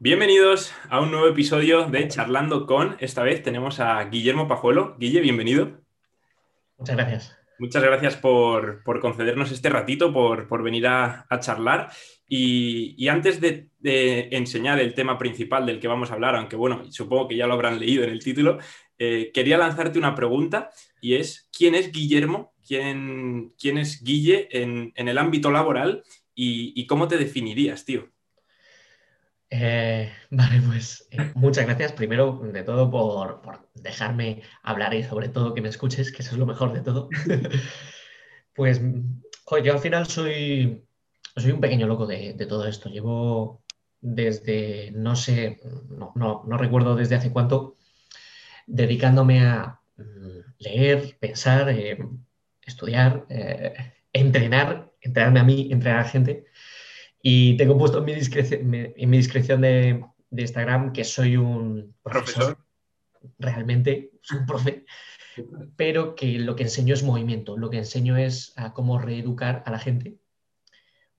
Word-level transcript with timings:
Bienvenidos 0.00 0.72
a 0.88 1.00
un 1.00 1.10
nuevo 1.10 1.28
episodio 1.28 1.84
de 1.84 2.08
Charlando 2.08 2.66
con. 2.66 2.96
Esta 2.98 3.22
vez 3.22 3.42
tenemos 3.42 3.78
a 3.78 4.02
Guillermo 4.04 4.48
Pajuelo. 4.48 4.96
Guille, 4.98 5.20
bienvenido. 5.20 5.80
Muchas 6.78 6.96
gracias. 6.96 7.38
Muchas 7.58 7.82
gracias 7.84 8.16
por, 8.16 8.82
concedernos 9.00 9.52
este 9.52 9.68
ratito, 9.68 10.12
por, 10.12 10.62
venir 10.62 10.88
a, 10.88 11.26
charlar. 11.40 11.90
Y, 12.26 13.06
antes 13.08 13.40
de, 13.40 13.68
enseñar 14.32 14.80
el 14.80 14.94
tema 14.94 15.18
principal 15.18 15.66
del 15.66 15.78
que 15.78 15.88
vamos 15.88 16.10
a 16.10 16.14
hablar, 16.14 16.34
aunque 16.34 16.56
bueno, 16.56 16.90
supongo 16.90 17.28
que 17.28 17.36
ya 17.36 17.46
lo 17.46 17.52
habrán 17.52 17.78
leído 17.78 18.02
en 18.02 18.10
el 18.10 18.24
título, 18.24 18.58
eh, 18.98 19.30
quería 19.32 19.58
lanzarte 19.58 19.98
una 19.98 20.14
pregunta 20.14 20.70
y 21.00 21.14
es, 21.14 21.48
¿quién 21.56 21.74
es 21.74 21.92
Guillermo? 21.92 22.54
¿Quién, 22.66 23.52
quién 23.58 23.78
es 23.78 24.02
Guille 24.02 24.48
en, 24.50 24.92
el 24.96 25.18
ámbito 25.18 25.50
laboral 25.50 26.02
y 26.34 26.86
cómo 26.86 27.06
te 27.06 27.18
definirías, 27.18 27.84
tío? 27.84 28.11
Eh, 29.54 30.10
vale, 30.30 30.62
pues 30.62 31.06
eh, 31.10 31.30
muchas 31.34 31.66
gracias 31.66 31.92
primero 31.92 32.40
de 32.42 32.62
todo 32.62 32.90
por, 32.90 33.68
dejarme 33.74 34.42
hablar 34.62 34.94
y 34.94 35.02
sobre 35.02 35.28
todo 35.28 35.52
que 35.52 35.60
me 35.60 35.68
escuches, 35.68 36.10
que 36.10 36.22
eso 36.22 36.32
es 36.32 36.38
lo 36.38 36.46
mejor 36.46 36.72
de 36.72 36.80
todo. 36.80 37.10
pues 38.54 38.80
yo 39.62 39.72
al 39.74 39.78
final 39.78 40.06
soy, 40.06 40.82
soy 41.36 41.52
un 41.52 41.60
pequeño 41.60 41.86
loco 41.86 42.06
de, 42.06 42.34
todo 42.48 42.66
esto. 42.66 42.88
Llevo 42.88 43.62
desde, 44.00 44.90
no 44.92 45.16
sé, 45.16 45.60
no, 45.90 46.42
recuerdo 46.56 46.96
desde 46.96 47.16
hace 47.16 47.30
cuánto, 47.30 47.76
dedicándome 48.66 49.44
a 49.46 49.80
mm, 49.98 50.38
leer, 50.60 51.18
pensar, 51.20 51.68
eh, 51.68 51.98
estudiar, 52.62 53.26
entrenar, 54.14 54.92
entrenarme 55.02 55.40
a 55.40 55.44
mí, 55.44 55.68
entrenar 55.70 56.00
a 56.00 56.08
gente 56.08 56.46
y 57.22 57.56
tengo 57.56 57.78
puesto 57.78 57.98
en 57.98 58.04
mi 58.04 58.14
discreción, 58.14 58.74
en 58.74 59.10
mi 59.10 59.16
discreción 59.16 59.60
de, 59.60 60.04
Instagram 60.32 60.92
que 60.92 61.04
soy 61.04 61.36
un 61.36 61.94
profesor. 62.02 62.58
Realmente, 63.38 64.10
soy 64.22 64.38
un 64.38 64.46
profe. 64.46 64.84
Pero 65.76 66.14
que 66.14 66.38
lo 66.38 66.56
que 66.56 66.64
enseño 66.64 66.94
es 66.94 67.04
movimiento. 67.04 67.56
Lo 67.56 67.70
que 67.70 67.78
enseño 67.78 68.16
es 68.16 68.52
a 68.56 68.72
cómo 68.72 68.98
reeducar 68.98 69.62
a 69.66 69.70
la 69.70 69.78
gente 69.78 70.18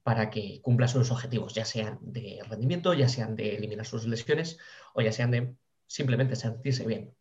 para 0.04 0.30
que 0.30 0.60
cumpla 0.62 0.90
sus 0.90 1.12
objetivos, 1.12 1.54
ya 1.54 1.64
sean 1.64 1.98
de 2.02 2.42
rendimiento, 2.50 2.94
ya 2.94 3.08
sean 3.08 3.38
de 3.38 3.56
eliminar 3.56 3.86
sus 3.86 4.06
lesiones 4.06 4.60
o 4.94 5.02
ya 5.02 5.14
sean 5.14 5.32
de 5.32 5.56
simplemente 5.88 6.36
sentirse 6.36 6.86
bien. 6.86 7.16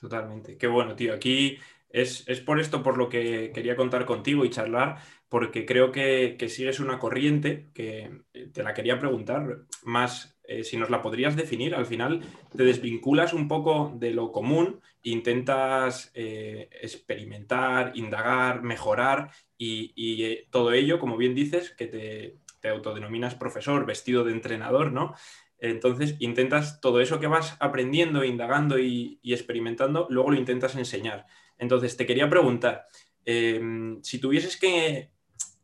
Totalmente. 0.00 0.56
Qué 0.56 0.66
bueno, 0.66 0.94
tío. 0.94 1.12
Aquí 1.12 1.58
es, 1.90 2.24
por 2.40 2.60
esto 2.60 2.82
por 2.82 2.98
lo 2.98 3.08
que 3.08 3.50
quería 3.52 3.76
contar 3.76 4.04
contigo 4.04 4.44
y 4.44 4.50
charlar, 4.50 4.98
porque 5.28 5.66
creo 5.66 5.90
que, 5.90 6.36
sigues 6.48 6.80
una 6.80 6.98
corriente 6.98 7.70
que 7.74 8.10
eh, 8.32 8.50
te 8.52 8.62
la 8.62 8.74
quería 8.74 8.98
preguntar, 8.98 9.62
más 9.82 10.38
eh, 10.44 10.64
si 10.64 10.76
nos 10.76 10.90
la 10.90 11.02
podrías 11.02 11.36
definir, 11.36 11.74
al 11.74 11.86
final 11.86 12.22
te 12.54 12.64
desvinculas 12.64 13.32
un 13.32 13.48
poco 13.48 13.92
de 13.96 14.12
lo 14.12 14.32
común, 14.32 14.80
intentas 15.02 16.10
eh, 16.14 16.68
experimentar, 16.80 17.92
indagar, 17.94 18.62
mejorar 18.62 19.30
y, 19.56 20.44
todo 20.50 20.72
ello, 20.72 20.98
como 20.98 21.16
bien 21.16 21.34
dices, 21.34 21.70
que 21.70 21.86
te, 21.86 22.36
te 22.60 22.68
autodenominas 22.68 23.34
profesor, 23.34 23.84
vestido 23.84 24.24
de 24.24 24.32
entrenador, 24.32 24.92
¿no? 24.92 25.14
Entonces 25.60 26.16
intentas 26.20 26.80
todo 26.80 27.00
eso 27.00 27.18
que 27.18 27.26
vas 27.26 27.56
aprendiendo, 27.58 28.24
indagando 28.24 28.78
y, 28.78 29.18
experimentando, 29.24 30.06
luego 30.10 30.30
lo 30.30 30.38
intentas 30.38 30.76
enseñar. 30.76 31.26
Entonces 31.58 31.96
te 31.96 32.06
quería 32.06 32.30
preguntar, 32.30 32.86
em, 33.24 34.00
si 34.02 34.18
tuvieses 34.20 34.56
que 34.56 35.10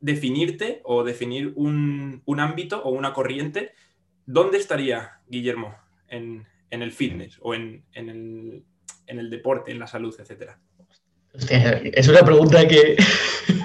definirte 0.00 0.80
o 0.84 1.04
definir 1.04 1.52
un, 1.54 2.22
ámbito 2.38 2.82
o 2.82 2.90
una 2.90 3.12
corriente, 3.12 3.72
¿dónde 4.26 4.58
estaría 4.58 5.20
Guillermo 5.28 5.74
en, 6.08 6.46
el 6.70 6.90
fitness 6.90 7.38
o 7.40 7.54
en, 7.54 7.84
el, 7.94 9.30
deporte, 9.30 9.70
en 9.70 9.78
la 9.78 9.86
salud, 9.86 10.14
etcétera? 10.18 10.58
es 11.34 12.08
una 12.08 12.22
pregunta 12.24 12.66
que 12.66 12.96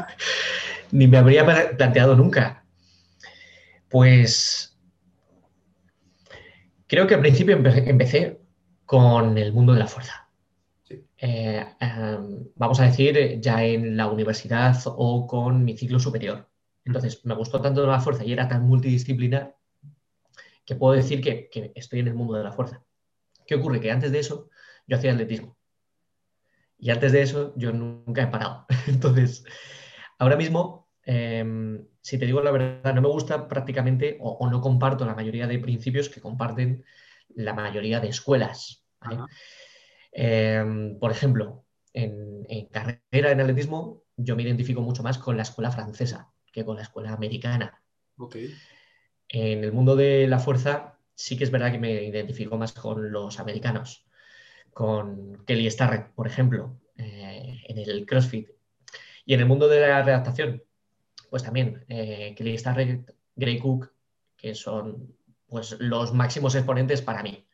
ni 0.91 1.07
me 1.07 1.18
habría 1.18 1.45
planteado 1.75 2.16
nunca. 2.16 2.63
Pues 3.89 4.69
Creo 6.89 7.05
que 7.05 7.13
al 7.13 7.22
principio 7.22 7.55
empecé 7.55 8.41
con 8.83 9.38
el 9.38 9.53
mundo 9.53 9.73
de 9.73 9.79
la 9.79 9.85
fuerza. 9.85 10.27
Eh, 11.19 11.63
em, 11.79 12.47
vamos 12.55 12.79
a 12.79 12.85
decir, 12.85 13.39
ya 13.39 13.63
en 13.63 13.95
la 13.95 14.07
universidad 14.07 14.75
o 14.88 15.27
con 15.27 15.63
mi 15.63 15.77
ciclo 15.77 16.00
superior. 16.00 16.50
Entonces, 16.83 17.23
me 17.25 17.35
gustó 17.35 17.61
tanto 17.61 17.85
la 17.85 18.00
fuerza 18.01 18.25
y 18.25 18.33
era 18.33 18.47
tan 18.47 18.63
multidisciplinar 18.63 19.55
que 20.66 20.73
puedo 20.73 20.95
decir 20.95 21.22
que, 21.22 21.51
estoy 21.75 22.00
en 22.00 22.07
el 22.07 22.16
mundo 22.16 22.33
de 22.33 22.44
la 22.44 22.53
fuerza. 22.53 22.83
¿Qué 23.45 23.53
ocurre? 23.53 23.79
Que 23.79 23.91
antes 23.91 24.11
de 24.11 24.19
eso 24.19 24.50
yo 24.88 24.97
hacía 24.97 25.11
atletismo. 25.11 25.59
Y 26.79 26.89
antes 26.89 27.11
de 27.11 27.21
eso 27.21 27.53
yo 27.56 27.71
nunca 27.71 28.23
he 28.23 28.27
parado. 28.27 28.66
Entonces, 28.88 29.44
ahora 30.17 30.38
mismo 30.38 30.88
em, 31.09 31.88
si 32.02 32.20
te 32.20 32.28
digo 32.28 32.42
la 32.42 32.52
verdad, 32.52 32.94
no 32.94 33.02
me 33.02 33.08
gusta 33.08 33.47
prácticamente 33.47 34.18
o, 34.22 34.47
no 34.50 34.62
comparto 34.62 35.06
la 35.06 35.16
mayoría 35.16 35.47
de 35.47 35.58
principios 35.58 36.08
que 36.08 36.22
comparten 36.22 36.86
la 37.30 37.53
mayoría 37.53 38.00
de 38.00 38.09
escuelas. 38.09 38.86
Em, 40.12 41.00
por 41.00 41.12
ejemplo, 41.12 41.66
en, 41.94 42.46
carrera 42.72 43.31
en 43.31 43.42
atletismo, 43.42 44.03
yo 44.18 44.36
me 44.36 44.44
identifico 44.44 44.81
mucho 44.81 45.02
más 45.02 45.18
con 45.18 45.36
la 45.36 45.44
escuela 45.44 45.72
francesa 45.72 46.31
que 46.52 46.64
con 46.64 46.75
la 46.75 46.84
escuela 46.84 47.12
americana. 47.14 47.81
En 49.30 49.64
el 49.64 49.72
mundo 49.72 49.96
de 49.96 50.28
la 50.28 50.40
fuerza, 50.40 51.00
sí 51.16 51.38
que 51.38 51.44
es 51.44 51.52
verdad 51.52 51.72
que 51.72 51.80
me 51.80 52.03
identifico 52.03 52.58
más 52.58 52.74
con 52.74 53.12
los 53.12 53.40
americanos, 53.40 54.06
con 54.74 55.44
Kelly 55.46 55.69
Starrett, 55.72 56.14
por 56.14 56.28
ejemplo, 56.28 56.80
eh, 56.98 57.62
en 57.68 57.78
el 57.78 58.06
CrossFit. 58.06 58.50
Y 59.25 59.34
en 59.34 59.42
el 59.42 59.46
mundo 59.46 59.68
de 59.68 59.81
la 59.81 60.02
redactación, 60.02 60.64
pues 61.29 61.44
también 61.44 61.85
eh, 61.88 62.35
Starrett, 62.57 63.13
Gray 63.35 63.59
Cook, 63.59 63.91
que 64.38 64.56
son 64.56 65.16
pues 65.47 65.78
los 65.79 66.13
máximos 66.13 66.56
exponentes 66.56 67.01
para 67.01 67.23
mí. 67.23 67.45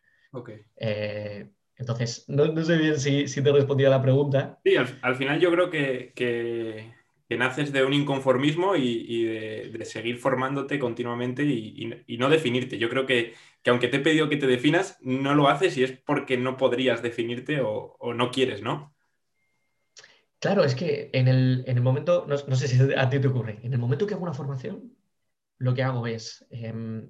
Eh, 0.77 1.47
entonces, 1.77 2.25
no, 2.27 2.63
sé 2.63 2.77
bien 2.77 2.99
si, 2.99 3.25
te 3.41 3.51
respondía 3.51 3.87
a 3.87 3.91
la 3.91 4.01
pregunta. 4.01 4.59
Sí, 4.63 4.75
al, 4.75 5.15
final 5.15 5.39
yo 5.39 5.51
creo 5.51 5.69
que, 5.69 6.93
naces 7.29 7.71
de 7.71 7.83
un 7.83 7.93
inconformismo 7.93 8.75
y, 8.75 9.23
de, 9.23 9.85
seguir 9.85 10.17
formándote 10.17 10.79
continuamente 10.79 11.43
y, 11.43 12.17
no 12.17 12.29
definirte. 12.29 12.77
Yo 12.77 12.89
creo 12.89 13.05
que, 13.05 13.33
aunque 13.65 13.87
te 13.87 13.97
he 13.97 14.01
pedido 14.01 14.29
que 14.29 14.37
te 14.37 14.47
definas, 14.47 14.97
no 15.01 15.35
lo 15.35 15.49
haces 15.49 15.77
y 15.77 15.83
es 15.83 15.91
porque 15.91 16.37
no 16.37 16.57
podrías 16.57 17.01
definirte 17.01 17.61
o, 17.61 17.95
o 17.99 18.13
no 18.13 18.31
quieres, 18.31 18.61
¿no? 18.61 18.94
Claro, 20.39 20.63
es 20.63 20.75
que 20.75 21.09
en 21.13 21.27
el, 21.27 21.81
momento, 21.81 22.25
no, 22.27 22.37
sé 22.37 22.67
si 22.67 22.79
a 22.95 23.09
ti 23.09 23.19
te 23.19 23.27
ocurre, 23.27 23.59
en 23.63 23.73
el 23.73 23.79
momento 23.79 24.05
que 24.05 24.13
hago 24.13 24.23
una 24.23 24.33
formación, 24.33 24.93
lo 25.57 25.73
que 25.73 25.83
hago 25.83 26.05
es 26.07 26.45
em, 26.49 27.09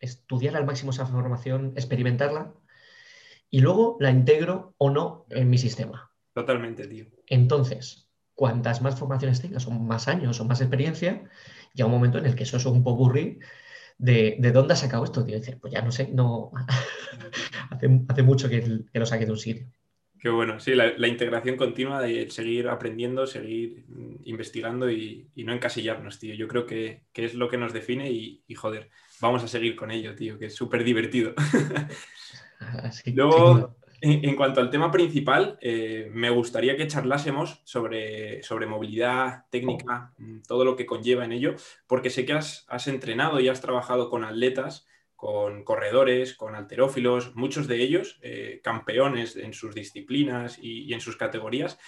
estudiar 0.00 0.56
al 0.56 0.66
máximo 0.66 0.90
esa 0.90 1.06
formación, 1.06 1.72
experimentarla 1.76 2.52
y 3.48 3.60
luego 3.60 3.96
la 4.00 4.10
integro 4.10 4.74
o 4.78 4.90
no 4.90 5.26
en 5.30 5.48
mi 5.48 5.58
sistema. 5.58 6.10
Totalmente, 6.34 6.86
tío. 6.86 7.06
Entonces, 7.28 8.08
cuantas 8.34 8.82
más 8.82 8.98
formaciones 8.98 9.40
tengas, 9.40 9.66
o 9.66 9.70
más 9.70 10.08
años 10.08 10.40
o 10.40 10.44
más 10.44 10.60
experiencia, 10.60 11.24
llega 11.72 11.86
un 11.86 11.92
momento 11.92 12.18
en 12.18 12.26
el 12.26 12.34
que 12.34 12.42
eso 12.42 12.58
es 12.58 12.66
un 12.66 12.84
poco 12.84 13.10
de, 13.12 13.38
de 13.98 14.52
dónde 14.52 14.74
has 14.74 14.80
sacado 14.80 15.04
esto, 15.04 15.24
tío. 15.24 15.38
Decir, 15.38 15.58
pues 15.58 15.72
ya 15.72 15.82
no 15.82 15.92
sé, 15.92 16.08
no. 16.12 16.50
hace, 17.70 18.22
mucho 18.22 18.48
que, 18.48 18.84
que 18.92 18.98
lo 18.98 19.06
saqué 19.06 19.24
de 19.24 19.32
un 19.32 19.38
sitio. 19.38 19.66
Qué 20.18 20.30
bueno, 20.30 20.58
sí, 20.60 20.74
la, 20.74 21.08
integración 21.08 21.56
continua 21.56 22.00
de 22.00 22.30
seguir 22.30 22.68
aprendiendo, 22.68 23.26
seguir 23.26 23.84
investigando 24.24 24.90
y, 24.90 25.28
no 25.36 25.52
encasillarnos, 25.52 26.18
tío. 26.18 26.34
Yo 26.34 26.48
creo 26.48 26.66
que, 26.66 27.02
es 27.14 27.34
lo 27.34 27.48
que 27.48 27.58
nos 27.58 27.72
define 27.72 28.10
y, 28.10 28.42
joder, 28.54 28.90
vamos 29.20 29.44
a 29.44 29.48
seguir 29.48 29.76
con 29.76 29.90
ello, 29.90 30.14
tío, 30.14 30.38
que 30.38 30.46
es 30.46 30.54
súper 30.54 30.84
divertido. 30.84 31.34
Luego, 33.14 33.76
en, 34.00 34.36
cuanto 34.36 34.60
al 34.60 34.70
tema 34.70 34.90
principal, 34.90 35.58
eh, 35.60 36.10
me 36.12 36.30
gustaría 36.30 36.76
que 36.76 36.86
charlásemos 36.86 37.60
sobre, 37.64 38.42
sobre 38.42 38.66
movilidad 38.66 39.44
técnica, 39.50 40.14
todo 40.48 40.64
lo 40.64 40.76
que 40.76 40.86
conlleva 40.86 41.24
en 41.24 41.32
ello, 41.32 41.56
porque 41.86 42.10
sé 42.10 42.24
que 42.24 42.32
has, 42.32 42.64
has 42.68 42.88
entrenado 42.88 43.38
y 43.38 43.48
has 43.48 43.60
trabajado 43.60 44.08
con 44.08 44.24
atletas 44.24 44.86
con 45.16 45.64
corredores, 45.64 46.34
con 46.34 46.54
alterófilos, 46.54 47.34
muchos 47.34 47.66
de 47.66 47.82
ellos 47.82 48.18
eh, 48.22 48.60
campeones 48.62 49.36
en 49.36 49.54
sus 49.54 49.74
disciplinas 49.74 50.58
y, 50.60 50.92
en 50.92 51.00
sus 51.00 51.16
categorías. 51.16 51.78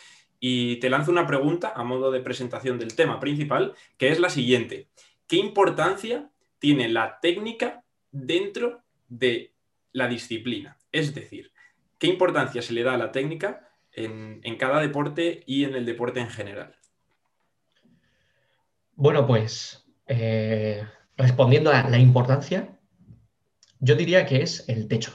Y 0.41 0.77
te 0.77 0.89
lanzo 0.89 1.11
una 1.11 1.27
pregunta 1.27 1.73
a 1.75 1.85
modo 1.85 2.11
de 2.11 2.21
presentación 2.21 2.79
del 2.79 2.97
tema 2.97 3.21
principal, 3.21 3.75
que 3.99 4.09
es 4.09 4.19
la 4.19 4.31
siguiente. 4.31 4.89
¿Qué 5.27 5.37
importancia 5.37 6.31
tiene 6.59 6.89
la 6.89 7.21
técnica 7.21 7.85
dentro 8.11 8.83
de 9.09 9.53
la 9.93 10.09
disciplina? 10.09 10.79
Es 10.91 11.15
decir, 11.15 11.53
¿qué 11.99 12.07
importancia 12.07 12.63
se 12.63 12.73
le 12.73 12.83
da 12.83 12.95
a 12.95 12.99
la 12.99 13.13
técnica 13.13 13.69
en, 13.93 14.41
cada 14.57 14.81
deporte 14.81 15.43
y 15.45 15.65
en 15.65 15.75
el 15.75 15.85
deporte 15.85 16.21
en 16.21 16.31
general? 16.31 16.77
Bueno, 18.95 19.27
pues 19.27 19.87
eh, 20.07 20.83
respondiendo 21.17 21.71
a 21.71 21.89
la 21.91 21.99
importancia, 21.99 22.78
Yo 23.81 23.95
diría 23.95 24.27
que 24.27 24.43
es 24.43 24.69
el 24.69 24.89
techo. 24.89 25.13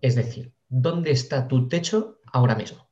Es 0.00 0.14
decir, 0.14 0.52
¿dónde 0.68 1.10
está 1.10 1.48
tu 1.48 1.68
techo 1.68 2.20
ahora 2.26 2.54
mismo? 2.54 2.84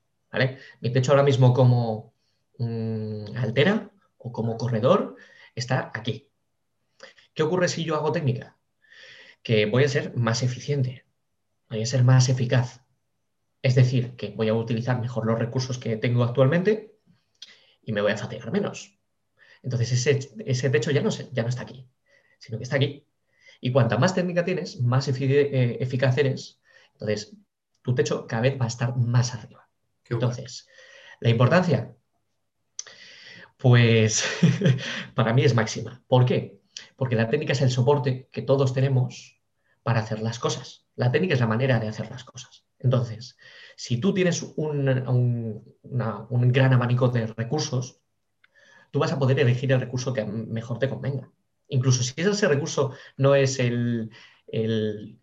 Mi 0.81 0.91
techo 0.91 1.13
ahora 1.13 1.23
mismo 1.23 1.53
como 1.53 2.15
mm, 2.59 3.37
altera 3.37 3.91
o 4.17 4.33
como 4.33 4.57
corredor 4.57 5.17
está 5.55 5.91
aquí. 5.95 6.31
¿Qué 7.35 7.43
ocurre 7.43 7.69
si 7.69 7.85
yo 7.85 7.97
hago 7.97 8.13
técnica? 8.13 8.57
Que 9.43 9.67
voy 9.67 9.85
a 9.85 9.89
ser 9.89 10.17
más 10.17 10.43
eficiente, 10.43 11.05
voy 11.69 11.83
a 11.83 11.87
ser 11.87 12.03
más 12.03 12.29
eficaz. 12.29 12.81
Es 13.61 13.75
decir, 13.75 14.17
que 14.17 14.31
voy 14.31 14.49
a 14.49 14.55
utilizar 14.55 15.01
mejor 15.01 15.27
los 15.27 15.39
recursos 15.39 15.79
que 15.79 15.97
tengo 15.97 16.25
actualmente 16.25 16.97
y 17.83 17.93
me 17.93 18.01
voy 18.01 18.13
a 18.13 18.17
fatigar 18.17 18.51
menos. 18.53 18.99
Entonces 19.63 19.93
ese, 19.93 20.71
techo 20.71 20.91
ya 20.91 21.03
no 21.03 21.11
está 21.11 21.63
aquí, 21.63 21.89
sino 22.39 22.59
que 22.59 22.65
está 22.65 22.77
aquí. 22.77 23.07
Y 23.65 23.71
cuanta 23.71 23.97
más 23.97 24.13
técnica 24.13 24.45
tienes, 24.45 24.81
más 24.81 25.07
eh, 25.07 25.77
eficaz 25.79 26.19
eres. 26.19 26.61
Entonces, 26.95 27.37
tu 27.81 27.95
techo 27.95 28.27
cada 28.27 28.43
vez 28.43 28.61
va 28.61 28.65
a 28.65 28.69
estar 28.69 28.97
más 28.97 29.35
arriba. 29.35 29.69
Entonces, 30.11 30.67
la 31.21 31.31
importancia, 31.31 31.95
pues 33.57 34.25
para 35.15 35.33
mí 35.33 35.45
es 35.45 35.55
máxima. 35.55 36.03
¿Por 36.09 36.27
qué? 36.27 36.61
Porque 36.97 37.15
la 37.15 37.31
técnica 37.31 37.53
es 37.53 37.63
el 37.63 37.71
soporte 37.71 38.29
que 38.33 38.43
todos 38.43 38.75
tenemos 38.75 39.41
para 39.85 40.01
hacer 40.01 40.21
las 40.23 40.41
cosas. 40.41 40.89
La 40.97 41.13
técnica 41.13 41.35
es 41.35 41.41
la 41.41 41.47
manera 41.47 41.79
de 41.79 41.87
hacer 41.87 42.11
las 42.11 42.25
cosas. 42.25 42.65
Entonces, 42.81 43.37
si 43.77 43.99
tú 43.99 44.13
tienes 44.13 44.43
un, 44.57 44.89
un 45.85 46.53
gran 46.53 46.73
abanico 46.73 47.11
de 47.11 47.29
recursos, 47.29 48.01
tú 48.91 48.99
vas 48.99 49.13
a 49.13 49.21
poder 49.21 49.39
elegir 49.39 49.71
el 49.71 49.81
recurso 49.81 50.13
que 50.13 50.25
mejor 50.25 50.81
te 50.81 50.89
convenga 50.89 51.31
incluso 51.73 52.03
si 52.03 52.13
ese 52.17 52.49
recurso 52.49 52.95
no 53.17 53.35
es 53.35 53.59
el, 53.59 54.11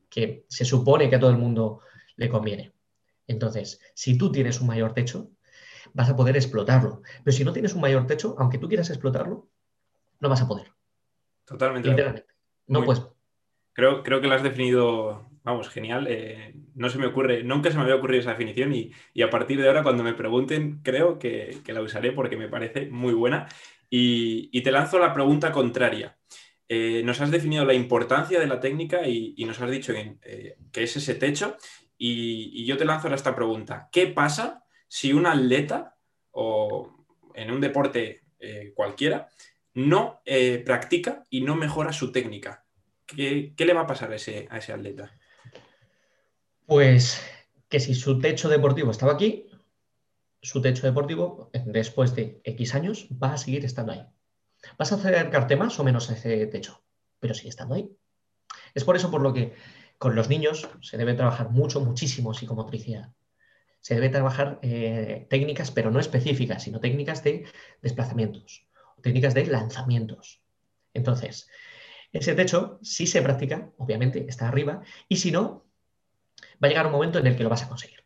que 0.09 0.45
se 0.47 0.65
supone 0.65 1.09
que 1.09 1.15
a 1.15 1.19
todo 1.19 1.29
el 1.31 1.37
mundo 1.37 1.81
le 2.15 2.29
conviene. 2.29 2.73
Entonces, 3.27 3.79
si 3.93 4.17
tú 4.17 4.31
tienes 4.31 4.59
un 4.59 4.67
mayor 4.67 4.93
techo, 4.93 5.29
vas 5.93 6.09
a 6.09 6.15
poder 6.15 6.35
explotarlo. 6.35 7.03
Pero 7.23 7.37
si 7.37 7.45
no 7.45 7.53
tienes 7.53 7.75
un 7.75 7.81
mayor 7.81 8.07
techo, 8.07 8.35
aunque 8.39 8.57
tú 8.57 8.67
quieras 8.67 8.89
explotarlo, 8.89 9.47
no 10.19 10.29
vas 10.29 10.41
a 10.41 10.47
poder. 10.47 10.71
Totalmente. 11.45 11.89
Literalmente. 11.89 12.33
No 12.67 12.83
pues. 12.83 13.01
Creo, 13.73 14.03
creo 14.03 14.19
que 14.19 14.27
lo 14.27 14.33
has 14.33 14.43
definido, 14.43 15.29
vamos, 15.43 15.69
genial. 15.69 16.07
Eh, 16.09 16.55
no 16.73 16.89
se 16.89 16.97
me 16.97 17.05
ocurre, 17.05 17.43
nunca 17.43 17.69
se 17.69 17.77
me 17.77 17.83
había 17.83 17.95
ocurrido 17.95 18.21
esa 18.21 18.31
definición 18.31 18.73
y, 18.73 18.91
a 19.21 19.29
partir 19.29 19.61
de 19.61 19.67
ahora, 19.67 19.83
cuando 19.83 20.03
me 20.03 20.13
pregunten, 20.13 20.81
creo 20.83 21.19
que, 21.19 21.61
la 21.67 21.81
usaré 21.81 22.11
porque 22.11 22.37
me 22.37 22.49
parece 22.49 22.87
muy 22.87 23.13
buena. 23.13 23.47
Y 23.89 24.61
te 24.61 24.71
lanzo 24.71 24.99
la 24.99 25.13
pregunta 25.13 25.51
contraria. 25.51 26.19
Eh, 26.71 27.01
nos 27.03 27.19
has 27.19 27.31
definido 27.31 27.65
la 27.65 27.73
importancia 27.73 28.39
de 28.39 28.45
la 28.45 28.59
técnica 28.59 29.07
y, 29.07 29.43
nos 29.43 29.59
has 29.59 29.71
dicho 29.71 29.91
eh, 29.91 30.55
que, 30.71 30.83
es 30.83 30.95
ese 30.95 31.15
techo. 31.15 31.57
Y, 31.97 32.63
yo 32.65 32.77
te 32.77 32.85
lanzo 32.85 33.07
ahora 33.07 33.15
esta 33.15 33.35
pregunta. 33.35 33.89
¿Qué 33.91 34.05
pasa 34.05 34.63
si 34.87 35.11
un 35.11 35.25
atleta 35.25 35.97
o 36.29 37.07
en 37.33 37.49
un 37.49 37.59
deporte 37.59 38.21
eh, 38.39 38.71
cualquiera 38.75 39.27
no 39.73 40.21
practica 40.63 41.23
y 41.31 41.41
no 41.41 41.55
mejora 41.55 41.91
su 41.91 42.11
técnica? 42.11 42.63
¿Qué, 43.07 43.53
le 43.57 43.73
va 43.73 43.81
a 43.81 43.87
pasar 43.87 44.11
a 44.11 44.15
ese, 44.15 44.47
a 44.51 44.59
ese 44.59 44.71
atleta? 44.71 45.17
Pues 46.67 47.19
que 47.67 47.79
si 47.79 47.95
su 47.95 48.19
techo 48.19 48.47
deportivo 48.47 48.91
estaba 48.91 49.13
aquí, 49.13 49.48
su 50.41 50.61
techo 50.61 50.85
deportivo 50.85 51.49
después 51.65 52.15
de 52.15 52.41
X 52.43 52.75
años 52.75 53.07
va 53.11 53.33
a 53.33 53.37
seguir 53.37 53.65
estando 53.65 53.91
ahí. 53.91 54.05
Vas 54.77 54.91
a 54.91 54.95
acercarte 54.95 55.55
más 55.55 55.79
o 55.79 55.83
menos 55.83 56.09
a 56.09 56.13
ese 56.13 56.45
techo, 56.47 56.83
pero 57.19 57.33
sigue 57.33 57.49
estando 57.49 57.75
ahí. 57.75 57.89
Es 58.73 58.83
por 58.83 58.95
eso 58.95 59.11
por 59.11 59.21
lo 59.21 59.33
que 59.33 59.53
con 59.97 60.15
los 60.15 60.29
niños 60.29 60.69
se 60.81 60.97
debe 60.97 61.13
trabajar 61.13 61.49
mucho, 61.49 61.81
muchísimo 61.81 62.33
psicomotricidad. 62.33 63.11
Se 63.81 63.95
debe 63.95 64.09
trabajar 64.09 64.59
eh, 64.61 65.27
técnicas, 65.29 65.71
pero 65.71 65.91
no 65.91 65.99
específicas, 65.99 66.63
sino 66.63 66.79
técnicas 66.79 67.23
de 67.23 67.45
desplazamientos, 67.81 68.67
técnicas 69.01 69.33
de 69.33 69.45
lanzamientos. 69.45 70.41
Entonces, 70.93 71.49
ese 72.11 72.33
techo, 72.33 72.79
si 72.81 73.07
se 73.07 73.21
practica, 73.21 73.71
obviamente 73.77 74.25
está 74.27 74.47
arriba, 74.47 74.81
y 75.07 75.17
si 75.17 75.31
no, 75.31 75.65
va 76.63 76.67
a 76.67 76.69
llegar 76.69 76.87
un 76.87 76.91
momento 76.91 77.19
en 77.19 77.27
el 77.27 77.35
que 77.35 77.43
lo 77.43 77.49
vas 77.49 77.63
a 77.63 77.69
conseguir. 77.69 78.03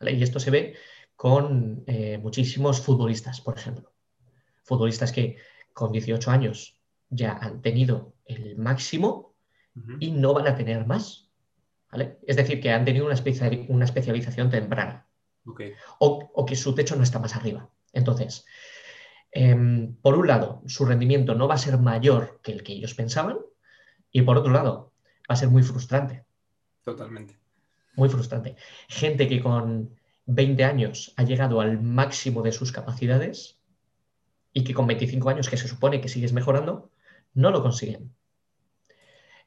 Y 0.00 0.22
esto 0.22 0.40
se 0.40 0.50
ve 0.50 0.76
con 1.20 1.84
eh, 1.86 2.16
muchísimos 2.16 2.80
futbolistas, 2.80 3.42
por 3.42 3.58
ejemplo. 3.58 3.92
Futbolistas 4.62 5.12
que 5.12 5.36
con 5.74 5.92
18 5.92 6.30
años 6.30 6.80
ya 7.10 7.32
han 7.32 7.60
tenido 7.60 8.14
el 8.24 8.56
máximo 8.56 9.34
y 9.98 10.12
no 10.12 10.32
van 10.32 10.46
a 10.46 10.54
tener 10.54 10.86
más. 10.86 11.28
Es 12.26 12.36
decir, 12.36 12.58
que 12.58 12.72
han 12.72 12.86
tenido 12.86 13.04
una, 13.04 13.22
una 13.68 13.84
especialización 13.84 14.48
temprana. 14.48 15.08
O, 15.98 16.46
que 16.46 16.56
su 16.56 16.74
techo 16.74 16.96
no 16.96 17.02
está 17.02 17.18
más 17.18 17.36
arriba. 17.36 17.68
Entonces, 17.92 18.46
em, 19.30 19.96
por 19.96 20.16
un 20.16 20.26
lado, 20.26 20.62
su 20.64 20.86
rendimiento 20.86 21.34
no 21.34 21.46
va 21.46 21.56
a 21.56 21.58
ser 21.58 21.76
mayor 21.76 22.40
que 22.42 22.52
el 22.52 22.62
que 22.62 22.72
ellos 22.72 22.94
pensaban 22.94 23.36
y 24.10 24.22
por 24.22 24.38
otro 24.38 24.54
lado, 24.54 24.94
va 25.30 25.34
a 25.34 25.36
ser 25.36 25.50
muy 25.50 25.62
frustrante. 25.62 26.24
Totalmente. 26.82 27.38
Muy 27.96 28.08
frustrante. 28.08 28.56
Gente 28.88 29.28
que 29.28 29.42
con 29.42 29.99
20 30.34 30.64
años 30.64 31.12
ha 31.16 31.24
llegado 31.24 31.60
al 31.60 31.82
máximo 31.82 32.42
de 32.42 32.52
sus 32.52 32.72
capacidades 32.72 33.58
y 34.52 34.64
que 34.64 34.74
con 34.74 34.86
25 34.86 35.28
años, 35.28 35.48
que 35.48 35.56
se 35.56 35.68
supone 35.68 36.00
que 36.00 36.08
sigues 36.08 36.32
mejorando, 36.32 36.90
no 37.34 37.50
lo 37.50 37.62
consiguen. 37.62 38.14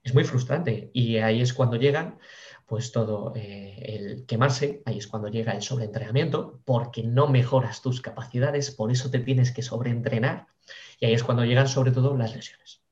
Es 0.03 0.13
muy 0.13 0.25
frustrante 0.25 0.91
y 0.93 1.17
ahí 1.17 1.41
es 1.41 1.53
cuando 1.53 1.77
llegan, 1.77 2.19
pues 2.67 2.91
todo 2.91 3.33
eh, 3.35 3.77
el 3.85 4.25
quemarse, 4.25 4.81
ahí 4.85 4.97
es 4.97 5.07
cuando 5.07 5.29
llega 5.29 5.53
el 5.53 5.61
sobreentrenamiento, 5.61 6.61
porque 6.65 7.03
no 7.03 7.27
mejoras 7.27 7.81
tus 7.81 8.01
capacidades, 8.01 8.71
por 8.71 8.91
eso 8.91 9.09
te 9.09 9.19
tienes 9.19 9.51
que 9.51 9.61
sobreentrenar 9.61 10.47
y 10.99 11.05
ahí 11.05 11.13
es 11.13 11.23
cuando 11.23 11.45
llegan 11.45 11.69
sobre 11.69 11.91
todo 11.91 12.17
las 12.17 12.35
lesiones. 12.35 12.82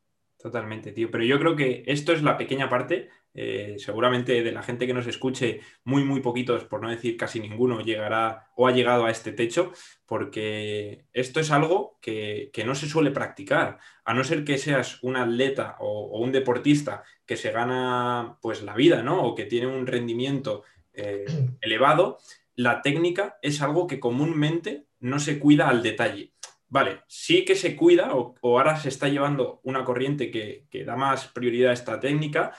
Totalmente, 0.41 0.91
tío. 0.91 1.11
Pero 1.11 1.23
yo 1.23 1.39
creo 1.39 1.55
que 1.55 1.83
esto 1.85 2.13
es 2.13 2.23
la 2.23 2.37
pequeña 2.37 2.67
parte 2.67 3.09
eh, 3.33 3.75
seguramente 3.77 4.43
de 4.43 4.51
la 4.51 4.61
gente 4.61 4.85
que 4.85 4.93
nos 4.93 5.07
escuche, 5.07 5.61
muy, 5.85 6.03
muy 6.03 6.19
poquitos, 6.19 6.65
por 6.65 6.81
no 6.81 6.89
decir 6.89 7.15
casi 7.15 7.39
ninguno, 7.39 7.79
llegará 7.79 8.49
o 8.55 8.67
ha 8.67 8.73
llegado 8.73 9.05
a 9.05 9.11
este 9.11 9.31
techo, 9.31 9.71
porque 10.05 11.05
esto 11.13 11.39
es 11.39 11.51
algo 11.51 11.97
que, 12.01 12.51
no 12.65 12.75
se 12.75 12.89
suele 12.89 13.11
practicar, 13.11 13.79
a 14.03 14.13
no 14.13 14.23
ser 14.23 14.43
que 14.43 14.57
seas 14.57 15.01
un 15.01 15.15
atleta 15.15 15.77
o, 15.79 16.19
un 16.19 16.33
deportista 16.33 17.03
que 17.25 17.37
se 17.37 17.51
gana 17.51 18.37
pues 18.41 18.63
la 18.63 18.75
vida, 18.75 19.01
¿no? 19.01 19.23
O 19.23 19.33
que 19.33 19.45
tiene 19.45 19.67
un 19.67 19.87
rendimiento 19.87 20.63
eh, 20.93 21.25
elevado, 21.61 22.17
la 22.55 22.81
técnica 22.81 23.37
es 23.41 23.61
algo 23.61 23.87
que 23.87 23.99
comúnmente 23.99 24.87
no 24.99 25.19
se 25.19 25.39
cuida 25.39 25.69
al 25.69 25.83
detalle. 25.83 26.30
Vale, 26.71 27.01
sí 27.05 27.43
que 27.43 27.57
se 27.57 27.75
cuida 27.75 28.15
o, 28.15 28.33
ahora 28.43 28.77
se 28.77 28.87
está 28.87 29.09
llevando 29.09 29.59
una 29.63 29.83
corriente 29.83 30.31
que, 30.31 30.85
da 30.85 30.95
más 30.95 31.27
prioridad 31.27 31.71
a 31.71 31.73
esta 31.73 31.99
técnica, 31.99 32.53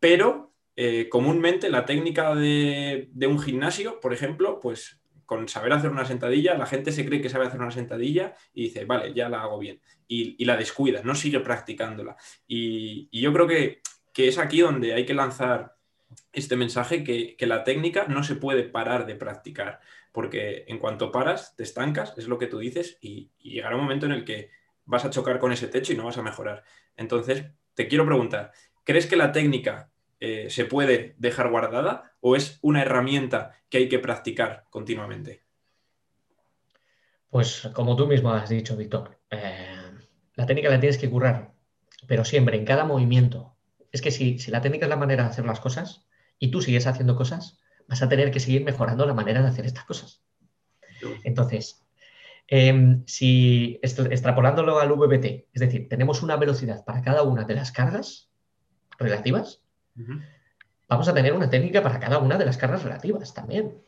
pero 0.00 0.52
eh, 0.74 1.08
comúnmente 1.08 1.70
la 1.70 1.86
técnica 1.86 2.34
de, 2.34 3.08
un 3.28 3.38
gimnasio, 3.38 4.00
por 4.00 4.12
ejemplo, 4.12 4.58
pues 4.58 5.00
con 5.26 5.48
saber 5.48 5.72
hacer 5.72 5.90
una 5.90 6.04
sentadilla, 6.04 6.58
la 6.58 6.66
gente 6.66 6.90
se 6.90 7.06
cree 7.06 7.20
que 7.20 7.28
sabe 7.28 7.46
hacer 7.46 7.60
una 7.60 7.70
sentadilla 7.70 8.34
y 8.52 8.64
dice, 8.64 8.84
vale, 8.84 9.14
ya 9.14 9.28
la 9.28 9.42
hago 9.42 9.60
bien. 9.60 9.80
Y, 10.08 10.44
la 10.44 10.56
descuida, 10.56 11.02
no 11.04 11.14
sigue 11.14 11.38
practicándola. 11.38 12.16
Y, 12.48 13.08
yo 13.12 13.32
creo 13.32 13.46
que, 13.46 13.80
es 14.16 14.38
aquí 14.38 14.60
donde 14.60 14.92
hay 14.92 15.06
que 15.06 15.14
lanzar 15.14 15.76
este 16.32 16.56
mensaje 16.56 17.04
que, 17.04 17.36
la 17.46 17.62
técnica 17.62 18.06
no 18.08 18.24
se 18.24 18.34
puede 18.34 18.64
parar 18.64 19.06
de 19.06 19.14
practicar, 19.14 19.78
porque 20.12 20.64
en 20.68 20.78
cuanto 20.78 21.10
paras, 21.10 21.56
te 21.56 21.62
estancas, 21.62 22.14
es 22.16 22.28
lo 22.28 22.38
que 22.38 22.46
tú 22.46 22.58
dices, 22.58 22.98
y, 23.00 23.30
llegará 23.38 23.76
un 23.76 23.82
momento 23.82 24.06
en 24.06 24.12
el 24.12 24.24
que 24.24 24.50
vas 24.84 25.04
a 25.04 25.10
chocar 25.10 25.38
con 25.38 25.52
ese 25.52 25.68
techo 25.68 25.92
y 25.92 25.96
no 25.96 26.04
vas 26.04 26.18
a 26.18 26.22
mejorar. 26.22 26.64
Entonces, 26.96 27.46
te 27.74 27.88
quiero 27.88 28.06
preguntar, 28.06 28.52
¿crees 28.84 29.06
que 29.06 29.16
la 29.16 29.32
técnica 29.32 29.90
eh, 30.20 30.48
se 30.50 30.64
puede 30.66 31.14
dejar 31.18 31.50
guardada 31.50 32.12
o 32.20 32.36
es 32.36 32.58
una 32.62 32.82
herramienta 32.82 33.58
que 33.68 33.78
hay 33.78 33.88
que 33.88 33.98
practicar 33.98 34.66
continuamente? 34.70 35.42
Pues 37.30 37.68
como 37.72 37.96
tú 37.96 38.06
mismo 38.06 38.30
has 38.30 38.50
dicho, 38.50 38.76
Víctor, 38.76 39.18
eh, 39.30 39.90
la 40.34 40.44
técnica 40.44 40.68
la 40.68 40.78
tienes 40.78 40.98
que 40.98 41.08
currar, 41.08 41.54
pero 42.06 42.26
siempre, 42.26 42.58
en 42.58 42.66
cada 42.66 42.84
movimiento. 42.84 43.56
Es 43.90 44.02
que 44.02 44.10
si, 44.10 44.36
la 44.50 44.60
técnica 44.60 44.84
es 44.84 44.90
la 44.90 44.96
manera 44.96 45.24
de 45.24 45.30
hacer 45.30 45.46
las 45.46 45.60
cosas 45.60 46.06
y 46.38 46.50
tú 46.50 46.60
sigues 46.60 46.86
haciendo 46.86 47.16
cosas, 47.16 47.58
vas 47.88 48.02
a 48.02 48.08
tener 48.08 48.30
que 48.30 48.40
seguir 48.40 48.64
mejorando 48.64 49.06
la 49.06 49.14
manera 49.14 49.42
de 49.42 49.48
hacer 49.48 49.66
estas 49.66 49.84
cosas. 49.84 50.22
Entonces, 51.24 51.84
em, 52.46 53.02
si 53.06 53.80
extrapolándolo 53.82 54.78
al 54.78 54.92
VBT, 54.92 55.48
es 55.52 55.60
decir, 55.60 55.88
tenemos 55.88 56.22
una 56.22 56.36
velocidad 56.36 56.84
para 56.84 57.02
cada 57.02 57.22
una 57.22 57.44
de 57.44 57.54
las 57.54 57.72
cargas 57.72 58.30
relativas, 58.98 59.62
vamos 60.88 61.08
a 61.08 61.14
tener 61.14 61.32
una 61.32 61.50
técnica 61.50 61.82
para 61.82 61.98
cada 61.98 62.18
una 62.18 62.38
de 62.38 62.44
las 62.44 62.56
cargas 62.56 62.82
relativas 62.82 63.34
también. 63.34 63.82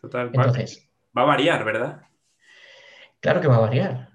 Total. 0.00 0.30
Entonces, 0.32 0.88
va 1.16 1.22
a 1.22 1.26
variar, 1.26 1.64
¿verdad? 1.64 2.02
Claro 3.20 3.40
que 3.40 3.48
va 3.48 3.56
a 3.56 3.60
variar. 3.60 4.08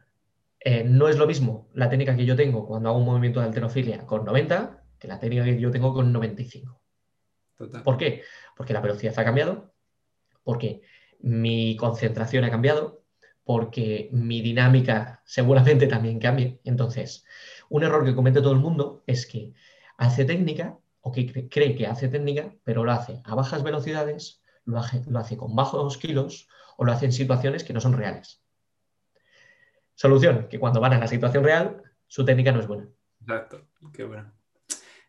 Eh, 0.60 0.84
no 0.84 1.08
es 1.08 1.18
lo 1.18 1.28
mismo 1.28 1.70
la 1.74 1.90
técnica 1.90 2.16
que 2.16 2.26
yo 2.26 2.36
tengo 2.36 2.68
cuando 2.68 2.90
hago 2.90 2.98
un 2.98 3.06
movimiento 3.06 3.40
de 3.40 3.46
alterofilia 3.46 4.06
con 4.06 4.26
90 4.26 4.84
que 5.00 5.08
la 5.08 5.20
técnica 5.20 5.46
que 5.46 5.60
yo 5.60 5.72
tengo 5.72 5.94
con 5.94 6.12
95. 6.12 6.77
Total. 7.58 7.84
¿Por 7.84 7.98
qué? 7.98 8.24
Porque 8.56 8.74
la 8.74 8.82
velocidad 8.82 9.18
ha 9.18 9.24
cambiado, 9.24 9.74
porque 10.44 10.82
mi 11.20 11.76
concentración 11.76 12.44
ha 12.44 12.52
cambiado, 12.52 13.04
porque 13.44 14.10
mi 14.12 14.42
dinámica 14.42 15.22
seguramente 15.26 15.88
también 15.88 16.20
cambie. 16.20 16.60
Entonces, 16.64 17.26
un 17.70 17.84
error 17.84 18.06
que 18.06 18.16
comete 18.16 18.42
todo 18.42 18.54
el 18.54 18.60
mundo 18.60 19.04
es 19.08 19.26
que 19.26 19.54
hace 19.98 20.26
técnica 20.26 20.78
o 21.02 21.12
que 21.12 21.50
cree 21.50 21.76
que 21.76 21.88
hace 21.88 22.10
técnica, 22.10 22.54
pero 22.64 22.84
lo 22.84 22.92
hace 22.92 23.22
a 23.24 23.36
bajas 23.36 23.64
velocidades, 23.64 24.44
lo 24.66 24.80
hace, 24.80 25.02
lo 25.08 25.20
hace 25.20 25.38
con 25.38 25.56
bajos 25.56 25.98
kilos 25.98 26.48
o 26.78 26.86
lo 26.86 26.92
hace 26.92 27.06
en 27.06 27.12
situaciones 27.12 27.64
que 27.64 27.74
no 27.74 27.82
son 27.82 27.94
reales. 27.94 28.42
Solución, 29.96 30.48
que 30.48 30.60
cuando 30.60 30.80
van 30.80 30.94
a 30.94 31.00
la 31.00 31.08
situación 31.08 31.44
real, 31.44 31.82
su 32.06 32.24
técnica 32.24 32.52
no 32.52 32.60
es 32.60 32.68
buena. 32.68 32.88
Exacto, 33.22 33.68
qué 33.94 34.04
bueno. 34.04 34.37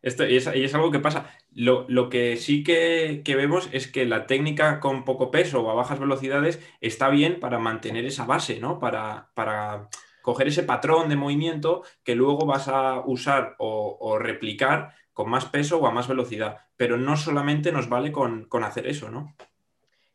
Esto, 0.02 0.26
y, 0.26 0.36
es, 0.36 0.74
algo 0.74 0.90
que 0.90 1.00
pasa. 1.00 1.30
Lo, 1.52 2.08
que 2.08 2.36
sí 2.36 2.62
que, 2.62 3.22
vemos 3.26 3.68
es 3.72 3.88
que 3.88 4.06
la 4.06 4.26
técnica 4.26 4.80
con 4.80 5.04
poco 5.04 5.30
peso 5.30 5.60
o 5.62 5.70
a 5.70 5.74
bajas 5.74 5.98
velocidades 5.98 6.60
está 6.80 7.08
bien 7.08 7.40
para 7.40 7.58
mantener 7.58 8.04
esa 8.04 8.24
base, 8.24 8.60
¿no? 8.60 8.78
Para, 8.78 9.30
para 9.34 9.88
coger 10.22 10.48
ese 10.48 10.62
patrón 10.62 11.08
de 11.08 11.16
movimiento 11.16 11.82
que 12.04 12.14
luego 12.14 12.46
vas 12.46 12.68
a 12.68 13.00
usar 13.00 13.56
o, 13.58 14.18
replicar 14.18 14.94
con 15.12 15.30
más 15.30 15.46
peso 15.46 15.78
o 15.78 15.86
a 15.86 15.90
más 15.90 16.06
velocidad. 16.06 16.58
Pero 16.76 16.96
no 16.96 17.16
solamente 17.16 17.72
nos 17.72 17.88
vale 17.88 18.12
con, 18.12 18.44
con 18.44 18.62
hacer 18.62 18.86
eso, 18.86 19.10
¿no? 19.10 19.34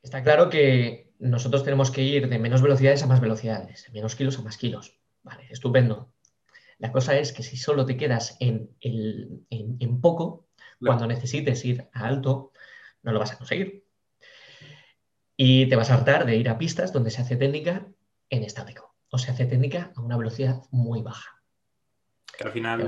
Está 0.01 0.23
claro 0.23 0.49
que 0.49 1.13
nosotros 1.19 1.63
tenemos 1.63 1.91
que 1.91 2.03
ir 2.03 2.29
de 2.29 2.39
menos 2.39 2.61
velocidades 2.61 3.03
a 3.03 3.07
más 3.07 3.21
velocidades, 3.21 3.85
de 3.85 3.91
menos 3.93 4.15
kilos 4.15 4.39
a 4.39 4.43
más 4.43 4.57
kilos. 4.57 4.97
Vale, 5.23 5.47
estupendo. 5.49 6.12
La 6.79 6.91
cosa 6.91 7.17
es 7.17 7.33
que 7.33 7.43
si 7.43 7.57
solo 7.57 7.85
te 7.85 7.97
quedas 7.97 8.37
en, 8.39 8.69
en, 8.81 10.01
poco, 10.01 10.47
cuando 10.79 11.07
necesites 11.07 11.63
ir 11.65 11.87
a 11.93 12.07
alto, 12.07 12.51
no 13.03 13.11
lo 13.11 13.19
vas 13.19 13.31
a 13.31 13.37
conseguir. 13.37 13.85
Y 15.37 15.67
te 15.67 15.75
vas 15.75 15.89
a 15.89 15.95
hartar 15.95 16.25
de 16.25 16.35
ir 16.35 16.49
a 16.49 16.57
pistas 16.57 16.93
donde 16.93 17.11
se 17.11 17.21
hace 17.21 17.35
técnica 17.35 17.87
en 18.29 18.43
estático. 18.43 18.95
O 19.09 19.17
se 19.17 19.31
hace 19.31 19.45
técnica 19.45 19.91
a 19.95 20.01
una 20.01 20.17
velocidad 20.17 20.61
muy 20.71 21.01
baja. 21.01 21.41
Que 22.37 22.45
al 22.45 22.51
final 22.51 22.87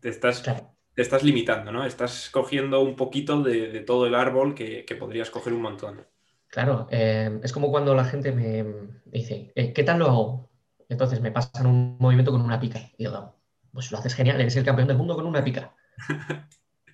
te, 0.00 0.08
estás, 0.08 0.42
te 0.42 1.02
estás 1.02 1.22
limitando, 1.22 1.70
¿no? 1.70 1.84
Estás 1.84 2.30
cogiendo 2.30 2.80
un 2.80 2.96
poquito 2.96 3.42
de, 3.42 3.80
todo 3.80 4.06
el 4.06 4.14
árbol 4.14 4.54
que, 4.54 4.84
podrías 4.98 5.30
coger 5.30 5.52
un 5.52 5.62
montón. 5.62 6.06
Claro, 6.48 6.88
eh, 6.90 7.38
es 7.42 7.52
como 7.52 7.70
cuando 7.70 7.94
la 7.94 8.04
gente 8.04 8.32
me 8.32 8.64
dice, 9.04 9.52
eh, 9.54 9.72
¿qué 9.72 9.84
tal 9.84 9.98
lo 9.98 10.06
hago? 10.06 10.47
Entonces 10.88 11.20
me 11.20 11.30
pasan 11.30 11.66
un 11.66 11.96
movimiento 11.98 12.30
con 12.32 12.40
una 12.40 12.58
pica. 12.58 12.80
Y 12.96 13.04
digo, 13.04 13.34
pues 13.72 13.92
lo 13.92 13.98
haces 13.98 14.14
genial, 14.14 14.40
eres 14.40 14.56
el 14.56 14.64
campeón 14.64 14.88
del 14.88 14.96
mundo 14.96 15.14
con 15.14 15.26
una 15.26 15.44
pica. 15.44 15.74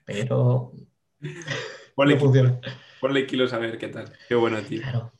Pero 0.04 0.72
ponle, 1.94 2.14
no 2.14 2.20
funciona. 2.20 2.60
Ponle 3.00 3.26
kilos 3.26 3.52
a 3.52 3.58
ver 3.58 3.78
qué 3.78 3.88
tal. 3.88 4.12
Qué 4.28 4.34
bueno, 4.34 4.60
tío. 4.62 4.82
Claro. 4.82 5.12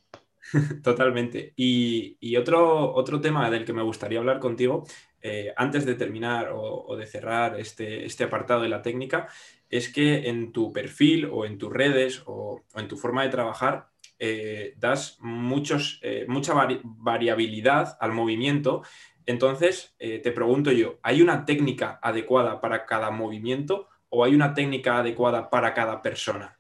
Totalmente. 0.83 1.53
Y, 1.57 2.37
otro, 2.37 2.95
otro 2.95 3.21
tema 3.21 3.51
del 3.51 3.65
que 3.65 3.73
me 3.73 3.83
gustaría 3.83 4.19
hablar 4.19 4.41
contigo, 4.41 4.85
eh, 5.23 5.53
antes 5.57 5.87
de 5.87 5.95
terminar 5.95 6.51
o, 6.53 6.97
de 6.97 7.07
cerrar 7.07 7.59
este, 7.59 8.05
este, 8.05 8.25
apartado 8.25 8.63
de 8.63 8.69
la 8.69 8.83
técnica, 8.83 9.29
es 9.71 9.93
que 9.93 10.29
en 10.29 10.53
tu 10.53 10.73
perfil 10.73 11.27
o 11.33 11.47
en 11.47 11.59
tus 11.59 11.73
redes 11.73 12.23
o 12.27 12.63
en 12.75 12.89
tu 12.89 12.97
forma 12.97 13.23
de 13.23 13.31
trabajar 13.31 13.94
eh, 14.27 14.75
das 14.79 15.19
muchos, 15.21 16.01
eh, 16.03 16.25
mucha 16.27 16.55
variabilidad 16.83 17.99
al 18.01 18.13
movimiento. 18.13 18.83
Entonces, 19.27 19.95
eh, 19.99 20.19
te 20.19 20.33
pregunto 20.33 20.73
yo, 20.73 20.99
¿hay 21.03 21.21
una 21.21 21.45
técnica 21.45 21.99
adecuada 22.03 22.59
para 22.63 22.87
cada 22.87 23.11
movimiento 23.11 23.91
o 24.09 24.25
hay 24.25 24.35
una 24.35 24.55
técnica 24.55 24.99
adecuada 25.01 25.51
para 25.51 25.75
cada 25.75 26.01
persona? 26.01 26.59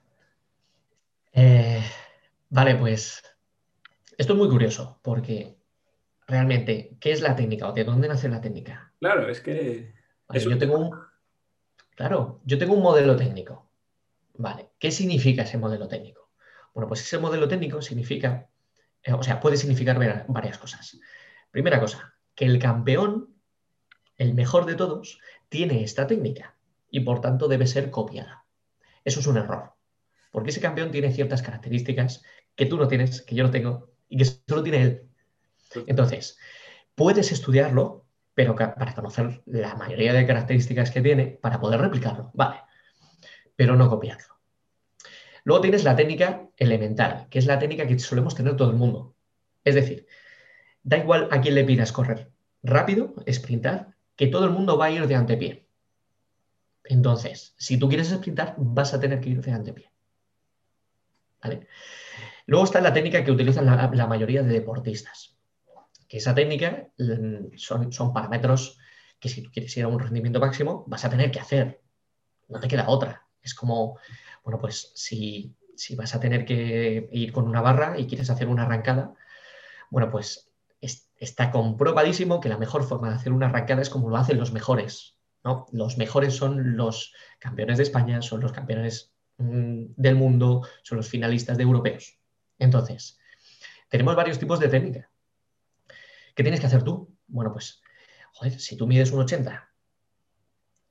vale, 2.51 2.77
pues 2.77 3.21
esto 4.19 4.33
es 4.35 4.39
muy 4.39 4.49
curioso 4.49 5.01
porque 5.03 5.57
realmente, 6.29 6.97
¿qué 7.01 7.13
es 7.13 7.23
la 7.23 7.35
técnica 7.35 7.69
o 7.69 7.73
de 7.73 7.83
dónde 7.83 8.09
nace 8.09 8.29
la 8.29 8.43
técnica? 8.43 8.93
Claro, 9.01 9.29
es 9.29 9.41
que... 9.41 9.95
yo 10.33 10.59
tengo 10.59 10.79
un... 10.79 10.91
Claro, 11.97 12.41
yo 12.45 12.59
tengo 12.59 12.75
un 12.75 12.83
modelo 12.83 13.17
técnico. 13.17 13.69
Vale, 14.35 14.69
¿qué 14.79 14.91
significa 14.91 15.43
ese 15.43 15.59
modelo 15.59 15.89
técnico? 15.89 16.24
Bueno, 16.75 16.89
pues 16.89 17.03
ese 17.03 17.19
modelo 17.19 17.47
técnico 17.47 17.81
significa, 17.81 18.49
eh, 19.03 19.13
o 19.13 19.23
sea, 19.23 19.41
puede 19.41 19.57
significar 19.57 19.97
varias 20.27 20.59
cosas. 20.59 20.99
Primera 21.51 21.81
cosa, 21.81 22.15
que 22.35 22.45
el 22.45 22.59
campeón, 22.59 23.33
el 24.17 24.35
mejor 24.35 24.67
de 24.67 24.75
todos, 24.75 25.21
tiene 25.49 25.85
esta 25.85 26.07
técnica 26.07 26.57
y 26.91 27.01
por 27.01 27.21
tanto 27.21 27.47
debe 27.47 27.69
ser 27.69 27.91
copiada. 27.91 28.45
Eso 29.05 29.21
es 29.21 29.27
un 29.29 29.37
error, 29.37 29.75
porque 30.33 30.51
ese 30.51 30.61
campeón 30.61 30.91
tiene 30.91 31.13
ciertas 31.13 31.43
características 31.43 32.25
que 32.57 32.67
tú 32.67 32.77
no 32.77 32.89
tienes, 32.89 33.23
que 33.23 33.37
yo 33.37 33.45
no 33.45 33.51
tengo 33.51 33.91
y 34.09 34.17
que 34.17 34.25
solo 34.25 34.63
tiene 34.63 34.83
él. 34.83 35.09
Entonces, 35.87 36.39
puedes 36.95 37.31
estudiarlo, 37.31 38.05
pero 38.35 38.57
para 38.57 38.95
conocer 38.95 39.43
la 39.47 39.77
mayoría 39.77 40.13
de 40.13 40.27
características 40.27 40.91
que 40.91 41.03
tiene, 41.03 41.27
para 41.41 41.61
poder 41.61 41.81
replicarlo, 41.81 42.31
vale, 42.35 42.63
pero 43.55 43.77
no 43.77 43.89
copiarlo. 43.89 44.34
Luego 45.45 45.61
tienes 45.61 45.85
la 45.85 45.95
técnica 45.95 46.49
elemental, 46.57 47.29
que 47.31 47.39
es 47.39 47.47
la 47.47 47.59
técnica 47.59 47.87
que 47.87 47.99
solemos 47.99 48.35
tener 48.35 48.57
todo 48.57 48.71
el 48.71 48.77
mundo. 48.77 49.15
Es 49.63 49.75
decir, 49.75 50.07
da 50.83 50.99
igual 50.99 51.29
a 51.31 51.41
quién 51.41 51.55
le 51.55 51.65
pidas 51.65 51.93
correr 51.93 52.31
rápido, 52.63 53.15
sprintar, 53.31 53.95
que 54.17 54.27
todo 54.29 54.47
el 54.47 54.51
mundo 54.51 54.79
va 54.79 54.87
a 54.87 54.91
ir 54.91 55.07
de 55.07 55.15
antepié. 55.15 55.69
Entonces, 56.85 57.55
si 57.59 57.79
tú 57.79 57.89
quieres 57.89 58.09
sprintar, 58.09 58.55
vas 58.59 58.95
a 58.95 59.01
tener 59.01 59.21
que 59.21 59.31
ir 59.31 59.43
de 59.43 59.53
antepié. 59.53 59.91
Luego 62.47 62.65
está 62.65 62.81
la 62.81 62.93
técnica 62.93 63.23
que 63.23 63.31
utilizan 63.31 63.67
la, 63.67 64.07
mayoría 64.07 64.43
de 64.43 64.53
deportistas. 64.53 65.37
Que 66.09 66.19
esa 66.19 66.35
técnica 66.35 66.89
mm, 66.99 67.57
son, 67.57 67.93
son 67.93 68.13
parámetros 68.13 68.79
que 69.21 69.29
si 69.29 69.43
tú 69.43 69.51
quieres 69.51 69.77
ir 69.77 69.85
a 69.85 69.89
un 69.89 69.99
rendimiento 69.99 70.41
máximo, 70.41 70.85
vas 70.87 71.05
a 71.05 71.11
tener 71.11 71.31
que 71.31 71.41
hacer. 71.41 71.83
No 72.49 72.61
te 72.61 72.69
queda 72.69 72.89
otra. 72.89 73.27
Es 73.45 73.55
como 73.55 73.99
bueno, 74.45 74.61
pues 74.61 74.93
si, 74.95 75.57
vas 75.97 76.15
a 76.15 76.21
tener 76.21 76.45
que 76.45 77.09
ir 77.11 77.33
con 77.33 77.49
una 77.49 77.63
barra 77.63 77.99
y 77.99 78.07
quieres 78.07 78.31
hacer 78.31 78.47
una 78.49 78.65
arrancada, 78.65 79.15
bueno, 79.91 80.11
pues 80.11 80.51
está 80.81 81.51
comprobadísimo 81.51 82.41
que 82.41 82.51
la 82.51 82.59
mejor 82.59 82.85
forma 82.85 83.09
de 83.09 83.15
hacer 83.15 83.33
una 83.33 83.47
arrancada 83.47 83.81
es 83.81 83.89
como 83.89 84.11
lo 84.11 84.17
hacen 84.19 84.39
los 84.39 84.53
mejores. 84.53 85.17
¿no? 85.43 85.67
Los 85.73 85.97
mejores 85.97 86.37
son 86.37 86.77
los 86.77 87.15
campeones 87.39 87.79
de 87.79 87.85
España, 87.85 88.21
son 88.21 88.41
los 88.41 88.53
campeones 88.53 89.15
mm, 89.39 89.85
del 89.97 90.15
mundo, 90.15 90.63
son 90.83 90.99
los 90.99 91.09
finalistas 91.09 91.57
de 91.57 91.63
europeos. 91.63 92.19
Entonces, 92.59 93.19
tenemos 93.89 94.15
varios 94.15 94.39
tipos 94.39 94.61
de 94.61 94.69
técnica. 94.69 95.11
¿Qué 96.35 96.43
tienes 96.43 96.61
que 96.61 96.67
hacer 96.67 96.83
tú? 96.83 97.17
Bueno, 97.29 97.53
pues, 97.53 97.81
joder, 98.33 98.61
si 98.61 98.77
tú 98.77 98.87
mides 98.87 99.13
un 99.13 99.21
80 99.21 99.71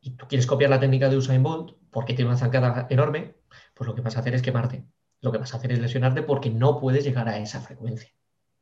y 0.01 0.12
tú 0.12 0.27
quieres 0.27 0.48
copiar 0.48 0.72
la 0.72 0.79
técnica 0.79 1.10
de 1.10 1.17
Usain 1.17 1.43
Bolt 1.43 1.83
porque 1.93 2.13
tiene 2.13 2.29
una 2.29 2.38
zancada 2.38 2.88
enorme, 2.89 3.35
pues 3.73 3.88
lo 3.88 3.95
que 3.95 4.01
vas 4.01 4.17
a 4.17 4.19
hacer 4.19 4.33
es 4.33 4.41
quemarte. 4.41 4.83
Lo 5.21 5.31
que 5.31 5.38
vas 5.38 5.53
a 5.53 5.57
hacer 5.57 5.71
es 5.71 5.79
lesionarte 5.79 6.23
porque 6.23 6.50
no 6.50 6.79
puedes 6.79 7.05
llegar 7.05 7.29
a 7.29 7.38
esa 7.38 7.62
frecuencia 7.62 8.09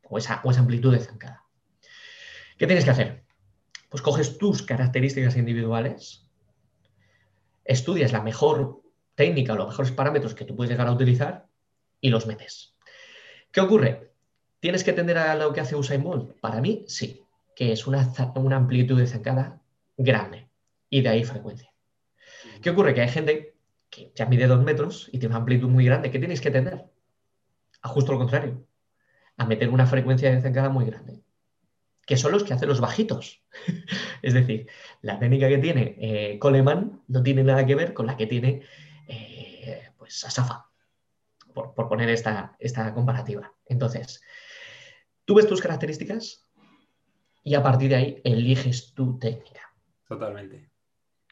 o 0.08 0.18
esa, 0.18 0.40
esa 0.44 0.60
amplitud 0.60 0.92
de 0.92 1.00
zancada. 1.00 1.44
¿Qué 2.58 2.66
tienes 2.66 2.84
que 2.84 2.90
hacer? 2.90 3.24
Pues 3.88 4.02
coges 4.02 4.38
tus 4.38 4.62
características 4.62 5.36
individuales, 5.36 6.28
estudias 7.64 8.12
la 8.12 8.22
mejor 8.22 8.82
técnica 9.14 9.54
o 9.54 9.56
los 9.56 9.68
mejores 9.68 9.92
parámetros 9.92 10.34
que 10.34 10.44
tú 10.44 10.54
puedes 10.54 10.70
llegar 10.70 10.86
a 10.86 10.92
utilizar 10.92 11.48
y 12.00 12.10
los 12.10 12.26
metes. 12.26 12.76
¿Qué 13.50 13.60
ocurre? 13.60 14.12
¿Tienes 14.60 14.84
que 14.84 14.92
tender 14.92 15.18
a 15.18 15.34
lo 15.34 15.52
que 15.52 15.60
hace 15.60 15.74
Usain 15.74 16.02
Bolt? 16.02 16.38
Para 16.40 16.60
mí, 16.60 16.84
sí, 16.86 17.24
que 17.56 17.72
es 17.72 17.86
una, 17.86 18.12
una 18.36 18.56
amplitud 18.56 18.98
de 18.98 19.06
zancada 19.06 19.60
grande 19.96 20.48
y 20.88 21.00
de 21.00 21.08
ahí 21.08 21.24
frecuencia. 21.24 21.71
¿Qué 22.62 22.70
ocurre? 22.70 22.94
Que 22.94 23.02
hay 23.02 23.08
gente 23.08 23.54
que 23.90 24.12
ya 24.14 24.26
mide 24.26 24.46
dos 24.46 24.62
metros 24.62 25.08
y 25.08 25.18
tiene 25.18 25.34
una 25.34 25.40
amplitud 25.40 25.68
muy 25.68 25.84
grande, 25.84 26.10
¿qué 26.10 26.18
tienes 26.18 26.40
que 26.40 26.50
tender? 26.50 26.86
A 27.82 27.88
justo 27.88 28.12
lo 28.12 28.18
contrario, 28.18 28.66
a 29.36 29.44
meter 29.46 29.68
una 29.68 29.86
frecuencia 29.86 30.30
de 30.30 30.40
zancada 30.40 30.70
muy 30.70 30.86
grande, 30.86 31.22
que 32.06 32.16
son 32.16 32.32
los 32.32 32.44
que 32.44 32.54
hacen 32.54 32.68
los 32.68 32.80
bajitos. 32.80 33.42
es 34.22 34.32
decir, 34.32 34.68
la 35.02 35.18
técnica 35.18 35.48
que 35.48 35.58
tiene 35.58 35.96
eh, 35.98 36.38
Coleman 36.38 37.02
no 37.08 37.22
tiene 37.22 37.44
nada 37.44 37.66
que 37.66 37.74
ver 37.74 37.92
con 37.92 38.06
la 38.06 38.16
que 38.16 38.26
tiene 38.26 38.62
eh, 39.08 39.90
pues 39.98 40.24
Asafa, 40.24 40.70
por, 41.52 41.74
poner 41.74 42.08
esta, 42.08 42.56
esta 42.60 42.94
comparativa. 42.94 43.52
Entonces, 43.66 44.22
tú 45.24 45.34
ves 45.34 45.46
tus 45.46 45.60
características 45.60 46.46
y 47.42 47.54
a 47.54 47.62
partir 47.62 47.90
de 47.90 47.96
ahí 47.96 48.20
eliges 48.24 48.94
tu 48.94 49.18
técnica. 49.18 49.74
Totalmente. 50.08 50.70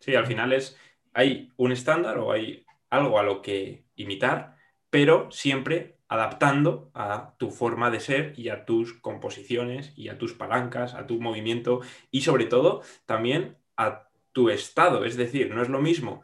Sí, 0.01 0.15
al 0.15 0.27
final 0.27 0.53
es 0.53 0.77
hay 1.14 1.52
un 1.57 1.73
estándar 1.73 2.19
o 2.19 2.33
hay 2.33 2.64
algo 2.88 3.19
a 3.19 3.23
lo 3.23 3.43
que 3.43 3.85
imitar, 3.97 4.57
pero 4.90 5.31
siempre 5.31 5.97
adaptando 6.09 6.90
a 6.93 7.35
tu 7.38 7.50
forma 7.50 7.90
de 7.90 8.00
ser 8.00 8.33
y 8.37 8.49
a 8.49 8.64
tus 8.64 8.95
composiciones 8.95 9.93
y 9.97 10.09
a 10.09 10.19
tus 10.19 10.35
palancas, 10.35 10.95
a 10.95 11.07
tu 11.07 11.21
movimiento 11.21 11.81
y 12.11 12.23
sobre 12.23 12.47
todo 12.47 12.83
también 13.07 13.57
a 13.76 14.09
tu 14.33 14.50
estado. 14.50 15.05
Es 15.05 15.17
decir, 15.17 15.55
no 15.55 15.62
es 15.62 15.69
lo 15.69 15.81
mismo, 15.81 16.23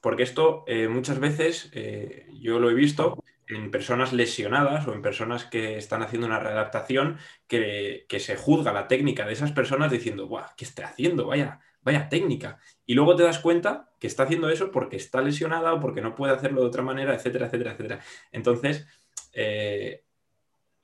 porque 0.00 0.22
esto 0.22 0.64
eh, 0.66 0.88
muchas 0.88 1.18
veces 1.18 1.70
eh, 1.74 2.28
yo 2.40 2.58
lo 2.58 2.70
he 2.70 2.74
visto 2.74 3.22
en 3.48 3.70
personas 3.70 4.12
lesionadas 4.12 4.86
o 4.86 4.92
en 4.92 5.02
personas 5.02 5.44
que 5.44 5.76
están 5.76 6.02
haciendo 6.02 6.26
una 6.26 6.40
readaptación 6.40 7.18
que, 7.46 8.06
se 8.18 8.36
juzga 8.36 8.72
la 8.72 8.88
técnica 8.88 9.26
de 9.26 9.34
esas 9.34 9.52
personas 9.52 9.90
diciendo, 9.90 10.26
¡guau! 10.26 10.46
¿Qué 10.56 10.64
está 10.64 10.86
haciendo? 10.86 11.26
Vaya, 11.26 11.60
vaya 11.86 12.08
técnica. 12.08 12.58
Y 12.84 12.94
luego 12.94 13.16
te 13.16 13.22
das 13.22 13.38
cuenta 13.38 13.92
que 13.98 14.08
está 14.08 14.24
haciendo 14.24 14.50
eso 14.50 14.70
porque 14.70 14.96
está 14.96 15.22
lesionada 15.22 15.72
o 15.72 15.80
porque 15.80 16.02
no 16.02 16.14
puede 16.14 16.34
hacerlo 16.34 16.60
de 16.60 16.66
otra 16.66 16.82
manera, 16.82 17.14
etcétera, 17.14 17.46
etcétera, 17.46 17.72
etcétera. 17.72 18.00
Entonces, 18.32 18.86
eh, 19.32 20.04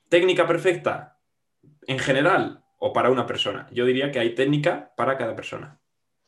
técnica 0.08 0.46
perfecta 0.46 1.18
en 1.86 1.98
general 1.98 2.64
o 2.78 2.92
para 2.92 3.10
una 3.10 3.26
persona. 3.26 3.68
Yo 3.72 3.84
diría 3.84 4.10
que 4.12 4.20
hay 4.20 4.34
técnica 4.34 4.92
para 4.96 5.18
cada 5.18 5.34
persona. 5.34 5.80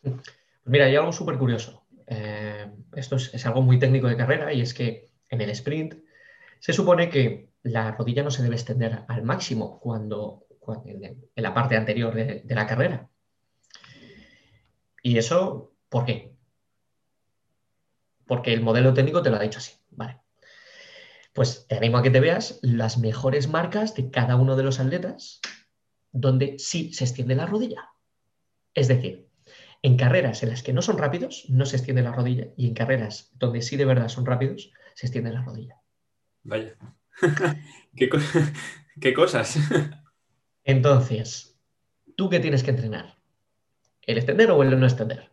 Pues 0.03 0.15
mira, 0.65 0.87
hay 0.87 0.97
algo 0.97 1.13
súper 1.13 1.39
curioso. 1.39 1.87
Eh, 2.07 2.67
esto 2.97 3.17
es, 3.17 3.47
algo 3.47 3.63
muy 3.63 3.79
técnico 3.79 4.09
de 4.09 4.17
carrera 4.17 4.53
y 4.53 4.61
es 4.61 4.75
que 4.75 5.11
en 5.31 5.41
el 5.41 5.51
sprint 5.51 5.95
se 6.59 6.73
supone 6.73 7.09
que 7.09 7.51
la 7.63 7.93
rodilla 7.93 8.25
no 8.25 8.31
se 8.31 8.43
debe 8.43 8.57
extender 8.57 9.05
al 9.07 9.23
máximo 9.23 9.79
cuando, 9.81 10.47
en, 10.85 11.29
la 11.37 11.55
parte 11.55 11.77
anterior 11.77 12.15
de, 12.15 12.43
la 12.49 12.67
carrera. 12.67 13.09
¿Y 15.05 15.19
eso 15.19 15.77
por 15.91 16.07
qué? 16.07 16.35
Porque 18.27 18.55
el 18.55 18.63
modelo 18.63 18.95
técnico 18.95 19.21
te 19.23 19.29
lo 19.29 19.37
ha 19.37 19.43
dicho 19.43 19.59
así. 19.59 19.75
Vale. 19.91 20.23
Pues 21.35 21.67
te 21.69 21.77
animo 21.77 21.99
a 21.99 22.03
que 22.03 22.11
te 22.11 22.21
veas 22.21 22.59
las 22.63 22.97
mejores 22.97 23.47
marcas 23.47 23.95
de 23.95 24.11
cada 24.11 24.37
uno 24.37 24.57
de 24.57 24.63
los 24.63 24.81
atletas 24.81 25.41
donde 26.11 26.59
sí 26.59 26.95
se 26.95 27.05
extiende 27.05 27.35
la 27.35 27.45
rodilla. 27.45 27.91
Es 28.73 28.89
decir, 28.89 29.29
en 29.83 29.99
carreras 29.99 30.43
en 30.43 30.49
las 30.49 30.63
que 30.63 30.73
no 30.73 30.81
son 30.81 30.97
rápidos, 30.97 31.45
no 31.51 31.67
se 31.67 31.77
extiende 31.77 32.03
la 32.03 32.13
rodilla, 32.13 32.49
y 32.57 32.67
en 32.67 32.75
carreras 32.75 33.31
donde 33.35 33.61
sí 33.61 33.77
de 33.77 33.85
verdad 33.85 34.09
son 34.09 34.25
rápidos, 34.25 34.73
se 34.95 35.07
extiende 35.07 35.33
la 35.33 35.43
rodilla. 35.43 35.83
Vaya. 36.45 36.79
¿Qué, 37.97 39.13
cosas? 39.13 39.59
Entonces, 40.65 41.61
¿tú 42.17 42.31
qué 42.31 42.41
tienes 42.41 42.63
que 42.63 42.71
entrenar? 42.71 43.19
¿El 44.07 44.19
extender 44.19 44.51
o 44.51 44.63
el 44.63 44.79
no 44.79 44.87
extender? 44.87 45.31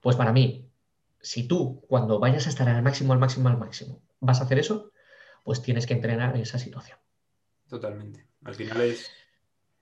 Pues 0.00 0.16
para 0.16 0.32
mí, 0.32 0.68
si 1.20 1.48
tú 1.48 1.84
cuando 1.88 2.18
vayas 2.18 2.46
a 2.46 2.50
estar 2.50 2.68
al 2.68 2.82
máximo, 2.82 3.12
al 3.12 3.18
máximo, 3.18 3.48
al 3.48 3.58
máximo, 3.58 4.02
vas 4.20 4.40
a 4.40 4.44
hacer 4.44 4.58
eso, 4.58 4.92
pues 5.42 5.62
tienes 5.62 5.86
que 5.86 5.94
entrenar 5.94 6.36
esa 6.36 6.58
situación. 6.58 6.98
Totalmente. 7.68 8.26
Al 8.44 8.54
final 8.54 8.80
es 8.82 9.10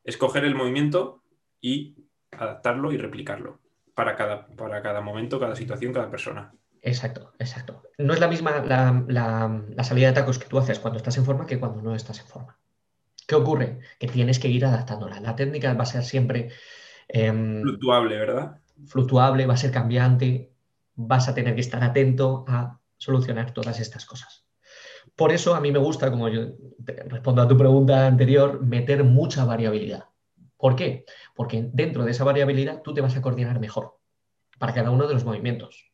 escoger 0.04 0.44
el 0.44 0.54
movimiento 0.54 1.22
y 1.60 1.96
adaptarlo 2.30 2.92
y 2.92 2.96
replicarlo 2.96 3.60
para 3.94 4.16
cada, 4.16 4.46
para 4.48 4.82
cada 4.82 5.00
momento, 5.00 5.40
cada 5.40 5.56
situación, 5.56 5.92
cada 5.92 6.10
persona. 6.10 6.52
Exacto, 6.80 7.32
exacto. 7.38 7.82
No 7.98 8.12
es 8.12 8.20
la 8.20 8.28
misma 8.28 8.64
la, 8.64 9.84
salida 9.84 10.08
de 10.08 10.14
tacos 10.14 10.38
que 10.38 10.48
tú 10.48 10.58
haces 10.58 10.80
cuando 10.80 10.96
estás 10.96 11.16
en 11.16 11.24
forma 11.24 11.46
que 11.46 11.60
cuando 11.60 11.80
no 11.80 11.94
estás 11.94 12.20
en 12.20 12.26
forma. 12.26 12.58
¿Qué 13.26 13.36
ocurre? 13.36 13.78
Que 14.00 14.08
tienes 14.08 14.40
que 14.40 14.48
ir 14.48 14.64
adaptándola. 14.64 15.20
La 15.20 15.36
técnica 15.36 15.72
va 15.74 15.84
a 15.84 15.86
ser 15.86 16.02
siempre... 16.02 16.50
Em, 17.12 17.60
fluctuable, 17.60 18.16
¿verdad? 18.16 18.58
Fluctuable, 18.86 19.46
va 19.46 19.54
a 19.54 19.58
ser 19.58 19.70
cambiante, 19.70 20.50
vas 20.94 21.28
a 21.28 21.34
tener 21.34 21.54
que 21.54 21.60
estar 21.60 21.84
atento 21.84 22.44
a 22.48 22.80
solucionar 22.96 23.52
todas 23.52 23.80
estas 23.80 24.06
cosas. 24.06 24.46
Por 25.14 25.30
eso 25.30 25.54
a 25.54 25.60
mí 25.60 25.70
me 25.70 25.78
gusta, 25.78 26.10
como 26.10 26.28
yo 26.28 26.52
respondo 27.06 27.42
a 27.42 27.48
tu 27.48 27.56
pregunta 27.56 28.06
anterior, 28.06 28.64
meter 28.64 29.04
mucha 29.04 29.44
variabilidad. 29.44 30.06
¿Por 30.56 30.74
qué? 30.74 31.04
Porque 31.34 31.68
dentro 31.72 32.04
de 32.04 32.12
esa 32.12 32.24
variabilidad 32.24 32.80
tú 32.82 32.94
te 32.94 33.02
vas 33.02 33.14
a 33.14 33.20
coordinar 33.20 33.60
mejor 33.60 33.98
para 34.58 34.72
cada 34.72 34.90
uno 34.90 35.06
de 35.06 35.14
los 35.14 35.24
movimientos. 35.24 35.92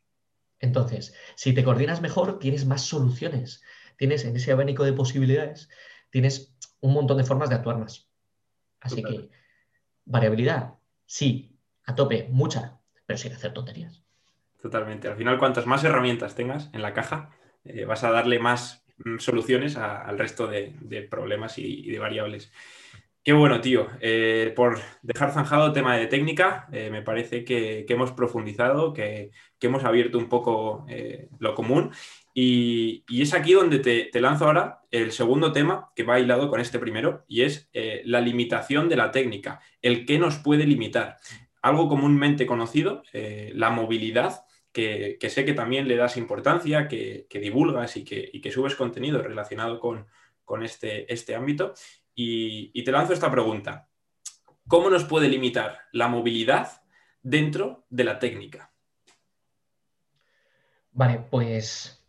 Entonces, 0.61 1.15
si 1.35 1.53
te 1.53 1.65
coordinas 1.65 2.01
mejor, 2.01 2.39
tienes 2.39 2.65
más 2.65 2.83
soluciones. 2.83 3.63
Tienes 3.97 4.25
en 4.25 4.37
ese 4.37 4.53
abanico 4.53 4.85
de 4.85 4.93
posibilidades, 4.93 5.69
tienes 6.11 6.55
un 6.81 6.93
montón 6.93 7.17
de 7.17 7.25
formas 7.25 7.49
de 7.49 7.57
actuar 7.57 7.79
más. 7.79 8.09
Así 8.81 9.03
que, 9.03 9.31
variabilidad, 10.05 10.78
sí, 11.09 11.59
a 11.87 11.95
tope, 11.95 12.29
mucha, 12.31 12.79
pero 13.07 13.19
sin 13.19 13.33
hacer 13.33 13.53
tonterías. 13.53 14.05
Totalmente. 14.61 15.09
Al 15.09 15.17
final, 15.17 15.39
cuantas 15.39 15.67
más 15.67 15.83
herramientas 15.83 16.35
tengas 16.35 16.71
en 16.73 16.83
la 16.83 16.93
caja, 16.93 17.31
eh, 17.65 17.85
vas 17.85 18.05
a 18.05 18.11
darle 18.11 18.39
más 18.39 18.85
mm, 18.99 19.19
soluciones 19.19 19.77
al 19.77 20.19
resto 20.19 20.47
de, 20.47 21.09
problemas 21.11 21.59
y 21.59 21.91
de 21.91 21.99
variables. 21.99 22.53
Qué 23.29 23.35
bueno, 23.35 23.61
tío. 23.61 23.89
Eh, 24.01 24.55
por 24.57 24.79
dejar 25.03 25.35
zanjado 25.35 25.67
el 25.67 25.75
tema 25.75 25.95
de 25.99 26.07
técnica, 26.07 26.67
eh, 26.73 26.89
me 26.91 27.03
parece 27.03 27.45
que, 27.45 27.85
hemos 27.87 28.11
profundizado, 28.13 28.95
que, 28.95 29.33
hemos 29.61 29.85
abierto 29.85 30.17
un 30.17 30.31
poco 30.31 30.87
eh, 30.89 31.29
lo 31.39 31.55
común. 31.55 31.91
Y, 32.33 33.05
es 33.11 33.35
aquí 33.35 33.53
donde 33.53 33.81
te, 33.81 34.21
lanzo 34.23 34.47
ahora 34.47 34.81
el 34.91 35.13
segundo 35.13 35.53
tema 35.53 35.93
que 35.95 36.05
va 36.05 36.19
hilado 36.19 36.49
con 36.49 36.59
este 36.59 36.79
primero, 36.79 37.27
y 37.29 37.43
es 37.43 37.69
la 38.05 38.23
limitación 38.23 38.89
de 38.89 38.97
la 38.97 39.11
técnica, 39.11 39.61
el 39.83 40.07
que 40.07 40.19
nos 40.19 40.39
puede 40.39 40.65
limitar. 40.65 41.19
Algo 41.61 41.87
comúnmente 41.87 42.47
conocido, 42.47 43.03
la 43.13 43.69
movilidad, 43.69 44.47
que, 44.73 45.19
sé 45.29 45.45
que 45.45 45.53
también 45.53 45.87
le 45.87 45.97
das 45.97 46.17
importancia, 46.17 46.89
que, 46.89 47.27
divulgas 47.31 47.99
y 47.99 48.05
que, 48.05 48.51
subes 48.51 48.75
contenido 48.75 49.21
relacionado 49.21 49.81
con, 49.81 50.07
este, 50.63 51.13
este 51.13 51.35
ámbito. 51.35 51.75
Y, 52.21 52.83
te 52.83 52.91
lanzo 52.91 53.13
esta 53.13 53.31
pregunta. 53.31 53.89
¿Cómo 54.67 54.91
nos 54.91 55.05
puede 55.05 55.29
limitar 55.29 55.83
la 55.93 56.09
movilidad 56.09 56.83
dentro 57.23 57.87
de 57.91 58.03
la 58.03 58.19
técnica? 58.19 58.73
Vale, 60.91 61.21
pues 61.31 62.05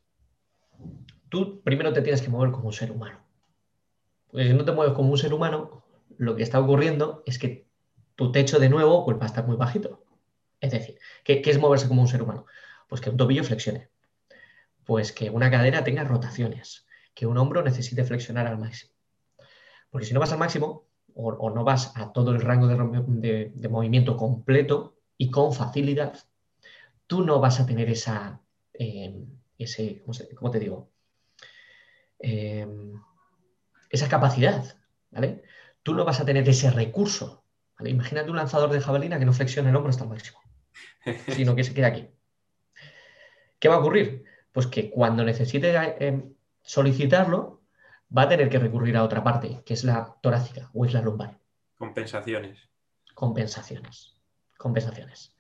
tú 1.30 1.62
primero 1.62 1.94
te 1.94 2.02
tienes 2.02 2.24
que 2.24 2.30
mover 2.30 2.50
como 2.50 2.70
un 2.70 2.74
ser 2.74 2.92
humano. 2.92 3.20
Pues 4.32 4.48
si 4.48 4.54
no 4.56 4.66
te 4.66 4.72
mueves 4.72 4.96
como 4.96 5.12
un 5.12 5.18
ser 5.20 5.32
humano, 5.32 5.86
lo 6.18 6.36
que 6.36 6.42
está 6.42 6.60
ocurriendo 6.60 7.22
es 7.28 7.38
que 7.38 7.68
tu 8.16 8.32
techo 8.32 8.58
de 8.58 8.70
nuevo 8.70 9.06
pues, 9.06 9.20
va 9.20 9.26
a 9.26 9.28
estar 9.28 9.46
muy 9.46 9.58
bajito. 9.58 10.04
Es 10.60 10.72
decir, 10.72 10.98
¿qué, 11.24 11.44
¿qué, 11.44 11.52
es 11.52 11.60
moverse 11.60 11.88
como 11.88 12.02
un 12.02 12.08
ser 12.08 12.24
humano? 12.24 12.48
Pues 12.88 13.00
que 13.00 13.12
un 13.12 13.18
tobillo 13.18 13.44
flexione, 13.44 13.92
pues 14.86 15.12
que 15.12 15.30
una 15.30 15.52
cadera 15.52 15.84
tenga 15.84 16.04
rotaciones, 16.04 16.88
que 17.14 17.28
un 17.28 17.38
hombro 17.38 17.62
necesite 17.62 18.04
flexionar 18.04 18.48
al 18.48 18.58
máximo. 18.58 18.99
Porque 19.90 20.06
si 20.06 20.14
no 20.14 20.20
vas 20.20 20.32
al 20.32 20.40
máximo 20.40 20.88
o, 21.16 21.50
no 21.50 21.64
vas 21.64 21.92
a 21.96 22.14
todo 22.14 22.32
el 22.32 22.42
rango 22.42 22.68
de, 22.68 23.70
movimiento 23.70 24.16
completo 24.16 24.96
y 25.18 25.30
con 25.30 25.54
facilidad, 25.54 26.18
tú 27.08 27.24
no 27.26 27.40
vas 27.40 27.60
a 27.60 27.66
tener 27.66 27.90
esa, 27.90 28.42
em, 28.74 29.26
ese, 29.58 30.02
¿cómo, 30.36 30.52
te 30.52 30.60
digo? 30.60 30.90
Em, 32.20 32.94
esa 33.90 34.08
capacidad, 34.08 34.78
¿vale? 35.12 35.44
Tú 35.84 35.94
no 35.94 36.06
vas 36.06 36.20
a 36.20 36.26
tener 36.26 36.48
ese 36.48 36.70
recurso. 36.72 37.44
Imagínate 37.84 38.30
un 38.30 38.38
lanzador 38.38 38.70
de 38.70 38.82
jabalina 38.82 39.20
que 39.20 39.26
no 39.26 39.34
flexione 39.34 39.70
el 39.70 39.76
hombro 39.76 39.90
hasta 39.90 40.04
el 40.04 40.10
máximo, 40.10 40.40
sino 41.28 41.56
que 41.56 41.64
se 41.64 41.74
quede 41.74 41.86
aquí. 41.86 42.10
¿Qué 43.60 43.68
va 43.68 43.76
a 43.76 43.80
ocurrir? 43.80 44.24
Pues 44.52 44.68
que 44.68 44.90
cuando 44.90 45.24
necesite 45.24 45.74
em, 46.06 46.34
solicitarlo, 46.62 47.59
va 48.16 48.24
a 48.24 48.30
tener 48.30 48.50
que 48.50 48.60
recurrir 48.60 48.98
a 48.98 49.04
otra 49.04 49.24
parte, 49.24 49.62
que 49.66 49.74
es 49.74 49.84
la 49.84 50.16
torácica 50.22 50.70
o 50.74 50.86
es 50.86 50.94
la 50.94 51.02
lumbar. 51.02 51.38
Compensaciones. 51.78 52.70
Compensaciones. 53.14 54.16
Compensaciones. 54.58 55.36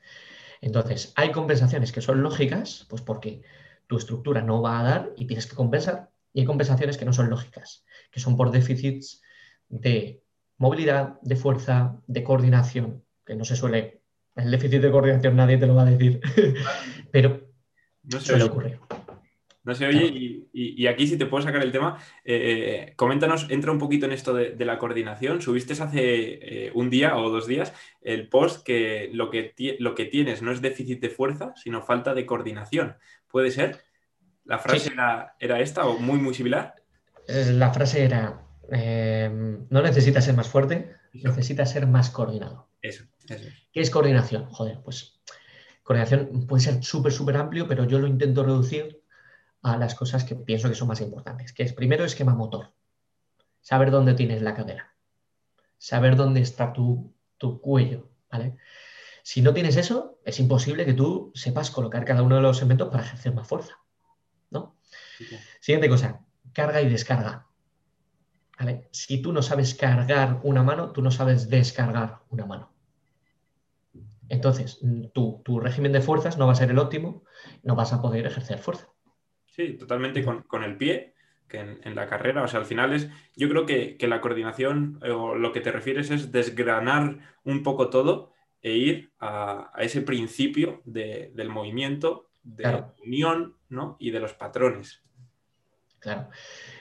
Entonces, 0.61 1.13
hay 1.15 1.31
compensaciones 1.31 1.91
que 1.91 2.01
son 2.01 2.21
lógicas, 2.21 2.85
pues 2.89 3.01
porque 3.01 3.41
tu 3.87 3.97
estructura 3.97 4.41
no 4.41 4.61
va 4.61 4.79
a 4.79 4.83
dar 4.83 5.13
y 5.17 5.25
tienes 5.25 5.47
que 5.47 5.55
compensar, 5.55 6.09
y 6.33 6.41
hay 6.41 6.45
compensaciones 6.45 6.97
que 6.97 7.05
no 7.05 7.13
son 7.13 7.29
lógicas, 7.29 7.85
que 8.11 8.19
son 8.19 8.37
por 8.37 8.51
déficits 8.51 9.21
de 9.67 10.23
movilidad, 10.57 11.19
de 11.21 11.35
fuerza, 11.35 11.99
de 12.07 12.23
coordinación, 12.23 13.03
que 13.25 13.35
no 13.35 13.45
se 13.45 13.55
suele. 13.55 14.01
El 14.35 14.51
déficit 14.51 14.81
de 14.81 14.91
coordinación 14.91 15.35
nadie 15.35 15.57
te 15.57 15.67
lo 15.67 15.75
va 15.75 15.83
a 15.83 15.91
decir, 15.91 16.21
pero 17.11 17.49
no 18.03 18.19
suele 18.19 18.43
ocurrir. 18.43 18.79
No 19.69 19.75
se 19.75 19.85
oye, 19.85 20.47
y, 20.51 20.87
aquí 20.87 21.05
si 21.05 21.15
te 21.15 21.27
puedo 21.27 21.43
sacar 21.43 21.61
el 21.61 21.71
tema, 21.71 21.99
eh, 22.25 22.87
eh, 22.89 22.93
coméntanos, 22.95 23.45
entra 23.51 23.71
un 23.71 23.77
poquito 23.77 24.07
en 24.07 24.13
esto 24.13 24.33
de, 24.33 24.65
la 24.65 24.79
coordinación. 24.79 25.43
Subiste 25.43 25.73
hace 25.73 25.99
eh, 26.65 26.71
un 26.73 26.89
día 26.89 27.15
o 27.17 27.29
dos 27.29 27.45
días 27.45 27.71
el 28.01 28.29
post 28.29 28.65
que 28.65 29.11
lo, 29.13 29.29
que 29.29 29.53
lo 29.77 29.93
que 29.93 30.05
tienes 30.05 30.41
no 30.41 30.51
es 30.51 30.63
déficit 30.63 30.99
de 30.99 31.11
fuerza, 31.11 31.53
sino 31.55 31.83
falta 31.83 32.15
de 32.15 32.25
coordinación. 32.25 32.97
¿Puede 33.27 33.51
ser? 33.51 33.83
¿La 34.43 34.57
frase 34.57 34.91
era, 34.91 35.59
esta 35.59 35.85
o 35.85 35.99
muy, 35.99 36.17
muy 36.17 36.33
similar? 36.33 36.73
La 37.27 37.71
frase 37.71 38.05
era, 38.05 38.41
no 38.71 39.81
necesitas 39.83 40.25
ser 40.25 40.35
más 40.35 40.49
fuerte, 40.49 40.95
necesitas 41.13 41.71
ser 41.71 41.85
más 41.85 42.09
coordinado. 42.09 42.69
Eso, 42.81 43.03
eso. 43.27 43.49
¿Qué 43.71 43.81
es 43.81 43.91
coordinación? 43.91 44.45
Joder, 44.45 44.79
pues 44.83 45.21
coordinación 45.83 46.47
puede 46.47 46.63
ser 46.63 46.83
súper, 46.83 47.11
súper 47.11 47.37
amplio, 47.37 47.67
pero 47.67 47.85
yo 47.85 47.99
lo 47.99 48.07
intento 48.07 48.43
reducir 48.43 48.99
a 49.61 49.77
las 49.77 49.95
cosas 49.95 50.23
que 50.23 50.35
pienso 50.35 50.69
que 50.69 50.75
son 50.75 50.87
más 50.87 51.01
importantes, 51.01 51.53
que 51.53 51.63
es 51.63 51.73
primero 51.73 52.05
esquema 52.05 52.33
motor, 52.33 52.73
saber 53.61 53.91
dónde 53.91 54.13
tienes 54.13 54.41
la 54.41 54.55
cadera, 54.55 54.95
saber 55.77 56.15
dónde 56.15 56.41
está 56.41 56.73
tu, 56.73 57.13
cuello, 57.61 58.09
¿vale? 58.31 58.57
Si 59.23 59.41
no 59.41 59.53
tienes 59.53 59.75
eso, 59.75 60.19
es 60.25 60.39
imposible 60.39 60.85
que 60.85 60.93
tú 60.93 61.31
sepas 61.35 61.71
colocar 61.71 62.05
cada 62.05 62.23
uno 62.23 62.35
de 62.35 62.41
los 62.41 62.57
segmentos 62.57 62.89
para 62.89 63.03
ejercer 63.03 63.33
más 63.33 63.47
fuerza. 63.47 63.77
¿no? 64.49 64.77
Siguiente 65.59 65.89
cosa, 65.89 66.25
carga 66.53 66.81
y 66.81 66.89
descarga. 66.89 67.47
Si 68.91 69.21
tú 69.21 69.31
no 69.31 69.41
sabes 69.41 69.75
cargar 69.75 70.39
una 70.43 70.63
mano, 70.63 70.91
tú 70.91 71.01
no 71.01 71.11
sabes 71.11 71.49
descargar 71.49 72.21
una 72.29 72.45
mano. 72.45 72.73
Entonces, 74.29 74.79
tu, 75.13 75.41
tu 75.43 75.59
régimen 75.59 75.91
de 75.91 76.01
fuerzas 76.01 76.37
no 76.37 76.45
va 76.45 76.53
a 76.53 76.55
ser 76.55 76.69
el 76.71 76.79
óptimo, 76.79 77.23
no 77.63 77.75
vas 77.75 77.93
a 77.93 78.01
poder 78.01 78.25
ejercer 78.25 78.59
fuerza. 78.59 78.89
Sí, 79.59 79.73
totalmente 79.73 80.23
con, 80.23 80.63
el 80.63 80.77
pie, 80.77 81.15
que 81.49 81.59
en, 81.59 81.93
la 81.93 82.07
carrera, 82.07 82.43
o 82.43 82.47
sea, 82.47 82.61
al 82.61 82.65
final 82.65 82.93
es, 82.93 83.09
yo 83.35 83.49
creo 83.49 83.65
que, 83.65 83.97
la 84.07 84.21
coordinación 84.21 85.01
o 85.01 85.35
lo 85.35 85.51
que 85.51 85.59
te 85.59 85.69
refieres 85.69 86.11
es 86.11 86.31
desgranar 86.31 87.19
un 87.43 87.61
poco 87.61 87.89
todo 87.89 88.31
e 88.61 88.71
ir 88.71 89.11
a, 89.19 89.73
ese 89.79 90.01
principio 90.01 90.81
del 90.85 91.49
movimiento, 91.49 92.29
de 92.41 92.63
la 92.63 92.93
unión 93.03 93.57
¿no? 93.67 93.97
y 93.99 94.11
de 94.11 94.21
los 94.21 94.31
patrones. 94.31 95.03
Claro. 95.99 96.29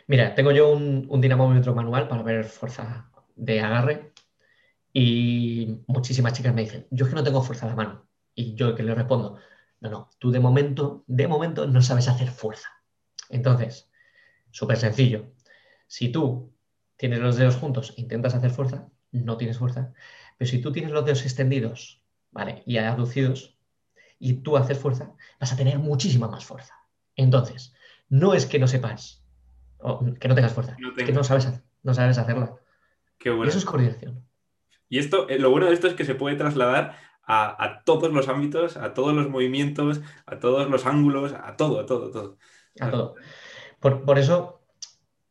Mira, 0.06 0.36
tengo 0.36 0.52
yo 0.52 0.70
un, 0.70 1.04
un 1.08 1.20
dinamómetro 1.20 1.74
manual 1.74 2.06
para 2.06 2.22
ver 2.22 2.44
fuerza 2.44 3.10
de 3.34 3.60
agarre 3.60 4.12
y 4.92 5.80
muchísimas 5.88 6.32
chicas 6.32 6.54
me 6.54 6.62
dicen, 6.62 6.86
yo 6.92 7.06
es 7.06 7.10
que 7.10 7.16
no 7.16 7.24
tengo 7.24 7.42
fuerza 7.42 7.66
de 7.66 7.72
la 7.72 7.76
mano. 7.76 8.06
Y 8.36 8.54
yo 8.54 8.76
que 8.76 8.84
le 8.84 8.94
respondo, 8.94 9.40
no, 9.80 9.90
no, 9.90 10.10
tú 10.18 10.30
de 10.30 10.40
momento, 10.40 11.04
de 11.06 11.28
momento 11.28 11.66
no 11.66 11.82
sabes 11.82 12.08
hacer 12.08 12.30
fuerza. 12.30 12.68
Entonces, 13.28 13.90
súper 14.50 14.76
sencillo. 14.76 15.32
Si 15.86 16.10
tú 16.10 16.52
tienes 16.96 17.20
los 17.20 17.36
dedos 17.36 17.56
juntos 17.56 17.94
e 17.96 18.00
intentas 18.00 18.34
hacer 18.34 18.50
fuerza, 18.50 18.88
no 19.12 19.36
tienes 19.36 19.58
fuerza. 19.58 19.92
Pero 20.36 20.50
si 20.50 20.60
tú 20.60 20.72
tienes 20.72 20.92
los 20.92 21.04
dedos 21.04 21.22
extendidos, 21.22 22.02
¿vale? 22.30 22.62
Y 22.66 22.78
aducidos, 22.78 23.58
y 24.18 24.34
tú 24.34 24.56
haces 24.56 24.78
fuerza, 24.78 25.14
vas 25.40 25.52
a 25.52 25.56
tener 25.56 25.78
muchísima 25.78 26.28
más 26.28 26.44
fuerza. 26.44 26.74
Entonces, 27.14 27.74
no 28.08 28.34
es 28.34 28.46
que 28.46 28.58
no 28.58 28.66
sepas, 28.66 29.24
o 29.78 30.04
que 30.18 30.28
no 30.28 30.34
tengas 30.34 30.52
fuerza, 30.52 30.76
es 30.96 31.04
que 31.04 31.12
no 31.12 31.24
sabes, 31.24 31.48
no 31.82 31.94
sabes 31.94 32.18
hacerla. 32.18 32.56
Qué 33.18 33.30
bueno. 33.30 33.48
Eso 33.48 33.58
es 33.58 33.64
coordinación. 33.64 34.24
Y 34.88 34.98
esto, 34.98 35.28
eh, 35.28 35.38
lo 35.38 35.50
bueno 35.50 35.66
de 35.66 35.74
esto 35.74 35.86
es 35.86 35.94
que 35.94 36.04
se 36.04 36.14
puede 36.14 36.36
trasladar 36.36 36.96
a, 37.28 37.82
todos 37.84 38.10
los 38.10 38.28
ámbitos, 38.28 38.76
a 38.78 38.94
todos 38.94 39.14
los 39.14 39.28
movimientos, 39.28 40.00
a 40.24 40.38
todos 40.38 40.68
los 40.70 40.86
ángulos, 40.86 41.34
a 41.34 41.56
todo, 41.56 41.80
a 41.80 41.86
todo, 41.86 42.10
todo. 42.10 42.38
A 42.80 42.90
todo. 42.90 43.14
Por, 43.80 44.18
eso, 44.18 44.62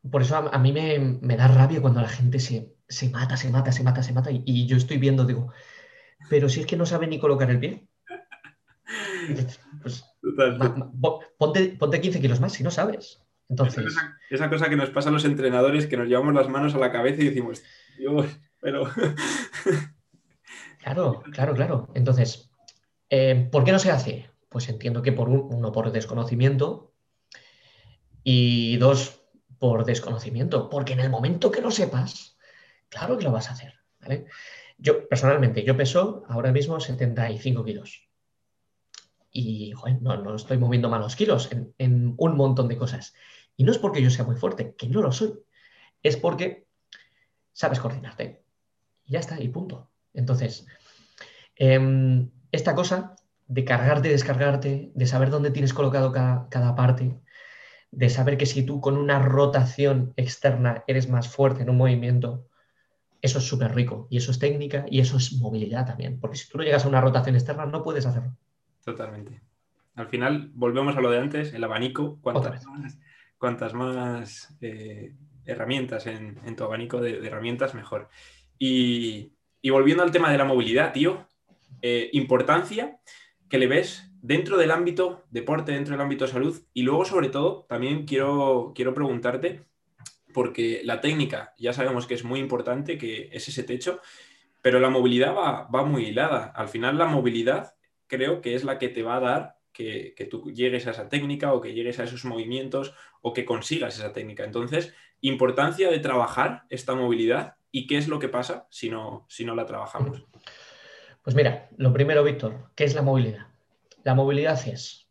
por 0.10 0.22
eso 0.22 0.38
a, 0.38 0.60
mí 0.60 0.72
me, 0.72 1.38
da 1.38 1.48
rabia 1.48 1.82
cuando 1.82 2.02
la 2.02 2.08
gente 2.08 2.40
se, 2.40 2.76
mata, 3.12 3.36
se 3.36 3.50
mata, 3.50 3.72
se 3.72 3.84
mata, 3.84 4.04
se 4.04 4.14
mata. 4.14 4.30
Y, 4.32 4.68
yo 4.68 4.78
estoy 4.78 4.98
viendo, 4.98 5.26
digo, 5.26 5.52
pero 6.30 6.50
si 6.50 6.60
es 6.60 6.68
que 6.68 6.78
no 6.78 6.86
sabe 6.86 7.08
ni 7.08 7.20
colocar 7.20 7.50
el 7.50 7.60
pie. 7.60 7.88
Pues, 9.82 10.06
ponte, 11.38 11.76
ponte 11.80 12.02
15 12.02 12.22
kilos 12.22 12.40
más 12.40 12.54
si 12.54 12.64
no 12.64 12.70
sabes. 12.70 13.24
Entonces... 13.50 13.88
Esa, 13.88 14.18
esa, 14.30 14.50
cosa 14.50 14.70
que 14.70 14.76
nos 14.76 14.92
pasa 14.92 15.10
a 15.10 15.12
los 15.12 15.26
entrenadores, 15.26 15.88
que 15.88 15.98
nos 15.98 16.08
llevamos 16.08 16.36
las 16.36 16.48
manos 16.48 16.76
a 16.76 16.78
la 16.78 16.92
cabeza 16.92 17.22
y 17.22 17.26
decimos, 17.26 17.64
Dios, 17.98 18.40
pero... 18.62 18.88
claro, 20.78 21.24
claro, 21.32 21.54
claro. 21.54 21.88
Entonces, 21.94 22.50
eh, 23.10 23.48
¿por 23.52 23.64
qué 23.64 23.72
no 23.72 23.80
se 23.80 23.92
hace? 23.92 24.30
Pues 24.50 24.70
entiendo 24.70 25.02
que 25.02 25.12
por 25.12 25.30
uno, 25.30 25.72
por 25.72 25.92
desconocimiento 25.92 26.94
y 28.24 28.78
dos, 28.78 29.22
por 29.60 29.86
desconocimiento, 29.86 30.70
porque 30.70 30.94
en 30.94 31.00
el 31.00 31.10
momento 31.10 31.52
que 31.52 31.62
lo 31.62 31.72
sepas, 31.72 32.38
claro 32.90 33.18
que 33.18 33.24
lo 33.24 33.32
vas 33.32 33.50
a 33.50 33.54
hacer. 33.54 33.74
Yo, 34.78 35.08
personalmente, 35.08 35.64
yo 35.64 35.76
peso 35.76 36.24
ahora 36.28 36.52
mismo 36.52 36.80
75 36.80 37.64
kilos. 37.64 38.08
Y 39.32 39.74
no, 40.02 40.36
estoy 40.36 40.58
moviendo 40.58 40.90
malos 40.90 41.16
kilos 41.16 41.52
en, 41.52 41.74
en 41.78 42.16
un 42.18 42.36
montón 42.36 42.68
de 42.68 42.78
cosas. 42.78 43.14
Y 43.56 43.64
no 43.64 43.72
es 43.72 43.78
porque 43.78 44.02
yo 44.02 44.10
sea 44.10 44.26
muy 44.26 44.36
fuerte, 44.36 44.76
que 44.78 44.88
no 44.88 45.02
lo 45.02 45.12
soy. 45.12 45.34
Es 46.02 46.16
porque 46.18 46.68
sabes 47.54 47.80
coordinarte. 47.80 48.44
Y 49.04 49.14
ya 49.14 49.20
está, 49.20 49.42
y 49.42 49.50
punto. 49.50 49.90
Entonces, 50.18 50.66
em, 51.56 52.30
esta 52.52 52.76
cosa 52.76 53.16
de 53.48 53.64
cargarte 53.64 54.10
y 54.10 54.12
descargarte, 54.12 54.92
de 54.94 55.06
saber 55.06 55.30
dónde 55.30 55.52
tienes 55.52 55.74
colocado 55.74 56.12
cada, 56.12 56.76
parte, 56.76 57.22
de 57.92 58.10
saber 58.10 58.38
que 58.38 58.46
si 58.46 58.64
tú 58.66 58.82
con 58.82 58.98
una 58.98 59.20
rotación 59.20 60.14
externa 60.18 60.84
eres 60.88 61.08
más 61.08 61.30
fuerte 61.30 61.62
en 61.62 61.70
un 61.70 61.78
movimiento, 61.78 62.48
eso 63.22 63.38
es 63.38 63.46
súper 63.46 63.74
rico. 63.74 64.08
Y 64.10 64.18
eso 64.18 64.32
es 64.32 64.40
técnica 64.40 64.86
y 64.90 65.00
eso 65.00 65.18
es 65.18 65.34
movilidad 65.34 65.86
también. 65.86 66.20
Porque 66.20 66.38
si 66.38 66.50
tú 66.50 66.58
no 66.58 66.64
llegas 66.64 66.84
a 66.84 66.90
una 66.90 67.00
rotación 67.00 67.36
externa, 67.36 67.66
no 67.66 67.84
puedes 67.84 68.06
hacerlo. 68.06 68.36
Totalmente. 68.84 69.42
Al 69.96 70.08
final, 70.08 70.52
volvemos 70.54 70.98
a 70.98 71.02
lo 71.02 71.12
de 71.12 71.20
antes, 71.20 71.54
el 71.54 71.64
abanico. 71.64 72.20
Cuantas 72.22 73.74
más, 73.74 74.58
eh, 74.62 75.16
herramientas 75.46 76.08
en, 76.08 76.56
tu 76.56 76.64
abanico 76.64 77.00
de 77.00 77.26
herramientas, 77.26 77.76
mejor. 77.76 78.10
Y, 78.60 79.37
volviendo 79.64 80.04
al 80.04 80.12
tema 80.12 80.32
de 80.32 80.38
la 80.38 80.46
movilidad, 80.46 80.94
tío, 80.94 81.28
eh, 81.82 82.10
importancia 82.14 83.00
que 83.50 83.58
le 83.58 83.68
ves 83.68 84.10
dentro 84.22 84.58
del 84.58 84.72
ámbito 84.72 85.26
deporte, 85.30 85.72
dentro 85.72 85.94
del 85.94 86.02
ámbito 86.02 86.28
salud. 86.28 86.62
Y 86.74 86.84
luego, 86.84 87.06
sobre 87.06 87.30
todo, 87.30 87.66
también 87.70 88.06
quiero, 88.06 88.74
quiero 88.76 88.94
preguntarte, 88.94 89.64
porque 90.34 90.82
la 90.84 91.02
técnica 91.02 91.54
ya 91.58 91.74
sabemos 91.74 92.08
que 92.08 92.14
es 92.14 92.24
muy 92.24 92.40
importante, 92.40 92.98
que 92.98 93.30
es 93.32 93.48
ese 93.48 93.64
techo, 93.64 94.02
pero 94.62 94.80
la 94.80 94.90
movilidad 94.90 95.34
va, 95.34 95.86
muy 95.86 96.08
hilada. 96.08 96.48
Al 96.56 96.68
final, 96.68 96.98
la 96.98 97.06
movilidad 97.06 97.76
creo 98.08 98.42
que 98.42 98.56
es 98.56 98.64
la 98.64 98.78
que 98.80 98.90
te 98.90 99.04
va 99.04 99.18
a 99.18 99.22
dar 99.22 99.58
que, 99.72 100.14
que, 100.16 100.26
tú 100.26 100.52
llegues 100.52 100.88
a 100.88 100.92
esa 100.92 101.08
técnica 101.08 101.54
o 101.54 101.62
que 101.62 101.74
llegues 101.74 102.00
a 102.00 102.04
esos 102.04 102.26
movimientos 102.26 102.94
o 103.22 103.34
que 103.34 103.46
consigas 103.46 103.98
esa 103.98 104.12
técnica. 104.12 104.44
Entonces, 104.44 104.94
importancia 105.22 105.90
de 105.90 106.00
trabajar 106.00 106.64
esta 106.70 106.96
movilidad 106.96 107.56
y 107.72 107.88
qué 107.88 107.98
es 107.98 108.08
lo 108.08 108.20
que 108.20 108.30
pasa 108.30 108.68
si 108.70 108.90
no, 108.90 109.26
si 109.30 109.46
no 109.46 109.56
la 109.56 109.66
trabajamos. 109.66 110.24
Pues 111.22 111.36
mira, 111.36 111.70
lo 111.78 111.92
primero, 111.92 112.24
Víctor, 112.24 112.72
¿qué 112.76 112.86
es 112.86 112.96
la 112.96 113.02
movilidad? 113.02 113.48
La 114.04 114.16
movilidad 114.16 114.66
es 114.68 115.08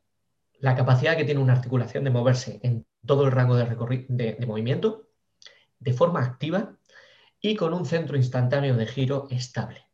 la 0.59 0.75
capacidad 0.75 1.17
que 1.17 1.25
tiene 1.25 1.41
una 1.41 1.53
articulación 1.53 2.05
de 2.05 2.11
moverse 2.11 2.61
en 2.63 2.87
todo 3.05 3.25
el 3.25 3.33
rango 3.33 3.57
de, 3.57 4.07
de, 4.09 4.47
movimiento 4.47 5.09
de 5.79 5.93
forma 5.93 6.25
activa 6.25 6.77
y 7.41 7.55
con 7.55 7.75
un 7.75 7.85
centro 7.85 8.17
instantáneo 8.17 8.77
de 8.77 8.87
giro 8.87 9.29
estable. 9.31 9.87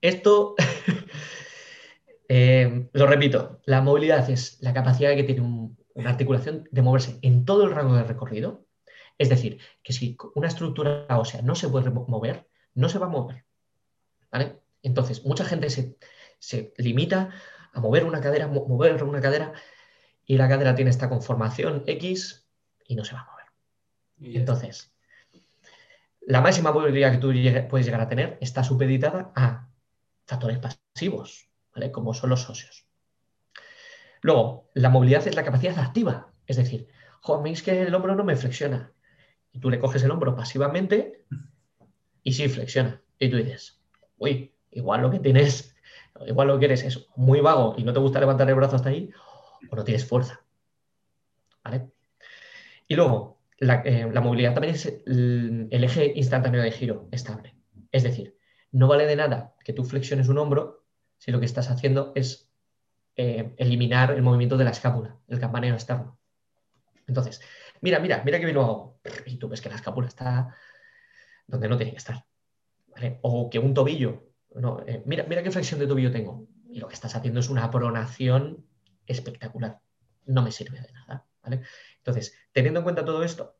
Esto, 0.00 0.54
eh, 2.28 2.88
lo 2.92 3.06
repito, 3.06 3.60
la 3.64 3.80
movilidad 3.80 4.28
es 4.28 4.58
la 4.60 4.74
capacidad 4.74 5.14
que 5.14 5.24
tiene 5.24 5.40
una 5.96 6.10
articulación 6.10 6.68
de 6.70 6.82
moverse 6.82 7.18
en 7.22 7.44
todo 7.44 7.64
el 7.64 7.72
rango 7.72 7.94
de 7.94 8.04
recorrido 8.04 8.66
es 9.18 9.28
decir, 9.28 9.60
que 9.82 9.92
si 9.92 10.16
una 10.34 10.48
estructura 10.48 11.06
ósea 11.10 11.42
no 11.42 11.54
se 11.54 11.68
puede 11.68 11.90
mover, 11.90 12.48
no 12.74 12.88
se 12.88 12.98
va 12.98 13.06
a 13.06 13.10
mover. 13.10 13.44
¿vale? 14.30 14.60
Entonces, 14.82 15.24
mucha 15.24 15.44
gente 15.44 15.70
se, 15.70 16.74
limita 16.76 17.30
a 17.72 17.80
mover 17.80 18.04
una 18.04 18.20
cadera, 18.20 18.46
mover 18.46 19.02
una 19.02 19.20
cadera, 19.20 19.52
y 20.24 20.36
la 20.36 20.48
cadera 20.48 20.74
tiene 20.74 20.90
esta 20.90 21.08
conformación 21.08 21.84
X 21.86 22.46
y 22.86 22.96
no 22.96 23.04
se 23.04 23.14
va 23.14 23.20
a 23.20 23.30
mover. 23.30 24.36
Entonces, 24.36 24.92
la 26.20 26.40
máxima 26.40 26.72
movilidad 26.72 27.12
que 27.12 27.18
tú 27.18 27.32
puedes 27.68 27.86
llegar 27.86 28.00
a 28.00 28.08
tener 28.08 28.38
está 28.40 28.64
supeditada 28.64 29.32
a 29.34 29.68
factores 30.26 30.58
pasivos, 30.58 31.48
¿vale? 31.74 31.92
como 31.92 32.12
son 32.12 32.30
los 32.30 32.50
óseos. 32.50 32.86
Luego, 34.26 34.68
la 34.74 34.88
movilidad 34.88 35.24
es 35.28 35.36
la 35.36 35.44
capacidad 35.44 35.78
activa, 35.78 36.32
es 36.48 36.56
decir, 36.56 36.88
a 37.22 37.38
mí 37.38 37.52
es 37.52 37.62
que 37.62 37.82
el 37.82 37.94
hombro 37.94 38.16
no 38.16 38.24
me 38.24 38.34
flexiona 38.34 38.92
y 39.52 39.60
tú 39.60 39.70
le 39.70 39.78
coges 39.78 40.02
el 40.02 40.10
hombro 40.10 40.34
pasivamente 40.34 41.24
y 42.24 42.32
sí 42.32 42.48
flexiona. 42.48 43.00
Y 43.20 43.30
tú 43.30 43.36
dices, 43.36 43.80
uy, 44.18 44.52
igual 44.72 45.02
lo 45.02 45.12
que 45.12 45.20
tienes, 45.20 45.76
igual 46.26 46.48
lo 46.48 46.58
que 46.58 46.64
eres 46.64 46.82
es 46.82 47.06
muy 47.14 47.38
vago 47.38 47.76
y 47.78 47.84
no 47.84 47.92
te 47.92 48.00
gusta 48.00 48.18
levantar 48.18 48.48
el 48.48 48.56
brazo 48.56 48.74
hasta 48.74 48.88
ahí, 48.88 49.12
o 49.70 49.76
no 49.76 49.84
tienes 49.84 50.04
fuerza. 50.04 50.44
¿Vale? 51.62 51.92
Y 52.88 52.96
luego, 52.96 53.38
la, 53.58 53.82
eh, 53.84 54.06
movilidad 54.06 54.54
también 54.54 54.74
es 54.74 54.86
el, 55.06 55.68
eje 55.70 56.14
instantáneo 56.16 56.62
de 56.62 56.72
giro 56.72 57.06
estable. 57.12 57.54
Es 57.92 58.02
decir, 58.02 58.36
no 58.72 58.88
vale 58.88 59.06
de 59.06 59.14
nada 59.14 59.54
que 59.62 59.72
tú 59.72 59.84
flexiones 59.84 60.26
un 60.26 60.38
hombro 60.38 60.84
si 61.16 61.30
lo 61.30 61.38
que 61.38 61.46
estás 61.46 61.70
haciendo 61.70 62.10
es 62.16 62.50
eh, 63.16 63.54
eliminar 63.56 64.10
el 64.10 64.22
movimiento 64.22 64.56
de 64.56 64.64
la 64.64 64.70
escápula, 64.70 65.18
el 65.28 65.40
campaneo 65.40 65.74
externo. 65.74 66.18
Entonces, 67.06 67.40
mira, 67.80 67.98
mira, 67.98 68.22
mira 68.24 68.38
que 68.38 68.44
bien 68.44 68.56
lo 68.56 68.62
hago. 68.62 69.00
Y 69.24 69.36
tú 69.36 69.48
ves 69.48 69.60
que 69.60 69.68
la 69.68 69.76
escápula 69.76 70.08
está 70.08 70.54
donde 71.46 71.68
no 71.68 71.76
tiene 71.76 71.92
que 71.92 71.98
estar. 71.98 72.24
O 73.22 73.48
que 73.50 73.58
un 73.58 73.74
tobillo, 73.74 74.32
eh, 74.86 75.02
mira, 75.06 75.24
mira 75.24 75.42
qué 75.42 75.50
flexión 75.50 75.80
de 75.80 75.86
tobillo 75.86 76.10
tengo. 76.10 76.46
Y 76.68 76.78
lo 76.78 76.88
que 76.88 76.94
estás 76.94 77.14
haciendo 77.14 77.40
es 77.40 77.48
una 77.48 77.70
pronación 77.70 78.66
espectacular. 79.06 79.80
No 80.26 80.42
me 80.42 80.52
sirve 80.52 80.80
de 80.80 80.92
nada. 80.92 81.26
Entonces, 81.98 82.36
teniendo 82.52 82.80
en 82.80 82.84
cuenta 82.84 83.04
todo 83.04 83.22
esto, 83.22 83.56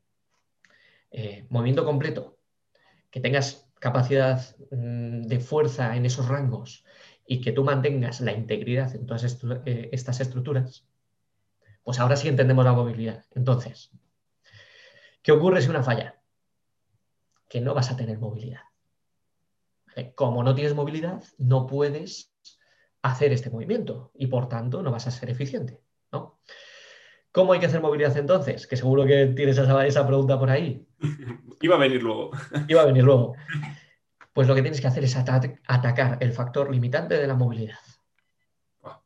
eh, 1.10 1.46
movimiento 1.48 1.84
completo, 1.84 2.38
que 3.10 3.20
tengas 3.20 3.70
capacidad 3.78 4.56
mm, 4.70 5.22
de 5.22 5.40
fuerza 5.40 5.96
en 5.96 6.04
esos 6.04 6.28
rangos 6.28 6.84
y 7.26 7.40
que 7.40 7.52
tú 7.52 7.64
mantengas 7.64 8.20
la 8.20 8.32
integridad 8.32 8.94
en 8.94 9.06
todas 9.06 9.24
eh, 9.64 9.88
estas 9.92 10.20
estructuras, 10.20 10.86
pues 11.82 11.98
ahora 11.98 12.16
sí 12.16 12.28
entendemos 12.28 12.64
la 12.64 12.72
movilidad. 12.72 13.24
Entonces, 13.34 13.90
¿qué 15.22 15.32
ocurre 15.32 15.62
si 15.62 15.68
una 15.68 15.82
falla? 15.82 16.20
Que 17.48 17.60
no 17.60 17.74
vas 17.74 17.90
a 17.90 17.96
tener 17.96 18.18
movilidad. 18.18 18.60
Como 20.14 20.42
no 20.42 20.54
tienes 20.54 20.74
movilidad, 20.74 21.22
no 21.38 21.66
puedes 21.66 22.32
hacer 23.02 23.32
este 23.32 23.50
movimiento 23.50 24.10
y 24.14 24.26
por 24.26 24.48
tanto 24.48 24.82
no 24.82 24.90
vas 24.90 25.06
a 25.06 25.10
ser 25.10 25.30
eficiente. 25.30 25.80
¿no? 26.12 26.38
¿Cómo 27.32 27.52
hay 27.52 27.60
que 27.60 27.66
hacer 27.66 27.80
movilidad 27.80 28.16
entonces? 28.16 28.66
Que 28.66 28.76
seguro 28.76 29.06
que 29.06 29.26
tienes 29.26 29.56
esa, 29.58 29.86
esa 29.86 30.06
pregunta 30.06 30.38
por 30.38 30.50
ahí. 30.50 30.86
Iba 31.60 31.76
a 31.76 31.78
venir 31.78 32.02
luego. 32.02 32.30
Iba 32.68 32.82
a 32.82 32.86
venir 32.86 33.04
luego. 33.04 33.34
Pues 34.36 34.46
lo 34.48 34.54
que 34.54 34.60
tienes 34.60 34.82
que 34.82 34.86
hacer 34.86 35.02
es 35.02 35.16
atacar 35.16 36.18
el 36.20 36.30
factor 36.30 36.70
limitante 36.70 37.16
de 37.16 37.26
la 37.26 37.32
movilidad. 37.32 37.78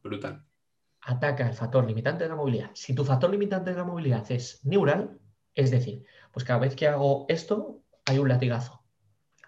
brutal. 0.03 0.45
Ataca 1.03 1.47
el 1.47 1.55
factor 1.55 1.87
limitante 1.87 2.25
de 2.25 2.31
la 2.31 2.35
movilidad. 2.35 2.73
Si 2.75 2.97
tu 2.97 3.05
factor 3.05 3.31
limitante 3.31 3.71
de 3.71 3.77
la 3.77 3.85
movilidad 3.85 4.29
es 4.33 4.59
neural, 4.65 5.21
es 5.55 5.71
decir, 5.71 6.03
pues 6.33 6.45
cada 6.45 6.59
vez 6.59 6.75
que 6.75 6.89
hago 6.89 7.27
esto 7.29 7.81
hay 8.07 8.19
un 8.19 8.29
latigazo. 8.29 8.83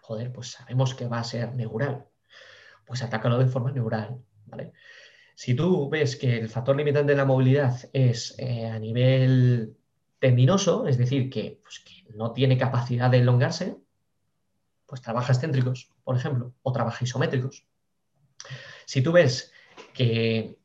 Joder, 0.03 0.33
pues 0.33 0.53
sabemos 0.53 0.95
que 0.95 1.09
va 1.09 1.18
a 1.18 1.25
ser 1.25 1.53
neural. 1.57 2.07
Pues 2.87 3.03
atácalo 3.03 3.40
de 3.40 3.47
forma 3.47 3.73
neural. 3.73 4.23
¿vale? 4.47 4.75
Si 5.35 5.55
tú 5.55 5.90
ves 5.90 6.14
que 6.14 6.38
el 6.38 6.49
factor 6.49 6.77
limitante 6.77 7.11
de 7.11 7.18
la 7.18 7.25
movilidad 7.25 7.90
es 7.92 8.37
eh, 8.38 8.66
a 8.66 8.79
nivel 8.79 9.77
tendinoso, 10.21 10.87
es 10.87 10.97
decir, 10.97 11.29
pues, 11.61 11.81
que, 11.81 12.05
no 12.14 12.33
tiene 12.33 12.57
capacidad 12.57 13.11
de 13.11 13.18
elongarse, 13.18 13.79
pues 14.92 15.00
trabaja 15.00 15.33
excéntricos, 15.33 15.90
por 16.05 16.18
ejemplo, 16.18 16.52
o 16.62 16.70
trabaja 16.70 17.02
isométricos. 17.02 17.64
Si 18.85 19.00
tú 19.00 19.11
ves 19.11 19.50
que 19.94 20.59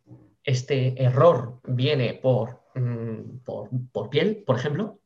este 0.44 1.02
error 1.02 1.62
viene 1.64 2.14
por, 2.14 2.62
mm, 2.76 3.38
por, 3.46 4.10
piel, 4.10 4.44
por 4.46 4.58
ejemplo, 4.58 5.00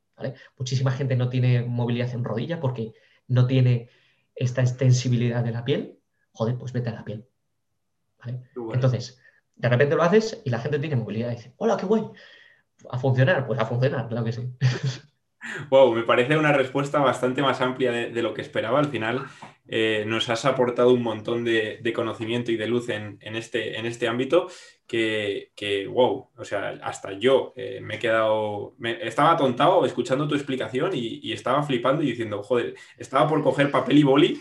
muchísima 0.57 0.89
gente 0.89 1.15
no 1.15 1.29
tiene 1.29 1.62
movilidad 1.62 2.10
en 2.15 2.23
rodilla 2.23 2.60
porque 2.60 2.95
no 3.27 3.45
tiene 3.45 3.91
esta 4.34 4.62
extensibilidad 4.62 5.43
de 5.43 5.51
la 5.51 5.65
piel, 5.65 5.99
joder, 6.31 6.57
pues 6.57 6.73
vete 6.73 6.89
a 6.89 6.93
la 6.93 7.05
piel. 7.05 7.27
Entonces, 8.73 9.21
de 9.55 9.69
repente 9.69 9.93
lo 9.93 10.01
haces 10.01 10.41
y 10.43 10.49
la 10.49 10.57
gente 10.57 10.79
tiene 10.79 10.95
movilidad 10.95 11.31
y 11.31 11.36
dice, 11.36 11.53
hola, 11.57 11.77
qué 11.77 11.86
guay. 11.86 12.05
A 12.89 12.97
funcionar, 12.97 13.45
pues 13.45 13.60
a 13.60 13.67
funcionar, 13.67 14.07
claro 14.07 14.25
que 14.25 14.31
sí. 14.31 14.51
Wow, 15.69 15.93
me 15.93 16.04
parece 16.04 16.38
una 16.38 16.54
respuesta 16.54 16.99
bastante 16.99 17.41
más 17.41 17.62
amplia 17.62 17.91
de, 17.91 18.21
lo 18.21 18.34
que 18.34 18.41
esperaba. 18.41 18.80
Al 18.80 18.89
final 18.89 19.25
eh, 19.67 20.04
nos 20.06 20.30
has 20.30 20.45
aportado 20.45 20.93
un 20.93 21.01
montón 21.01 21.43
de, 21.43 21.93
conocimiento 21.95 22.51
y 22.51 22.58
de 22.58 22.67
luz 22.67 22.89
en, 22.89 23.17
este, 23.21 23.80
en 23.80 23.86
este 23.86 24.08
ámbito 24.08 24.47
que, 24.86 25.88
wow, 25.89 26.30
o 26.36 26.45
sea, 26.45 26.80
hasta 26.84 27.13
yo 27.13 27.54
eh, 27.56 27.80
me 27.82 27.95
he 27.95 27.99
quedado, 27.99 28.75
estaba 29.01 29.32
atontado 29.32 29.86
escuchando 29.86 30.27
tu 30.27 30.36
explicación 30.36 30.91
y, 30.93 31.32
estaba 31.32 31.63
flipando 31.63 32.04
y 32.04 32.08
diciendo, 32.08 32.43
joder, 32.43 32.75
estaba 32.97 33.27
por 33.27 33.41
coger 33.41 33.71
papel 33.71 33.97
y 33.97 34.04
boli 34.04 34.39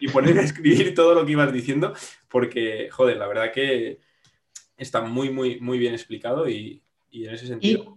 y 0.00 0.08
ponerme, 0.08 0.40
a 0.40 0.44
escribir 0.44 0.94
todo 0.94 1.14
lo 1.14 1.24
que 1.24 1.32
ibas 1.32 1.52
diciendo 1.52 1.94
porque, 2.28 2.88
joder, 2.90 3.16
la 3.16 3.28
verdad 3.28 3.52
que 3.52 4.00
está 4.76 5.02
muy, 5.02 5.30
muy, 5.30 5.60
muy 5.60 5.78
bien 5.78 5.94
explicado 5.94 6.48
y, 6.48 6.82
en 7.12 7.34
ese 7.34 7.46
sentido... 7.46 7.96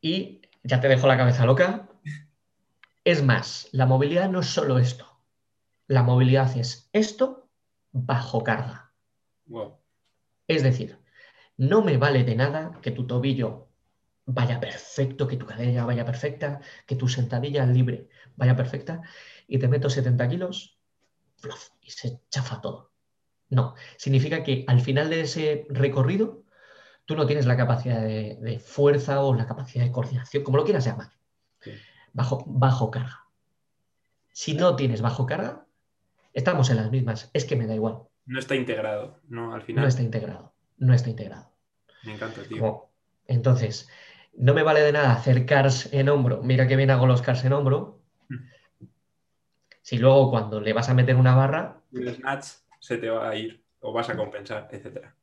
y 0.00 0.39
ya 0.62 0.80
te 0.80 0.88
dejo 0.88 1.06
la 1.06 1.16
cabeza 1.16 1.46
loca. 1.46 1.88
Es 3.04 3.22
más, 3.22 3.68
la 3.72 3.86
movilidad 3.86 4.28
no 4.28 4.40
es 4.40 4.46
solo 4.46 4.78
esto. 4.78 5.20
La 5.86 6.02
movilidad 6.02 6.56
es 6.56 6.88
esto 6.92 7.48
bajo 7.92 8.44
carga. 8.44 8.92
Es 10.46 10.62
decir, 10.62 10.98
no 11.56 11.82
me 11.82 11.96
vale 11.96 12.24
de 12.24 12.36
nada 12.36 12.78
que 12.82 12.90
tu 12.90 13.06
tobillo 13.06 13.68
vaya 14.26 14.60
perfecto, 14.60 15.26
que 15.26 15.36
tu 15.36 15.46
cadera 15.46 15.84
vaya 15.84 16.04
perfecta, 16.04 16.60
que 16.86 16.96
tu 16.96 17.08
sentadilla 17.08 17.66
libre 17.66 18.08
vaya 18.36 18.54
perfecta 18.54 19.02
y 19.48 19.58
te 19.58 19.68
meto 19.68 19.90
70 19.90 20.28
kilos 20.28 20.78
y 21.80 21.90
se 21.90 22.20
chafa 22.30 22.60
todo. 22.60 22.92
No, 23.48 23.74
significa 23.96 24.44
que 24.44 24.64
al 24.68 24.80
final 24.80 25.10
de 25.10 25.22
ese 25.22 25.66
recorrido 25.68 26.44
tú 27.10 27.16
no 27.16 27.26
tienes 27.26 27.44
la 27.44 27.56
capacidad 27.56 28.00
de, 28.00 28.62
fuerza 28.64 29.20
o 29.20 29.34
la 29.34 29.44
capacidad 29.44 29.84
de 29.84 29.90
coordinación, 29.90 30.44
como 30.44 30.58
lo 30.58 30.64
quieras 30.64 30.84
llamar, 30.84 31.10
bajo, 32.12 32.44
bajo 32.46 32.92
carga. 32.92 33.26
Si 34.30 34.54
no 34.54 34.76
tienes 34.76 35.02
bajo 35.02 35.26
carga, 35.26 35.66
estamos 36.34 36.70
en 36.70 36.76
las 36.76 36.92
mismas. 36.92 37.28
Es 37.32 37.44
que 37.46 37.56
me 37.56 37.66
da 37.66 37.74
igual. 37.74 38.02
No 38.26 38.38
está 38.38 38.54
integrado, 38.54 39.18
¿no? 39.26 39.52
Al 39.52 39.62
final. 39.62 39.82
No 39.82 39.88
está 39.88 40.02
integrado. 40.02 40.54
No 40.78 40.94
está 40.94 41.10
integrado. 41.10 41.50
Me 42.04 42.14
encanta, 42.14 42.42
tío. 42.44 42.88
entonces, 43.26 43.88
no 44.32 44.54
me 44.54 44.62
vale 44.62 44.80
de 44.80 44.92
nada 44.92 45.12
hacer 45.12 45.46
cars 45.46 45.92
en 45.92 46.10
hombro. 46.10 46.44
Mira 46.44 46.68
que 46.68 46.76
bien 46.76 46.92
hago 46.92 47.08
los 47.08 47.22
cars 47.22 47.44
en 47.44 47.54
hombro. 47.54 48.04
Hmm. 48.28 48.46
Si 49.82 49.98
luego 49.98 50.30
cuando 50.30 50.60
le 50.60 50.72
vas 50.72 50.88
a 50.88 50.94
meter 50.94 51.16
una 51.16 51.34
barra. 51.34 51.82
El 51.92 52.14
snatch 52.14 52.46
se 52.78 52.98
te 52.98 53.10
va 53.10 53.30
a 53.30 53.34
ir 53.34 53.64
o 53.80 53.92
vas 53.92 54.10
a 54.10 54.16
compensar, 54.16 54.68
etcétera. 54.70 55.16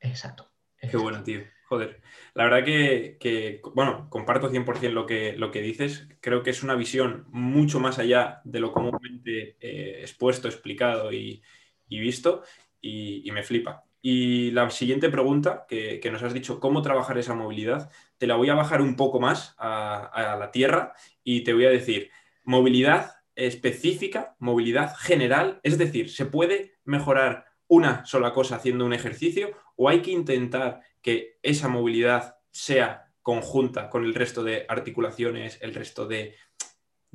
Exacto. 0.00 0.49
Qué 0.80 0.96
bueno, 0.96 1.22
tío. 1.22 1.40
Joder. 1.70 2.00
La 2.34 2.44
verdad 2.44 2.64
que, 2.64 3.60
bueno, 3.74 4.08
comparto 4.10 4.50
100% 4.50 4.90
lo 4.90 5.06
que, 5.06 5.34
lo 5.36 5.52
que 5.52 5.62
dices. 5.62 6.08
Creo 6.20 6.42
que 6.42 6.50
es 6.50 6.64
una 6.64 6.74
visión 6.74 7.26
mucho 7.28 7.78
más 7.78 8.00
allá 8.00 8.40
de 8.44 8.58
lo 8.58 8.72
comúnmente 8.72 9.56
eh, 9.60 9.98
expuesto, 10.00 10.48
explicado 10.48 11.12
y, 11.12 11.42
visto 11.88 12.42
y, 12.80 13.30
me 13.32 13.44
flipa. 13.44 13.84
Y 14.02 14.50
la 14.50 14.68
siguiente 14.70 15.10
pregunta 15.10 15.66
que, 15.68 16.00
nos 16.10 16.24
has 16.24 16.34
dicho, 16.34 16.58
¿cómo 16.58 16.82
trabajar 16.82 17.18
esa 17.18 17.34
movilidad? 17.34 17.88
Te 18.18 18.26
la 18.26 18.34
voy 18.34 18.48
a 18.48 18.54
bajar 18.54 18.82
un 18.82 18.96
poco 18.96 19.20
más 19.20 19.54
a, 19.56 20.06
a 20.06 20.36
la 20.36 20.50
tierra 20.50 20.94
y 21.22 21.44
te 21.44 21.52
voy 21.52 21.66
a 21.66 21.70
decir, 21.70 22.10
movilidad 22.42 23.12
específica, 23.36 24.34
movilidad 24.40 24.96
general, 24.96 25.60
es 25.62 25.78
decir, 25.78 26.10
¿se 26.10 26.26
puede 26.26 26.78
mejorar 26.84 27.46
una 27.70 28.04
sola 28.04 28.32
cosa 28.32 28.56
haciendo 28.56 28.84
un 28.84 28.92
ejercicio 28.92 29.52
o 29.82 29.88
hay 29.88 30.02
que 30.02 30.10
intentar 30.10 30.82
que 31.00 31.38
esa 31.42 31.66
movilidad 31.68 32.36
sea 32.50 33.10
conjunta 33.22 33.88
con 33.88 34.04
el 34.04 34.14
resto 34.14 34.44
de 34.44 34.66
articulaciones, 34.68 35.56
el 35.62 35.74
resto 35.74 36.06
de, 36.06 36.36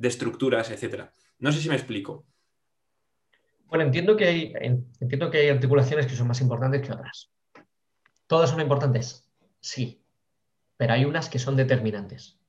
estructuras, 0.02 0.72
etcétera? 0.72 1.14
No 1.38 1.52
sé 1.52 1.60
si 1.60 1.68
me 1.68 1.76
explico. 1.76 2.26
Bueno, 3.66 3.84
entiendo 3.84 4.16
que, 4.16 4.24
hay, 4.24 4.52
entiendo 4.98 5.30
que 5.30 5.38
hay 5.38 5.48
articulaciones 5.50 6.08
que 6.08 6.16
son 6.16 6.26
más 6.26 6.40
importantes 6.40 6.84
que 6.84 6.92
otras. 6.92 7.30
¿Todas 8.26 8.50
son 8.50 8.60
importantes? 8.60 9.30
Sí, 9.60 10.02
pero 10.76 10.94
hay 10.94 11.04
unas 11.04 11.28
que 11.28 11.38
son 11.38 11.54
determinantes. 11.54 12.40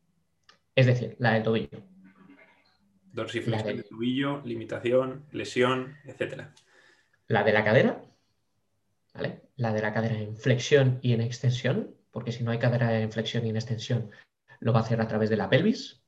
Es 0.74 0.88
decir, 0.88 1.16
la 1.20 1.34
del 1.34 1.44
tobillo. 1.44 1.84
Dorsiflexión 3.14 3.76
del 3.76 3.88
tobillo, 3.88 4.42
limitación, 4.44 5.28
lesión, 5.32 5.96
etcétera. 6.06 6.56
La 7.28 7.44
de 7.44 7.54
la 7.54 7.64
cadera, 7.64 8.02
¿vale? 9.14 9.47
La 9.58 9.74
de 9.74 9.82
la 9.82 9.94
cadera 9.94 10.18
en 10.18 10.38
flexión 10.38 11.00
y 11.02 11.14
en 11.14 11.22
extensión, 11.22 11.94
porque 12.12 12.32
si 12.32 12.44
no 12.44 12.52
hay 12.52 12.60
cadera 12.60 13.00
en 13.00 13.12
flexión 13.12 13.46
y 13.46 13.50
en 13.50 13.58
extensión, 13.58 14.12
lo 14.60 14.72
va 14.72 14.80
a 14.80 14.84
hacer 14.84 15.02
a 15.02 15.08
través 15.08 15.30
de 15.30 15.38
la 15.38 15.50
pelvis. 15.50 16.02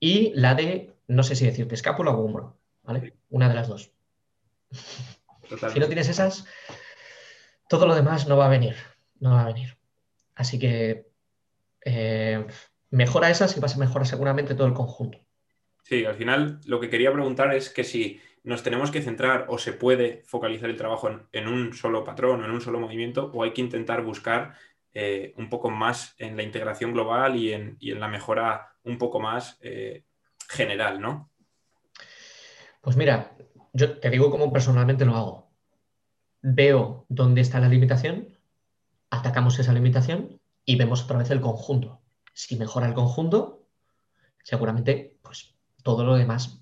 Y 0.00 0.32
la 0.34 0.54
de, 0.54 0.94
no 1.06 1.22
sé 1.22 1.36
si 1.36 1.44
decirte, 1.44 1.74
escápula 1.74 2.12
o 2.12 2.24
hombro, 2.24 2.56
¿vale? 2.82 3.14
Una 3.28 3.48
de 3.48 3.54
las 3.54 3.68
dos. 3.68 3.92
Si 5.72 5.78
no 5.78 5.86
tienes 5.86 6.08
esas, 6.08 6.46
todo 7.68 7.86
lo 7.86 7.94
demás 7.94 8.26
no 8.26 8.36
va 8.36 8.46
a 8.46 8.50
venir, 8.50 8.76
no 9.20 9.32
va 9.32 9.42
a 9.42 9.52
venir. 9.52 9.76
Así 10.34 10.58
que 10.58 11.06
eh, 11.84 12.46
mejora 12.90 13.30
esas 13.30 13.56
y 13.56 13.60
vas 13.60 13.76
a 13.76 13.78
mejorar 13.78 14.06
seguramente 14.06 14.54
todo 14.54 14.66
el 14.66 14.74
conjunto. 14.74 15.18
Sí, 15.84 16.04
al 16.04 16.14
final 16.14 16.60
lo 16.64 16.80
que 16.80 16.88
quería 16.88 17.12
preguntar 17.12 17.54
es 17.54 17.70
que 17.70 17.84
si 17.84 18.20
nos 18.44 18.62
tenemos 18.62 18.90
que 18.90 19.02
centrar 19.02 19.46
o 19.48 19.58
se 19.58 19.72
puede 19.72 20.22
focalizar 20.26 20.68
el 20.68 20.76
trabajo 20.76 21.08
en, 21.32 21.48
un 21.48 21.72
solo 21.72 22.04
patrón 22.04 22.42
o 22.42 22.44
en 22.44 22.50
un 22.50 22.60
solo 22.60 22.80
movimiento 22.80 23.30
o 23.32 23.42
hay 23.42 23.52
que 23.52 23.60
intentar 23.60 24.02
buscar 24.02 24.54
eh, 24.94 25.32
un 25.36 25.48
poco 25.48 25.70
más 25.70 26.14
en 26.18 26.36
la 26.36 26.42
integración 26.42 26.92
global 26.92 27.36
y 27.36 27.52
en, 27.52 27.78
la 27.80 28.08
mejora 28.08 28.74
un 28.84 28.98
poco 28.98 29.20
más 29.20 29.58
eh, 29.60 30.04
general, 30.48 31.00
¿no? 31.00 31.30
Pues 32.80 32.96
mira, 32.96 33.36
yo 33.72 33.98
te 33.98 34.10
digo 34.10 34.30
cómo 34.30 34.52
personalmente 34.52 35.04
lo 35.04 35.16
hago. 35.16 35.52
Veo 36.42 37.06
dónde 37.08 37.40
está 37.40 37.60
la 37.60 37.68
limitación, 37.68 38.36
atacamos 39.10 39.58
esa 39.60 39.72
limitación 39.72 40.40
y 40.64 40.76
vemos 40.76 41.04
otra 41.04 41.18
vez 41.18 41.30
el 41.30 41.40
conjunto. 41.40 42.00
Si 42.34 42.56
mejora 42.56 42.88
el 42.88 42.94
conjunto, 42.94 43.68
seguramente 44.42 45.16
pues 45.22 45.54
todo 45.84 46.04
lo 46.04 46.16
demás 46.16 46.61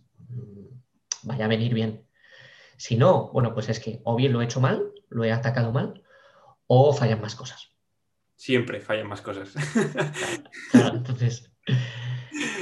vaya 1.23 1.45
a 1.45 1.49
venir 1.49 1.75
bien. 1.75 2.07
Si 2.77 2.97
no, 2.97 3.31
bueno, 3.33 3.53
pues 3.53 3.69
es 3.69 3.81
que 3.81 4.01
o 4.05 4.17
bien 4.17 4.33
lo 4.33 4.41
he 4.41 4.45
hecho 4.45 4.61
mal, 4.61 4.93
lo 5.09 5.25
he 5.25 5.33
atacado 5.33 5.73
mal, 5.73 6.03
o 6.67 6.93
fallan 6.93 7.21
más 7.21 7.35
cosas. 7.35 7.73
Siempre 8.37 8.81
fallan 8.81 9.07
más 9.07 9.21
cosas. 9.21 9.55
entonces, 10.73 11.51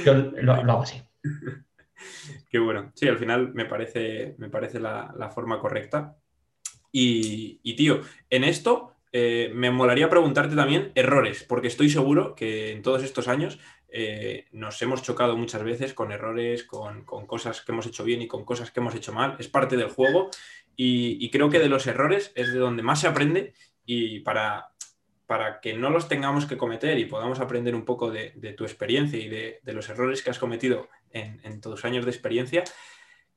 yo 0.05 0.13
lo, 0.13 0.53
hago 0.53 0.81
así. 0.81 1.01
Qué 2.49 2.59
bueno. 2.59 2.91
Sí, 2.95 3.07
al 3.07 3.17
final 3.17 3.53
me 3.53 3.65
parece, 3.65 4.35
me 4.37 4.49
parece 4.49 4.79
la, 4.79 5.31
forma 5.33 5.59
correcta. 5.59 6.17
Y, 6.91 7.59
y, 7.63 7.75
tío, 7.75 8.01
en 8.29 8.43
esto 8.43 8.95
eh, 9.11 9.51
me 9.53 9.71
molaría 9.71 10.09
preguntarte 10.09 10.55
también 10.55 10.91
errores, 10.95 11.43
porque 11.43 11.67
estoy 11.67 11.89
seguro 11.89 12.35
que 12.35 12.71
en 12.71 12.81
todos 12.81 13.03
estos 13.03 13.27
años 13.27 13.59
eh, 13.91 14.45
nos 14.51 14.81
hemos 14.81 15.01
chocado 15.01 15.35
muchas 15.35 15.63
veces 15.63 15.93
con 15.93 16.11
errores, 16.11 16.63
con, 16.63 17.05
cosas 17.05 17.61
que 17.61 17.71
hemos 17.71 17.87
hecho 17.87 18.03
bien 18.03 18.21
y 18.21 18.27
con 18.27 18.45
cosas 18.45 18.71
que 18.71 18.79
hemos 18.79 18.95
hecho 18.95 19.13
mal. 19.13 19.35
Es 19.39 19.47
parte 19.47 19.77
del 19.77 19.89
juego 19.89 20.29
y, 20.75 21.29
creo 21.31 21.49
que 21.49 21.59
de 21.59 21.69
los 21.69 21.87
errores 21.87 22.31
es 22.35 22.53
de 22.53 22.59
donde 22.59 22.83
más 22.83 23.01
se 23.01 23.07
aprende 23.07 23.53
y 23.85 24.19
para, 24.19 24.69
para 25.25 25.59
que 25.59 25.73
no 25.73 25.89
los 25.89 26.07
tengamos 26.07 26.45
que 26.45 26.57
cometer 26.57 26.97
y 26.99 27.05
podamos 27.05 27.39
aprender 27.39 27.75
un 27.75 27.85
poco 27.85 28.11
de, 28.11 28.31
tu 28.57 28.63
experiencia 28.63 29.19
y 29.19 29.27
de, 29.27 29.59
los 29.65 29.89
errores 29.89 30.21
que 30.21 30.29
has 30.29 30.39
cometido 30.39 30.87
en, 31.11 31.59
tus 31.59 31.83
años 31.83 32.05
de 32.05 32.11
experiencia, 32.11 32.63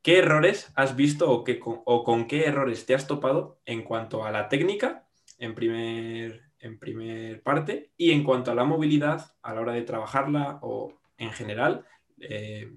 ¿qué 0.03 0.19
errores 0.19 0.73
has 0.77 0.95
visto 0.95 1.31
o, 1.33 1.45
o 1.85 2.05
con 2.05 2.27
qué 2.27 2.45
errores 2.45 2.87
te 2.87 2.95
has 2.95 3.07
topado 3.07 3.59
en 3.65 3.83
cuanto 3.83 4.25
a 4.25 4.31
la 4.31 4.49
técnica 4.49 5.07
en 5.43 5.57
primer, 5.57 6.52
en 6.63 6.79
primer 6.79 7.43
parte 7.43 7.91
y 7.97 8.13
en 8.13 8.25
cuanto 8.25 8.51
a 8.51 8.55
la 8.55 8.65
movilidad 8.65 9.35
a 9.43 9.55
la 9.55 9.61
hora 9.61 9.73
de 9.73 9.83
trabajarla 9.83 10.59
o 10.63 10.95
en 11.19 11.33
general? 11.33 11.85
Eh, 12.21 12.73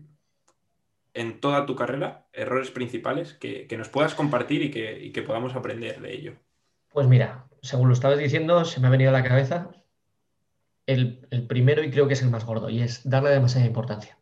en 1.15 1.39
toda 1.39 1.65
tu 1.65 1.75
carrera, 1.75 2.27
errores 2.33 2.71
principales 2.71 3.33
que, 3.33 3.67
nos 3.77 3.89
puedas 3.89 4.13
compartir 4.13 4.61
y 4.61 5.11
que, 5.11 5.23
podamos 5.23 5.55
aprender 5.55 6.01
de 6.01 6.13
ello? 6.13 6.33
Pues 6.91 7.07
mira, 7.07 7.47
según 7.61 7.87
lo 7.87 7.93
estabas 7.93 8.19
diciendo, 8.19 8.65
se 8.65 8.81
me 8.81 8.87
ha 8.87 8.91
venido 8.91 9.09
a 9.09 9.13
la 9.13 9.23
cabeza 9.23 9.71
el, 10.85 11.25
el, 11.31 11.47
primero 11.47 11.83
y 11.83 11.89
creo 11.89 12.07
que 12.07 12.13
es 12.13 12.21
el 12.21 12.29
más 12.29 12.45
gordo, 12.45 12.69
y 12.69 12.81
es 12.81 13.09
darle 13.09 13.29
demasiada 13.29 13.65
importancia. 13.65 14.19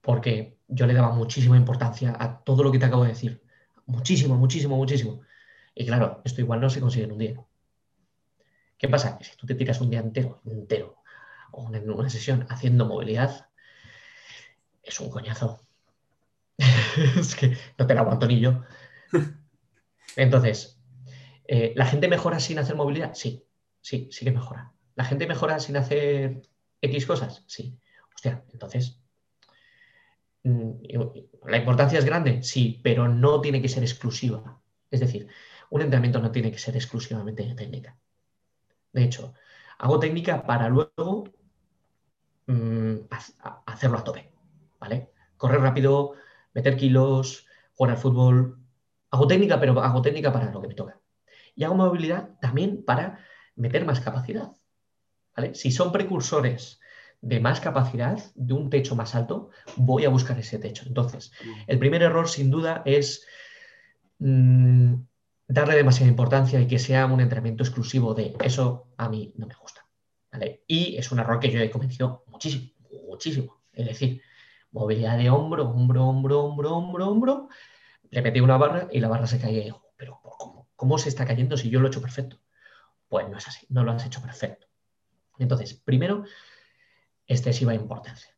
Porque 0.00 0.58
yo 0.68 0.86
le 0.86 0.94
daba 0.94 1.12
muchísima 1.12 1.56
importancia 1.56 2.16
a 2.18 2.42
todo 2.42 2.62
lo 2.62 2.72
que 2.72 2.78
te 2.78 2.86
acabo 2.86 3.04
de 3.04 3.10
decir. 3.10 3.42
Muchísimo, 3.86 4.36
muchísimo, 4.36 4.76
muchísimo. 4.76 5.20
Y 5.74 5.84
claro, 5.86 6.22
esto 6.24 6.40
igual 6.40 6.60
no 6.60 6.70
se 6.70 6.80
consigue 6.80 7.04
en 7.04 7.12
un 7.12 7.18
día. 7.18 7.44
¿Qué 8.84 8.90
pasa? 8.90 9.16
Que 9.16 9.24
si 9.24 9.34
tú 9.34 9.46
te 9.46 9.54
tiras 9.54 9.80
un 9.80 9.88
día 9.88 10.00
entero, 10.00 10.42
entero, 10.44 10.98
o 11.52 11.74
en 11.74 11.88
una 11.88 12.10
sesión 12.10 12.46
haciendo 12.50 12.84
movilidad, 12.84 13.48
es 14.82 15.00
un 15.00 15.08
coñazo. 15.08 15.66
es 16.58 17.34
que 17.34 17.56
no 17.78 17.86
te 17.86 17.94
la 17.94 18.02
aguanto 18.02 18.26
ni 18.26 18.40
yo. 18.40 18.62
Entonces, 20.16 20.78
eh, 21.48 21.72
¿la 21.76 21.86
gente 21.86 22.08
mejora 22.08 22.38
sin 22.40 22.58
hacer 22.58 22.76
movilidad? 22.76 23.14
Sí, 23.14 23.46
sí, 23.80 24.10
sí 24.12 24.26
que 24.26 24.32
mejora. 24.32 24.74
¿La 24.96 25.06
gente 25.06 25.26
mejora 25.26 25.58
sin 25.60 25.78
hacer 25.78 26.42
X 26.82 27.06
cosas? 27.06 27.42
Sí. 27.46 27.78
Hostia, 28.14 28.44
entonces, 28.52 29.00
mm, 30.42 30.72
¿la 31.46 31.56
importancia 31.56 31.98
es 31.98 32.04
grande? 32.04 32.42
Sí, 32.42 32.82
pero 32.84 33.08
no 33.08 33.40
tiene 33.40 33.62
que 33.62 33.70
ser 33.70 33.82
exclusiva. 33.82 34.60
Es 34.90 35.00
decir, 35.00 35.28
un 35.70 35.80
entrenamiento 35.80 36.20
no 36.20 36.30
tiene 36.30 36.52
que 36.52 36.58
ser 36.58 36.76
exclusivamente 36.76 37.44
de 37.44 37.54
técnica. 37.54 37.98
De 38.94 39.04
hecho, 39.04 39.34
hago 39.78 39.98
técnica 40.00 40.46
para 40.46 40.70
luego 40.70 41.24
mm, 42.46 42.94
hacerlo 43.66 43.98
a 43.98 44.04
tope. 44.04 44.34
Correr 45.36 45.60
rápido, 45.60 46.12
meter 46.54 46.76
kilos, 46.76 47.46
jugar 47.74 47.92
al 47.92 47.98
fútbol. 47.98 48.58
Hago 49.10 49.26
técnica, 49.26 49.60
pero 49.60 49.78
hago 49.80 50.00
técnica 50.00 50.32
para 50.32 50.50
lo 50.50 50.62
que 50.62 50.68
me 50.68 50.74
toca. 50.74 51.00
Y 51.54 51.64
hago 51.64 51.74
movilidad 51.74 52.38
también 52.40 52.84
para 52.84 53.18
meter 53.56 53.84
más 53.84 54.00
capacidad. 54.00 54.52
Si 55.52 55.70
son 55.70 55.92
precursores 55.92 56.80
de 57.20 57.40
más 57.40 57.60
capacidad, 57.60 58.18
de 58.34 58.54
un 58.54 58.70
techo 58.70 58.94
más 58.94 59.14
alto, 59.14 59.50
voy 59.76 60.04
a 60.04 60.08
buscar 60.08 60.38
ese 60.38 60.58
techo. 60.58 60.84
Entonces, 60.86 61.32
mm. 61.44 61.52
el 61.66 61.78
primer 61.78 62.02
error 62.02 62.28
sin 62.28 62.50
duda 62.50 62.82
es 62.84 63.26
mm, 64.18 64.94
darle 65.46 65.76
demasiada 65.76 66.10
importancia 66.10 66.60
y 66.60 66.66
que 66.66 66.78
sea 66.78 67.06
un 67.06 67.20
entrenamiento 67.20 67.62
exclusivo 67.62 68.14
de 68.14 68.34
eso 68.42 68.88
a 68.96 69.08
mí 69.08 69.32
no 69.36 69.46
me 69.46 69.54
gusta. 69.54 69.86
Y 70.66 70.96
es 70.96 71.12
un 71.12 71.20
error 71.20 71.38
que 71.38 71.50
yo 71.50 71.60
he 71.60 71.70
cometido 71.70 72.24
muchísimo, 72.26 72.72
muchísimo. 73.08 73.62
Es 73.72 73.86
decir, 73.86 74.22
movilidad 74.72 75.16
de 75.16 75.30
hombro, 75.30 75.68
hombro, 75.68 76.06
hombro, 76.06 76.44
hombro, 76.44 76.76
hombro, 76.76 77.08
hombro, 77.08 77.48
le 78.10 78.22
metí 78.22 78.40
una 78.40 78.56
barra 78.56 78.88
y 78.90 79.00
la 79.00 79.08
barra 79.08 79.26
se 79.26 79.38
caía. 79.38 79.66
Y 79.66 79.72
pero 79.96 80.20
¿cómo, 80.22 80.68
¿cómo 80.74 80.98
se 80.98 81.08
está 81.08 81.24
cayendo 81.24 81.56
si 81.56 81.70
yo 81.70 81.78
lo 81.78 81.86
he 81.86 81.90
hecho 81.90 82.02
perfecto? 82.02 82.40
Pues 83.08 83.28
no 83.28 83.38
es 83.38 83.46
así, 83.46 83.66
no 83.68 83.84
lo 83.84 83.92
has 83.92 84.04
hecho 84.04 84.20
perfecto. 84.20 84.66
Entonces, 85.38 85.74
primero, 85.74 86.24
excesiva 87.26 87.74
importancia. 87.74 88.36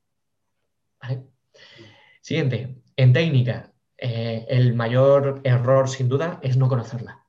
Siguiente, 2.21 2.83
en 2.97 3.13
técnica, 3.13 3.73
eh, 3.99 4.47
el 4.49 4.75
mayor 4.75 5.41
error 5.45 5.89
sin 5.89 6.09
duda 6.09 6.39
es 6.43 6.57
no 6.57 6.69
conocerla. 6.69 7.25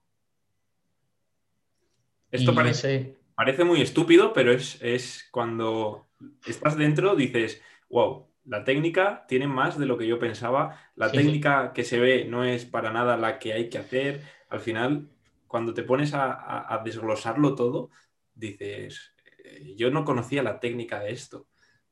Esto 2.30 2.53
parece, 2.53 3.17
parece, 3.36 3.63
muy 3.63 3.82
estúpido, 3.82 4.34
pero 4.34 4.51
es, 4.51 4.82
es 4.82 5.27
cuando 5.32 6.08
estás 6.45 6.77
dentro, 6.77 7.15
dices, 7.15 7.62
wow, 7.89 8.27
la 8.47 8.63
técnica 8.63 9.25
tiene 9.27 9.47
más 9.47 9.77
de 9.77 9.86
lo 9.86 9.97
que 9.97 10.08
yo 10.08 10.19
pensaba. 10.19 10.80
La 10.95 11.12
técnica 11.12 11.73
que 11.73 11.84
se 11.84 11.99
ve 11.99 12.25
no 12.25 12.45
es 12.45 12.65
para 12.65 12.91
nada 12.91 13.17
la 13.17 13.39
que 13.39 13.53
hay 13.53 13.69
que 13.69 13.77
hacer. 13.77 14.23
Al 14.49 14.62
final, 14.62 15.10
cuando 15.47 15.73
te 15.73 15.84
pones 15.84 16.13
a, 16.13 16.82
desglosarlo 16.84 17.56
todo, 17.56 17.89
dices, 18.34 19.13
eh, 19.43 19.73
yo 19.75 19.91
no 19.91 20.06
conocía 20.06 20.43
la 20.43 20.60
técnica 20.60 20.99
de 20.99 21.12
esto. 21.12 21.47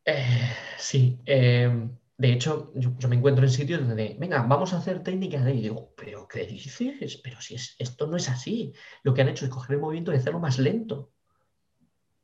Eh, 0.06 0.54
sí, 0.78 1.20
em, 1.26 1.98
de 2.18 2.32
hecho, 2.32 2.72
yo, 2.76 2.92
me 3.10 3.18
encuentro 3.18 3.44
en 3.44 3.52
sitios 3.52 3.86
donde, 3.86 4.16
venga, 4.18 4.42
vamos 4.44 4.74
a 4.74 4.78
hacer 4.78 5.04
técnica 5.04 5.44
de... 5.44 5.54
Y 5.54 5.62
digo, 5.62 5.94
pero 5.98 6.28
¿qué 6.28 6.46
dices? 6.46 7.20
Pero 7.22 7.42
si 7.42 7.56
es, 7.56 7.76
esto 7.78 8.08
no 8.08 8.16
es 8.16 8.30
así. 8.30 8.74
Lo 9.04 9.14
que 9.14 9.22
han 9.22 9.28
hecho 9.28 9.44
es 9.44 9.52
coger 9.52 9.76
el 9.76 9.82
movimiento 9.82 10.14
y 10.14 10.18
hacerlo 10.18 10.40
más 10.40 10.58
lento. 10.58 11.12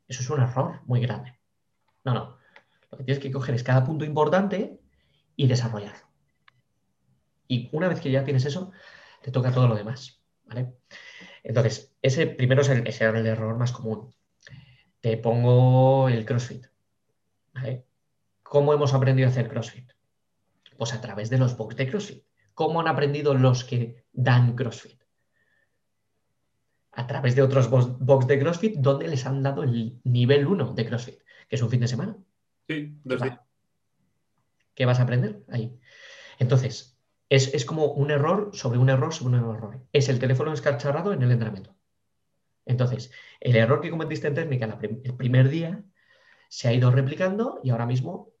Eso 0.08 0.22
es 0.22 0.30
un 0.30 0.40
error 0.40 0.80
muy 0.86 1.00
grande. 1.00 1.38
No, 2.04 2.14
no. 2.14 2.38
Lo 2.90 2.98
que 2.98 3.04
tienes 3.04 3.22
que 3.22 3.30
coger 3.30 3.54
es 3.54 3.62
cada 3.62 3.84
punto 3.84 4.04
importante 4.06 4.80
y 5.36 5.46
desarrollarlo. 5.46 6.06
Y 7.46 7.68
una 7.72 7.88
vez 7.88 8.00
que 8.00 8.10
ya 8.10 8.24
tienes 8.24 8.46
eso, 8.46 8.72
te 9.20 9.30
toca 9.30 9.52
todo 9.52 9.68
lo 9.68 9.74
demás. 9.74 10.22
¿vale? 10.46 10.72
Entonces, 11.42 11.94
ese 12.00 12.26
primero 12.26 12.62
es 12.62 12.70
el, 12.70 12.86
el 13.16 13.26
error 13.26 13.58
más 13.58 13.72
común. 13.72 14.14
Te 15.00 15.18
pongo 15.18 16.08
el 16.08 16.24
CrossFit. 16.24 16.66
¿vale? 17.52 17.84
¿Cómo 18.52 18.74
hemos 18.74 18.92
aprendido 18.92 19.28
a 19.28 19.30
hacer 19.30 19.48
CrossFit? 19.48 19.92
Pues 20.76 20.92
a 20.92 21.00
través 21.00 21.30
de 21.30 21.38
los 21.38 21.56
box 21.56 21.74
de 21.74 21.88
CrossFit. 21.88 22.22
¿Cómo 22.52 22.82
han 22.82 22.86
aprendido 22.86 23.32
los 23.32 23.64
que 23.64 24.04
dan 24.12 24.54
CrossFit? 24.54 25.00
A 26.90 27.06
través 27.06 27.34
de 27.34 27.40
otros 27.40 27.70
box 27.70 28.26
de 28.26 28.38
CrossFit 28.38 28.76
donde 28.76 29.08
les 29.08 29.24
han 29.24 29.42
dado 29.42 29.62
el 29.62 29.98
nivel 30.04 30.46
1 30.46 30.74
de 30.74 30.84
CrossFit, 30.84 31.18
que 31.48 31.56
es 31.56 31.62
un 31.62 31.70
fin 31.70 31.80
de 31.80 31.88
semana. 31.88 32.18
Sí, 32.68 32.94
¿Qué 34.74 34.84
vas 34.84 35.00
a 35.00 35.04
aprender 35.04 35.42
ahí? 35.48 35.74
Entonces, 36.38 36.98
es, 37.30 37.64
como 37.64 37.86
un 37.86 38.10
error 38.10 38.50
sobre 38.52 38.78
un 38.78 38.90
error 38.90 39.14
sobre 39.14 39.38
un 39.38 39.56
error. 39.56 39.80
Es 39.94 40.10
el 40.10 40.18
teléfono 40.18 40.52
escarcharrado 40.52 41.14
en 41.14 41.22
el 41.22 41.30
entrenamiento. 41.30 41.74
Entonces, 42.66 43.12
el 43.40 43.56
error 43.56 43.80
que 43.80 43.88
cometiste 43.88 44.28
en 44.28 44.34
técnica 44.34 44.78
el 44.82 45.16
primer 45.16 45.48
día 45.48 45.82
se 46.50 46.68
ha 46.68 46.74
ido 46.74 46.90
replicando 46.90 47.58
y 47.64 47.70
ahora 47.70 47.86
mismo 47.86 48.31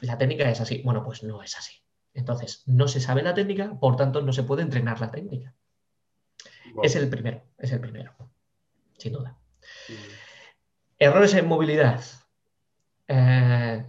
la 0.00 0.18
técnica 0.18 0.48
es 0.50 0.60
así. 0.60 0.82
Bueno, 0.82 1.04
pues 1.04 1.22
no 1.22 1.42
es 1.42 1.56
así. 1.56 1.82
Entonces, 2.12 2.62
no 2.66 2.86
se 2.88 3.00
sabe 3.00 3.22
la 3.22 3.34
técnica, 3.34 3.78
por 3.78 3.96
tanto, 3.96 4.22
no 4.22 4.32
se 4.32 4.44
puede 4.44 4.62
entrenar 4.62 5.00
la 5.00 5.10
técnica. 5.10 5.54
Es 6.82 6.96
el 6.96 7.08
primero, 7.08 7.42
es 7.58 7.72
el 7.72 7.80
primero, 7.80 8.14
sin 8.98 9.12
duda. 9.12 9.38
Errores 10.98 11.34
en 11.34 11.46
movilidad. 11.46 12.02
Eh, 13.08 13.84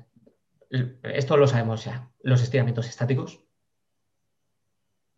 esto 1.03 1.37
lo 1.37 1.47
sabemos 1.47 1.85
ya. 1.85 2.09
Los 2.21 2.41
estiramientos 2.41 2.87
estáticos. 2.87 3.41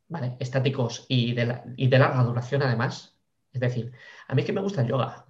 ¿Vale? 0.09 0.37
Estáticos 0.39 1.05
y 1.09 1.33
de, 1.33 1.97
larga 1.97 2.23
duración, 2.23 2.61
además. 2.63 3.17
Es 3.51 3.59
decir, 3.59 3.91
a 4.27 4.35
mí 4.35 4.43
que 4.43 4.53
me 4.53 4.61
gusta 4.61 4.81
el 4.81 4.87
yoga. 4.87 5.25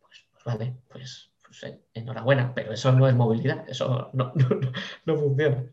Pues, 0.00 0.24
pues 0.32 0.44
vale, 0.44 0.76
pues, 0.88 1.32
pues 1.48 1.62
eh, 1.64 1.80
enhorabuena, 1.94 2.54
pero 2.54 2.72
eso 2.72 2.92
no 2.92 3.08
es 3.08 3.14
movilidad, 3.14 3.68
eso 3.68 4.10
no, 4.12 5.16
funciona. 5.16 5.64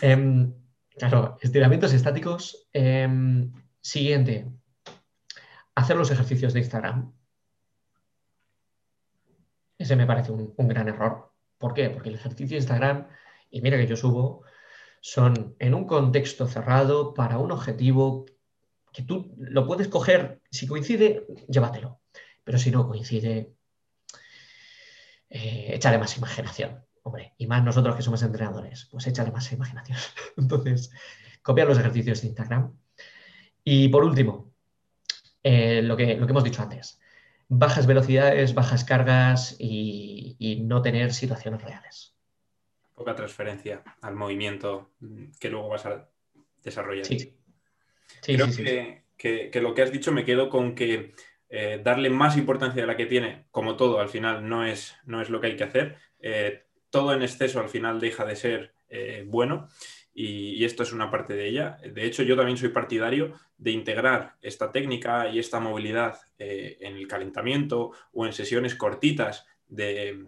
Em, 0.00 0.52
claro, 0.96 1.38
estiramientos 1.40 1.92
estáticos. 1.92 2.68
Em, 2.72 3.52
siguiente, 3.80 4.46
hacer 5.74 5.96
los 5.96 6.10
ejercicios 6.10 6.52
de 6.52 6.60
Instagram. 6.60 7.12
Ese 9.78 9.96
me 9.96 10.06
parece 10.06 10.30
un 10.30 10.68
gran 10.68 10.88
error. 10.88 11.32
¿Por 11.58 11.74
qué? 11.74 11.90
Porque 11.90 12.08
el 12.08 12.16
ejercicio 12.16 12.56
de 12.56 12.56
Instagram, 12.56 13.08
y 13.50 13.60
mira 13.62 13.76
que 13.76 13.86
yo 13.86 13.96
subo, 13.96 14.44
son 15.00 15.56
en 15.58 15.74
un 15.74 15.86
contexto 15.86 16.46
cerrado 16.46 17.14
para 17.14 17.38
un 17.38 17.50
objetivo 17.50 18.26
que 18.92 19.02
tú 19.02 19.34
lo 19.38 19.66
puedes 19.66 19.88
coger, 19.88 20.42
si 20.50 20.66
coincide, 20.66 21.26
llévatelo, 21.48 22.00
pero 22.44 22.58
si 22.58 22.70
no 22.70 22.86
coincide, 22.86 23.54
eh, 25.34 25.70
échale 25.74 25.96
más 25.96 26.16
imaginación. 26.18 26.84
hombre, 27.04 27.32
y 27.38 27.46
más 27.46 27.64
nosotros 27.64 27.96
que 27.96 28.02
somos 28.02 28.22
entrenadores, 28.22 28.86
pues 28.90 29.06
échale 29.06 29.30
más 29.30 29.50
imaginación. 29.50 29.98
Entonces, 30.36 30.90
copiar 31.42 31.66
los 31.66 31.78
ejercicios 31.78 32.20
de 32.20 32.28
Instagram. 32.28 32.76
Y 33.64 33.88
por 33.88 34.04
último, 34.04 34.52
eh, 35.42 35.80
lo, 35.82 35.96
que, 35.96 36.16
lo 36.16 36.26
que 36.26 36.32
hemos 36.32 36.44
dicho 36.44 36.62
antes, 36.62 37.00
bajas 37.48 37.86
velocidades, 37.86 38.54
bajas 38.54 38.84
cargas 38.84 39.56
y, 39.58 40.62
no 40.66 40.82
tener 40.82 41.14
situaciones 41.14 41.62
reales. 41.62 42.14
Poca 42.94 43.14
transferencia 43.14 43.82
al 44.02 44.14
movimiento 44.14 44.90
que 45.40 45.48
luego 45.48 45.68
vas 45.68 45.86
a 45.86 46.08
desarrollar. 46.62 47.06
Sí. 47.06 47.34
Creo 48.22 48.46
que, 49.16 49.60
lo 49.60 49.74
que 49.74 49.82
has 49.82 49.92
dicho 49.92 50.12
me 50.12 50.24
quedo 50.24 50.50
con 50.50 50.74
que 50.74 51.14
eh, 51.54 51.82
darle 51.84 52.08
más 52.08 52.38
importancia 52.38 52.80
de 52.80 52.86
la 52.86 52.96
que 52.96 53.04
tiene, 53.04 53.44
como 53.50 53.76
todo, 53.76 54.00
al 54.00 54.08
final 54.08 54.48
no 54.48 54.64
es, 54.64 54.96
no 55.04 55.20
es 55.20 55.28
lo 55.28 55.38
que 55.38 55.48
hay 55.48 55.56
que 55.56 55.64
hacer. 55.64 55.98
Eh, 56.18 56.64
todo 56.88 57.12
en 57.12 57.20
exceso 57.20 57.60
al 57.60 57.68
final 57.68 58.00
deja 58.00 58.24
de 58.24 58.36
ser 58.36 58.72
eh, 58.88 59.22
bueno 59.26 59.68
y, 60.14 60.64
esto 60.64 60.82
es 60.82 60.94
una 60.94 61.10
parte 61.10 61.34
de 61.34 61.46
ella. 61.46 61.76
De 61.84 62.06
hecho, 62.06 62.22
yo 62.22 62.36
también 62.36 62.56
soy 62.56 62.70
partidario 62.70 63.34
de 63.58 63.70
integrar 63.70 64.36
esta 64.40 64.72
técnica 64.72 65.28
y 65.28 65.38
esta 65.38 65.60
movilidad 65.60 66.20
en 66.38 66.96
el 66.96 67.06
calentamiento 67.06 67.90
o 68.12 68.24
en 68.24 68.32
sesiones 68.32 68.74
cortitas 68.74 69.46
de, 69.68 70.24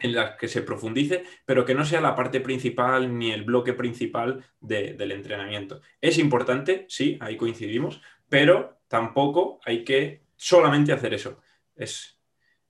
en 0.00 0.14
las 0.14 0.36
que 0.36 0.48
se 0.48 0.60
profundice, 0.60 1.24
pero 1.46 1.64
que 1.64 1.74
no 1.74 1.86
sea 1.86 2.02
la 2.02 2.14
parte 2.14 2.40
principal 2.40 3.16
ni 3.16 3.32
el 3.32 3.44
bloque 3.44 3.72
principal 3.72 4.44
del 4.60 5.12
entrenamiento. 5.12 5.80
Es 6.02 6.18
importante, 6.18 6.84
sí, 6.88 7.16
ahí 7.20 7.38
coincidimos, 7.38 8.02
pero 8.28 8.78
tampoco 8.88 9.60
hay 9.64 9.84
que 9.84 10.23
solamente 10.36 10.92
hacer 10.92 11.14
eso. 11.14 11.40
Es, 11.74 12.18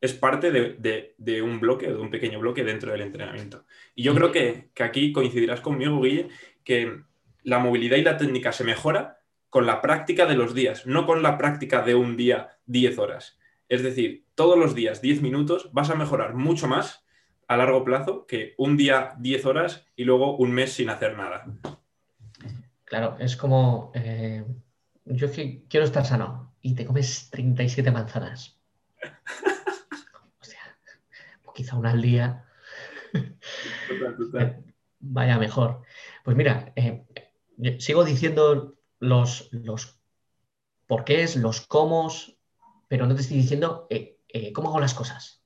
es 0.01 0.13
parte 0.13 0.51
de, 0.51 1.43
un 1.43 1.61
bloque, 1.61 1.87
de 1.87 1.97
un 1.97 2.11
pequeño 2.11 2.39
bloque 2.39 2.63
dentro 2.63 2.93
del 2.93 3.01
entrenamiento. 3.01 3.65
Y 3.95 4.03
yo 4.03 4.15
creo 4.15 4.33
que, 4.33 4.71
aquí 4.81 5.13
coincidirás 5.13 5.63
conmigo, 5.63 6.01
Guille, 6.03 6.29
que 6.63 7.01
la 7.43 7.59
movilidad 7.59 7.97
y 7.97 8.03
la 8.03 8.19
técnica 8.19 8.53
se 8.53 8.65
mejora 8.65 9.21
con 9.49 9.67
la 9.67 9.81
práctica 9.81 10.27
de 10.27 10.35
los 10.35 10.55
días, 10.55 10.87
no 10.87 11.07
con 11.07 11.23
la 11.23 11.39
práctica 11.39 11.83
de 11.83 11.95
un 11.95 12.17
día 12.17 12.59
10 12.67 12.99
horas. 12.99 13.39
Es 13.69 13.83
decir, 13.83 14.27
todos 14.35 14.59
los 14.59 14.75
días 14.75 15.01
10 15.01 15.23
minutos 15.23 15.71
vas 15.73 15.91
a 15.91 15.95
mejorar 15.95 16.35
mucho 16.35 16.69
más 16.69 17.07
a 17.49 17.57
largo 17.57 17.85
plazo 17.85 18.27
que 18.27 18.55
un 18.59 18.77
día 18.77 19.15
10 19.19 19.47
horas 19.47 19.87
y 19.97 20.05
luego 20.05 20.37
un 20.37 20.53
mes 20.53 20.73
sin 20.73 20.91
hacer 20.91 21.17
nada. 21.17 21.47
Claro, 22.85 23.17
es 23.19 23.37
como, 23.37 23.91
eh, 23.95 24.45
yo 25.07 25.29
quiero 25.31 25.87
estar 25.87 26.05
sano 26.05 26.54
y 26.65 26.75
te 26.75 26.87
comes 26.87 27.29
37 27.31 27.91
manzanas. 27.91 28.59
quizá 31.55 31.77
una 31.77 31.91
al 31.91 32.03
día, 32.03 32.47
vaya 34.99 35.39
mejor. 35.39 35.83
Pues 36.25 36.37
mira, 36.37 36.73
eh, 36.75 37.07
sigo 37.79 38.03
diciendo 38.03 38.75
los, 38.99 39.51
los 39.53 40.01
porqués, 40.89 41.37
los 41.37 41.61
cómo, 41.61 42.11
pero 42.89 43.07
no 43.07 43.15
te 43.15 43.21
estoy 43.21 43.37
diciendo 43.37 43.87
eh, 43.91 44.19
eh, 44.29 44.53
cómo 44.53 44.71
hago 44.71 44.81
las 44.81 44.95
cosas. 44.95 45.45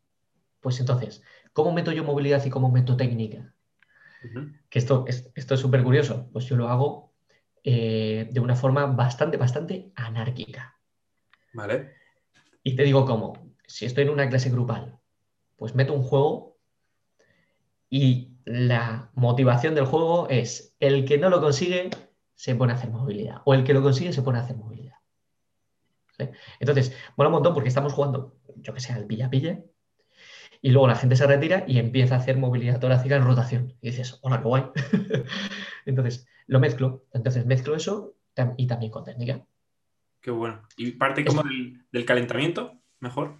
Pues 0.60 0.80
entonces, 0.80 1.22
¿cómo 1.52 1.72
meto 1.72 1.92
yo 1.92 2.04
movilidad 2.04 2.42
y 2.46 2.50
cómo 2.50 2.70
meto 2.70 2.96
técnica? 2.96 3.52
Que 4.70 4.78
esto, 4.78 5.04
esto 5.08 5.54
es 5.54 5.60
súper 5.60 5.82
curioso. 5.82 6.30
Pues 6.32 6.46
yo 6.46 6.56
lo 6.56 6.68
hago 6.68 7.12
de 7.64 8.40
una 8.40 8.56
forma 8.56 8.86
bastante, 8.86 9.36
bastante 9.36 9.92
anárquica. 9.94 10.77
Y 12.62 12.76
te 12.76 12.82
digo 12.82 13.04
cómo. 13.04 13.54
Si 13.66 13.86
estoy 13.86 14.04
en 14.04 14.10
una 14.10 14.28
clase 14.28 14.50
grupal 14.50 14.98
pues 15.58 15.74
meto 15.74 15.92
un 15.92 16.02
juego 16.02 16.56
y 17.90 18.38
la 18.44 19.10
motivación 19.14 19.74
del 19.74 19.84
juego 19.84 20.28
es 20.30 20.74
el 20.80 21.04
que 21.04 21.18
no 21.18 21.28
lo 21.28 21.40
consigue 21.40 21.90
se 22.34 22.54
pone 22.54 22.72
a 22.72 22.76
hacer 22.76 22.90
movilidad 22.90 23.42
o 23.44 23.52
el 23.52 23.64
que 23.64 23.74
lo 23.74 23.82
consigue 23.82 24.12
se 24.12 24.22
pone 24.22 24.38
a 24.38 24.42
hacer 24.42 24.56
movilidad. 24.56 24.94
Entonces, 26.58 26.96
mola 27.16 27.28
un 27.28 27.34
montón 27.34 27.54
porque 27.54 27.68
estamos 27.68 27.92
jugando, 27.92 28.36
yo 28.56 28.72
que 28.72 28.80
sé, 28.80 28.92
al 28.92 29.06
pilla-pilla 29.06 29.60
y 30.62 30.70
luego 30.70 30.88
la 30.88 30.96
gente 30.96 31.16
se 31.16 31.26
retira 31.26 31.64
y 31.66 31.78
empieza 31.78 32.14
a 32.14 32.18
hacer 32.18 32.36
movilidad 32.36 32.80
torácica 32.80 33.16
en 33.16 33.24
rotación. 33.24 33.74
Y 33.80 33.90
dices, 33.90 34.18
hola, 34.22 34.38
qué 34.38 34.48
guay. 34.48 34.64
Entonces, 35.86 36.26
lo 36.46 36.58
mezclo. 36.58 37.04
Entonces, 37.12 37.46
mezclo 37.46 37.76
eso 37.76 38.14
y 38.56 38.66
también 38.66 38.90
con 38.90 39.04
técnica. 39.04 39.44
Qué 40.20 40.30
bueno. 40.30 40.62
¿Y 40.76 40.92
parte 40.92 41.24
como 41.24 41.42
del 41.92 42.04
calentamiento? 42.04 42.80
Mejor. 43.00 43.36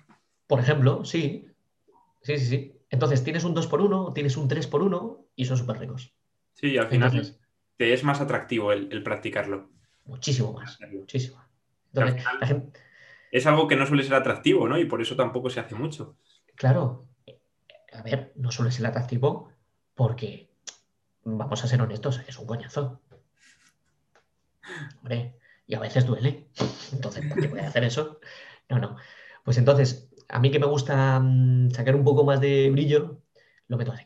Por 0.47 0.61
ejemplo, 0.61 1.05
sí. 1.05 1.47
Sí, 2.23 2.39
sí, 2.39 2.47
sí. 2.47 2.75
Entonces 2.91 3.23
tienes 3.23 3.45
un 3.45 3.55
2x1, 3.55 4.15
tienes 4.15 4.37
un 4.37 4.49
3x1 4.49 5.27
y 5.37 5.45
son 5.45 5.57
súper 5.57 5.79
ricos. 5.79 6.15
Sí, 6.55 6.79
al 6.79 6.89
final 6.89 7.39
te 7.77 7.93
es 7.93 8.03
más 8.03 8.21
atractivo 8.21 8.73
el, 8.73 9.03
practicarlo. 9.03 9.71
Muchísimo 10.05 10.53
más, 10.53 10.79
muchísimo. 10.91 11.43
Es 13.31 13.47
algo 13.47 13.69
que 13.69 13.77
no 13.77 13.87
suele 13.87 14.03
ser 14.03 14.15
atractivo, 14.15 14.69
¿no? 14.69 14.79
Y 14.79 14.87
por 14.87 15.03
eso 15.03 15.17
tampoco 15.17 15.51
se 15.51 15.61
hace 15.61 15.75
mucho. 15.75 16.17
Claro. 16.57 17.07
A 17.93 18.03
ver, 18.03 18.33
no 18.37 18.51
suele 18.51 18.73
ser 18.73 18.87
atractivo 18.87 19.53
porque, 19.95 20.51
vamos 21.25 21.63
a 21.63 21.69
ser 21.69 21.81
honestos, 21.81 22.23
es 22.27 22.39
un 22.39 22.47
coñazo. 22.47 23.01
Hombre, 24.99 25.39
y 25.69 25.75
a 25.75 25.81
veces 25.81 26.07
duele. 26.07 26.49
Entonces, 26.93 27.25
¿por 27.27 27.41
qué 27.41 27.47
voy 27.47 27.61
a 27.61 27.69
hacer 27.69 27.85
eso? 27.85 28.19
No, 28.69 28.81
no. 28.81 28.97
Pues 29.45 29.57
entonces, 29.59 30.11
a 30.29 30.41
mí 30.41 30.51
que 30.51 30.59
me 30.59 30.67
gusta 30.67 31.21
mm, 31.21 31.71
sacar 31.71 31.95
un 31.95 32.05
poco 32.05 32.25
más 32.25 32.41
de 32.41 32.71
brillo, 32.71 33.23
lo 33.69 33.77
meto 33.77 33.93
así. 33.93 34.05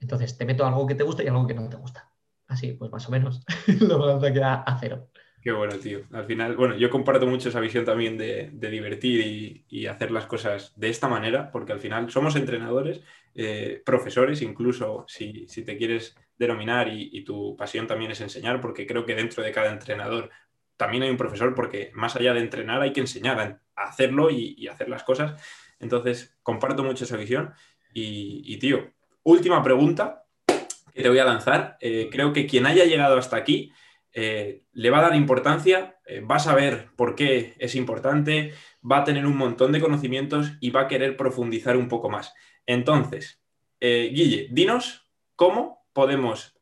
Entonces, 0.00 0.36
te 0.36 0.44
meto 0.44 0.66
algo 0.66 0.86
que 0.86 0.94
te 0.94 1.04
gusta 1.04 1.22
y 1.22 1.28
algo 1.28 1.46
que 1.46 1.54
no 1.54 1.68
te 1.68 1.76
gusta. 1.76 2.10
Así, 2.46 2.72
pues 2.72 2.90
más 2.90 3.06
o 3.08 3.10
menos, 3.10 3.42
la 3.80 3.96
balanza 3.96 4.32
queda 4.32 4.54
a 4.62 4.78
cero. 4.78 5.08
Qué 5.42 5.52
bueno, 5.52 5.78
tío. 5.78 6.00
Al 6.12 6.26
final, 6.26 6.54
bueno, 6.56 6.76
yo 6.76 6.90
comparto 6.90 7.26
mucho 7.26 7.48
esa 7.48 7.60
visión 7.60 7.84
también 7.84 8.18
de, 8.18 8.50
divertir 8.52 9.64
y, 9.68 9.86
hacer 9.86 10.10
las 10.10 10.26
cosas 10.26 10.72
de 10.76 10.90
esta 10.90 11.08
manera, 11.08 11.50
porque 11.50 11.72
al 11.72 11.80
final 11.80 12.10
somos 12.10 12.36
entrenadores, 12.36 13.00
eh, 13.34 13.82
profesores, 13.84 14.42
incluso 14.42 15.04
si, 15.08 15.46
te 15.46 15.76
quieres 15.78 16.14
denominar 16.38 16.88
y, 16.88 17.08
y, 17.12 17.24
tu 17.24 17.56
pasión 17.56 17.86
también 17.86 18.10
es 18.10 18.20
enseñar, 18.20 18.60
porque 18.60 18.86
creo 18.86 19.06
que 19.06 19.14
dentro 19.14 19.42
de 19.42 19.52
cada 19.52 19.72
entrenador 19.72 20.30
también 20.80 21.02
hay 21.02 21.10
un 21.10 21.18
profesor, 21.18 21.54
porque 21.54 21.90
más 21.92 22.16
allá 22.16 22.32
de 22.32 22.40
entrenar 22.40 22.80
hay 22.80 22.94
que 22.94 23.00
enseñar 23.00 23.60
hacerlo 23.76 24.30
y, 24.30 24.66
hacer 24.66 24.88
las 24.88 25.02
cosas. 25.02 25.38
Entonces, 25.78 26.34
comparto 26.42 26.82
mucho 26.82 27.04
esa 27.04 27.18
visión. 27.18 27.52
Y, 27.92 28.56
tío, 28.58 28.90
última 29.22 29.62
pregunta 29.62 30.24
que 30.46 31.02
te 31.02 31.08
voy 31.10 31.18
a 31.18 31.24
lanzar. 31.26 31.76
Eh, 31.80 32.08
creo 32.10 32.32
que 32.32 32.46
quien 32.46 32.64
haya 32.64 32.86
llegado 32.86 33.18
hasta 33.18 33.36
aquí 33.36 33.72
eh, 34.12 34.64
le 34.72 34.90
va 34.90 34.98
a 34.98 35.02
dar 35.02 35.14
importancia, 35.14 35.98
eh, 36.06 36.20
va 36.20 36.36
a 36.36 36.40
saber 36.40 36.88
por 36.96 37.14
qué 37.14 37.54
es 37.58 37.74
importante, 37.74 38.52
va 38.88 38.98
a 38.98 39.04
tener 39.04 39.26
un 39.26 39.36
montón 39.36 39.72
de 39.72 39.80
conocimientos 39.80 40.52
y 40.60 40.70
va 40.70 40.82
a 40.82 40.88
querer 40.88 41.16
profundizar 41.16 41.76
un 41.76 41.88
poco 41.88 42.10
más. 42.10 42.34
Entonces, 42.66 43.40
Guille, 43.80 44.48
dinos 44.50 45.10
cómo 45.36 45.86
podemos 45.94 46.54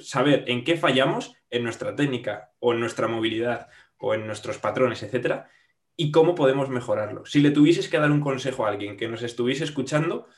saber 0.00 0.44
en 0.48 0.64
qué 0.64 0.76
fallamos 0.76 1.36
en 1.50 1.62
nuestra 1.62 1.94
técnica 1.94 2.50
o 2.58 2.72
en 2.72 2.80
nuestra 2.80 3.06
movilidad 3.06 3.68
o 3.98 4.14
en 4.14 4.26
nuestros 4.26 4.58
patrones, 4.58 5.02
etcétera, 5.02 5.50
y 5.96 6.10
cómo 6.10 6.34
podemos 6.34 6.68
mejorarlo. 6.68 7.26
Si 7.26 7.40
le 7.40 7.50
tuvieses 7.50 7.88
que 7.88 7.98
dar 7.98 8.10
un 8.10 8.20
consejo 8.20 8.64
a 8.64 8.70
alguien 8.70 8.96
que 8.96 9.08
nos 9.08 9.22
estuviese 9.22 9.64
escuchando, 9.64 10.28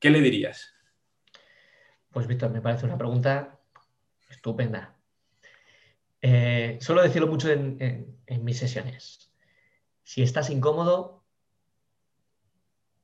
¿qué 0.00 0.10
le 0.10 0.20
dirías? 0.20 0.74
Pues 2.10 2.26
Víctor, 2.26 2.50
me 2.50 2.60
parece 2.60 2.86
una 2.86 2.98
pregunta 2.98 3.60
estupenda. 4.28 4.93
Eh, 6.26 6.78
suelo 6.80 7.02
decirlo 7.02 7.26
mucho 7.26 7.50
en, 7.50 8.18
mis 8.40 8.58
sesiones. 8.58 9.30
Si 10.02 10.22
estás 10.22 10.48
incómodo, 10.48 11.22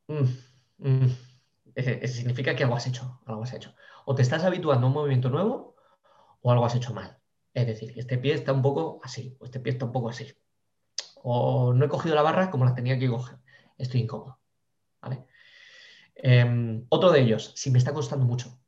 mm, 0.08 0.24
mm, 0.78 1.06
significa 2.06 2.56
que 2.56 2.64
algo 2.64 2.76
has 2.76 2.86
hecho, 2.86 3.20
algo 3.26 3.42
has 3.42 3.52
hecho. 3.52 3.74
O 4.06 4.14
te 4.14 4.22
estás 4.22 4.44
habituando 4.44 4.86
a 4.86 4.88
un 4.88 4.94
movimiento 4.94 5.28
nuevo 5.28 5.76
o 6.40 6.50
algo 6.50 6.64
has 6.64 6.74
hecho 6.74 6.94
mal. 6.94 7.18
Es 7.52 7.66
decir, 7.66 7.92
este 7.96 8.16
pie 8.16 8.34
está 8.34 8.52
un 8.52 8.62
poco 8.62 9.00
así, 9.02 9.36
o 9.40 9.44
este 9.44 9.60
pie 9.60 9.72
está 9.72 9.84
un 9.84 9.92
poco 9.92 10.08
así 10.08 10.34
o 11.22 11.72
no 11.72 11.84
he 11.84 11.88
cogido 11.88 12.14
la 12.14 12.22
barra 12.22 12.50
como 12.50 12.64
la 12.64 12.74
tenía 12.74 12.98
que 12.98 13.08
coger. 13.08 13.38
Estoy 13.78 14.02
incómodo. 14.02 14.38
Em, 16.22 16.84
otro 16.90 17.10
de 17.10 17.20
ellos, 17.20 17.52
si 17.56 17.70
me 17.70 17.78
está 17.78 17.94
costando 17.94 18.26
mucho. 18.26 18.59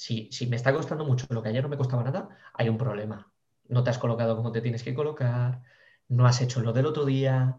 Si, 0.00 0.30
si, 0.32 0.46
me 0.46 0.56
está 0.56 0.72
costando 0.72 1.04
mucho 1.04 1.26
lo 1.28 1.42
que 1.42 1.50
ayer 1.50 1.62
no 1.62 1.68
me 1.68 1.76
costaba 1.76 2.02
nada, 2.02 2.30
hay 2.54 2.70
un 2.70 2.78
problema. 2.78 3.30
No 3.68 3.84
te 3.84 3.90
has 3.90 3.98
colocado 3.98 4.34
como 4.34 4.50
te 4.50 4.62
tienes 4.62 4.82
que 4.82 4.94
colocar, 4.94 5.60
no 6.08 6.26
has 6.26 6.40
hecho 6.40 6.60
lo 6.60 6.72
del 6.72 6.86
otro 6.86 7.04
día, 7.04 7.58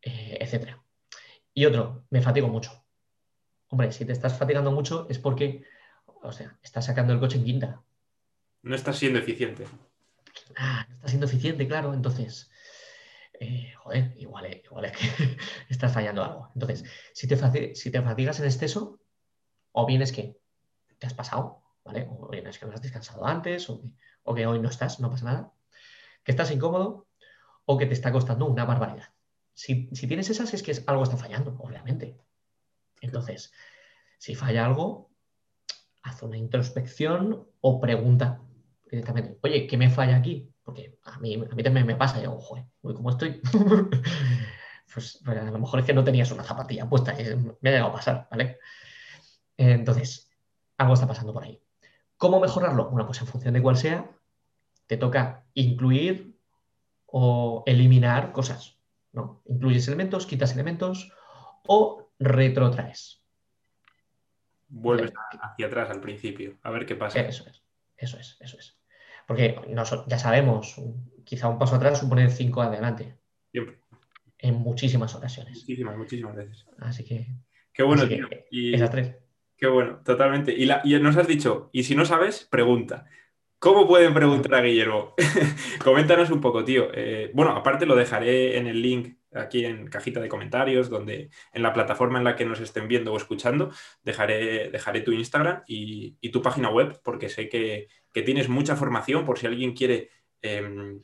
eh, 0.00 0.38
etc. 0.40 0.76
Y 1.54 1.66
otro, 1.66 2.04
me 2.10 2.20
fatigo 2.20 2.48
mucho. 2.48 2.84
Hombre, 3.68 3.92
si 3.92 4.04
te 4.04 4.10
estás 4.10 4.36
fatigando 4.36 4.72
mucho 4.72 5.06
es 5.08 5.20
porque, 5.20 5.62
o 6.04 6.32
sea, 6.32 6.58
estás 6.64 6.86
sacando 6.86 7.12
el 7.12 7.20
coche 7.20 7.38
en 7.38 7.44
quinta. 7.44 7.80
No 8.62 8.74
estás 8.74 8.98
siendo 8.98 9.20
eficiente 9.20 9.66
ah, 10.56 10.84
no 10.88 10.94
está 10.96 11.08
siendo 11.08 11.26
eficiente, 11.26 11.68
claro. 11.68 11.94
Entonces, 11.94 12.50
eh, 13.38 13.72
joder, 13.76 14.14
igual, 14.16 14.60
igual 14.64 14.86
es 14.86 14.96
que 14.96 15.38
estás 15.68 15.92
fallando 15.92 16.24
algo. 16.24 16.50
Entonces, 16.56 16.84
si 17.12 17.28
te, 17.28 17.74
si 17.76 17.92
te 17.92 18.02
fatigas 18.02 18.40
en 18.40 18.46
exceso, 18.46 18.98
o 19.70 19.86
bien 19.86 20.02
es 20.02 20.10
que 20.10 20.41
te 21.02 21.08
has 21.08 21.14
pasado, 21.14 21.60
¿vale? 21.84 22.06
O 22.08 22.28
bien 22.28 22.46
es 22.46 22.60
que 22.60 22.66
no 22.66 22.72
has 22.72 22.80
descansado 22.80 23.26
antes, 23.26 23.68
o 23.68 24.34
que, 24.34 24.46
hoy 24.46 24.60
no 24.60 24.68
estás, 24.68 25.00
no 25.00 25.10
pasa 25.10 25.24
nada, 25.24 25.52
que 26.22 26.30
estás 26.30 26.52
incómodo 26.52 27.08
o 27.64 27.76
que 27.76 27.86
te 27.86 27.92
está 27.92 28.12
costando 28.12 28.46
una 28.46 28.64
barbaridad. 28.64 29.08
Si, 29.52 29.88
si 29.92 30.06
tienes 30.06 30.30
esas, 30.30 30.54
es 30.54 30.62
que 30.62 30.72
algo 30.86 31.02
está 31.02 31.16
fallando, 31.16 31.56
obviamente. 31.58 32.16
Entonces, 33.00 33.52
si 34.16 34.36
falla 34.36 34.64
algo, 34.64 35.10
haz 36.04 36.22
una 36.22 36.36
introspección 36.36 37.48
o 37.60 37.80
pregunta 37.80 38.40
directamente, 38.88 39.38
oye, 39.42 39.66
¿qué 39.66 39.76
me 39.76 39.90
falla 39.90 40.16
aquí? 40.16 40.54
Porque 40.62 41.00
a 41.02 41.18
mí, 41.18 41.34
a 41.34 41.54
mí 41.54 41.62
también 41.64 41.84
me 41.84 41.96
pasa, 41.96 42.22
yo, 42.22 42.38
joder, 42.38 42.66
¿cómo 42.80 43.10
estoy? 43.10 43.42
Pues, 44.92 45.22
pues, 45.24 45.38
a 45.38 45.50
lo 45.50 45.58
mejor 45.58 45.80
es 45.80 45.86
que 45.86 45.94
no 45.94 46.04
tenías 46.04 46.30
una 46.32 46.44
zapatilla 46.44 46.86
puesta, 46.86 47.14
me 47.14 47.70
ha 47.70 47.72
llegado 47.72 47.88
a 47.88 47.94
pasar, 47.94 48.28
¿vale? 48.30 48.58
Entonces, 49.56 50.31
algo 50.82 50.94
está 50.94 51.06
pasando 51.06 51.32
por 51.32 51.44
ahí. 51.44 51.60
¿Cómo 52.16 52.40
mejorarlo? 52.40 52.90
Bueno, 52.90 53.06
pues 53.06 53.20
en 53.20 53.26
función 53.26 53.54
de 53.54 53.62
cuál 53.62 53.76
sea, 53.76 54.10
te 54.86 54.96
toca 54.96 55.44
incluir 55.54 56.36
o 57.06 57.62
eliminar 57.66 58.32
cosas, 58.32 58.78
¿no? 59.12 59.42
Incluyes 59.46 59.88
elementos, 59.88 60.26
quitas 60.26 60.52
elementos 60.52 61.12
o 61.66 62.10
retrotraes. 62.18 63.22
Vuelves 64.68 65.12
hacia 65.40 65.66
atrás 65.66 65.90
al 65.90 66.00
principio, 66.00 66.58
a 66.62 66.70
ver 66.70 66.86
qué 66.86 66.96
pasa. 66.96 67.20
Eso 67.20 67.44
es, 67.48 67.62
eso 67.96 68.18
es, 68.18 68.36
eso 68.40 68.58
es. 68.58 68.78
Porque 69.26 69.60
ya 70.06 70.18
sabemos, 70.18 70.76
quizá 71.24 71.48
un 71.48 71.58
paso 71.58 71.76
atrás 71.76 72.00
supone 72.00 72.28
cinco 72.30 72.62
adelante. 72.62 73.16
Siempre. 73.50 73.78
En 74.38 74.54
muchísimas 74.54 75.14
ocasiones. 75.14 75.58
Muchísimas, 75.58 75.96
muchísimas 75.96 76.34
veces. 76.34 76.66
Así 76.78 77.04
que. 77.04 77.28
Qué 77.72 77.82
bueno, 77.82 78.06
tío. 78.08 78.28
esas 78.50 78.90
tres. 78.90 79.21
Qué 79.62 79.68
bueno, 79.68 80.00
totalmente. 80.04 80.52
Y, 80.52 80.68
y 80.82 80.98
nos 80.98 81.16
has 81.16 81.28
dicho, 81.28 81.70
y 81.72 81.84
si 81.84 81.94
no 81.94 82.04
sabes, 82.04 82.48
pregunta. 82.50 83.06
¿Cómo 83.60 83.86
pueden 83.86 84.12
preguntar 84.12 84.56
a 84.56 84.60
Guillermo? 84.60 85.14
Coméntanos 85.84 86.32
un 86.32 86.40
poco, 86.40 86.64
tío. 86.64 86.88
Eh, 86.92 87.30
bueno, 87.32 87.52
aparte 87.52 87.86
lo 87.86 87.94
dejaré 87.94 88.58
en 88.58 88.66
el 88.66 88.82
link 88.82 89.18
aquí 89.32 89.64
en 89.64 89.86
cajita 89.86 90.18
de 90.18 90.28
comentarios, 90.28 90.90
donde 90.90 91.30
en 91.52 91.62
la 91.62 91.72
plataforma 91.72 92.18
en 92.18 92.24
la 92.24 92.34
que 92.34 92.44
nos 92.44 92.58
estén 92.58 92.88
viendo 92.88 93.12
o 93.12 93.16
escuchando, 93.16 93.70
dejaré, 94.02 94.68
dejaré 94.70 95.02
tu 95.02 95.12
Instagram 95.12 95.62
y, 95.68 96.16
tu 96.32 96.42
página 96.42 96.68
web, 96.68 97.00
porque 97.04 97.28
sé 97.28 97.48
que, 97.48 97.86
tienes 98.12 98.48
mucha 98.48 98.74
formación 98.74 99.24
por 99.24 99.38
si 99.38 99.46
alguien 99.46 99.74
quiere 99.74 100.10
em, 100.40 101.00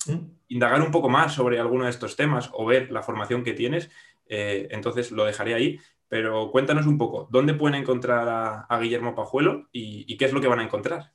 indagar 0.48 0.82
un 0.82 0.90
poco 0.90 1.08
más 1.08 1.32
sobre 1.32 1.60
alguno 1.60 1.84
de 1.84 1.90
estos 1.90 2.16
temas 2.16 2.50
o 2.52 2.66
ver 2.66 2.90
la 2.90 3.04
formación 3.04 3.44
que 3.44 3.52
tienes. 3.52 3.88
Eh, 4.26 4.66
entonces 4.72 5.12
lo 5.12 5.24
dejaré 5.24 5.54
ahí. 5.54 5.78
Pero 6.08 6.50
cuéntanos 6.50 6.86
un 6.86 6.96
poco, 6.96 7.28
¿dónde 7.30 7.54
pueden 7.54 7.80
encontrar 7.80 8.66
a, 8.68 8.78
Guillermo 8.80 9.14
Pajuelo 9.14 9.68
y, 9.72 10.04
y 10.12 10.16
qué 10.16 10.24
es 10.24 10.32
lo 10.32 10.40
que 10.40 10.48
van 10.48 10.60
a 10.60 10.64
encontrar? 10.64 11.12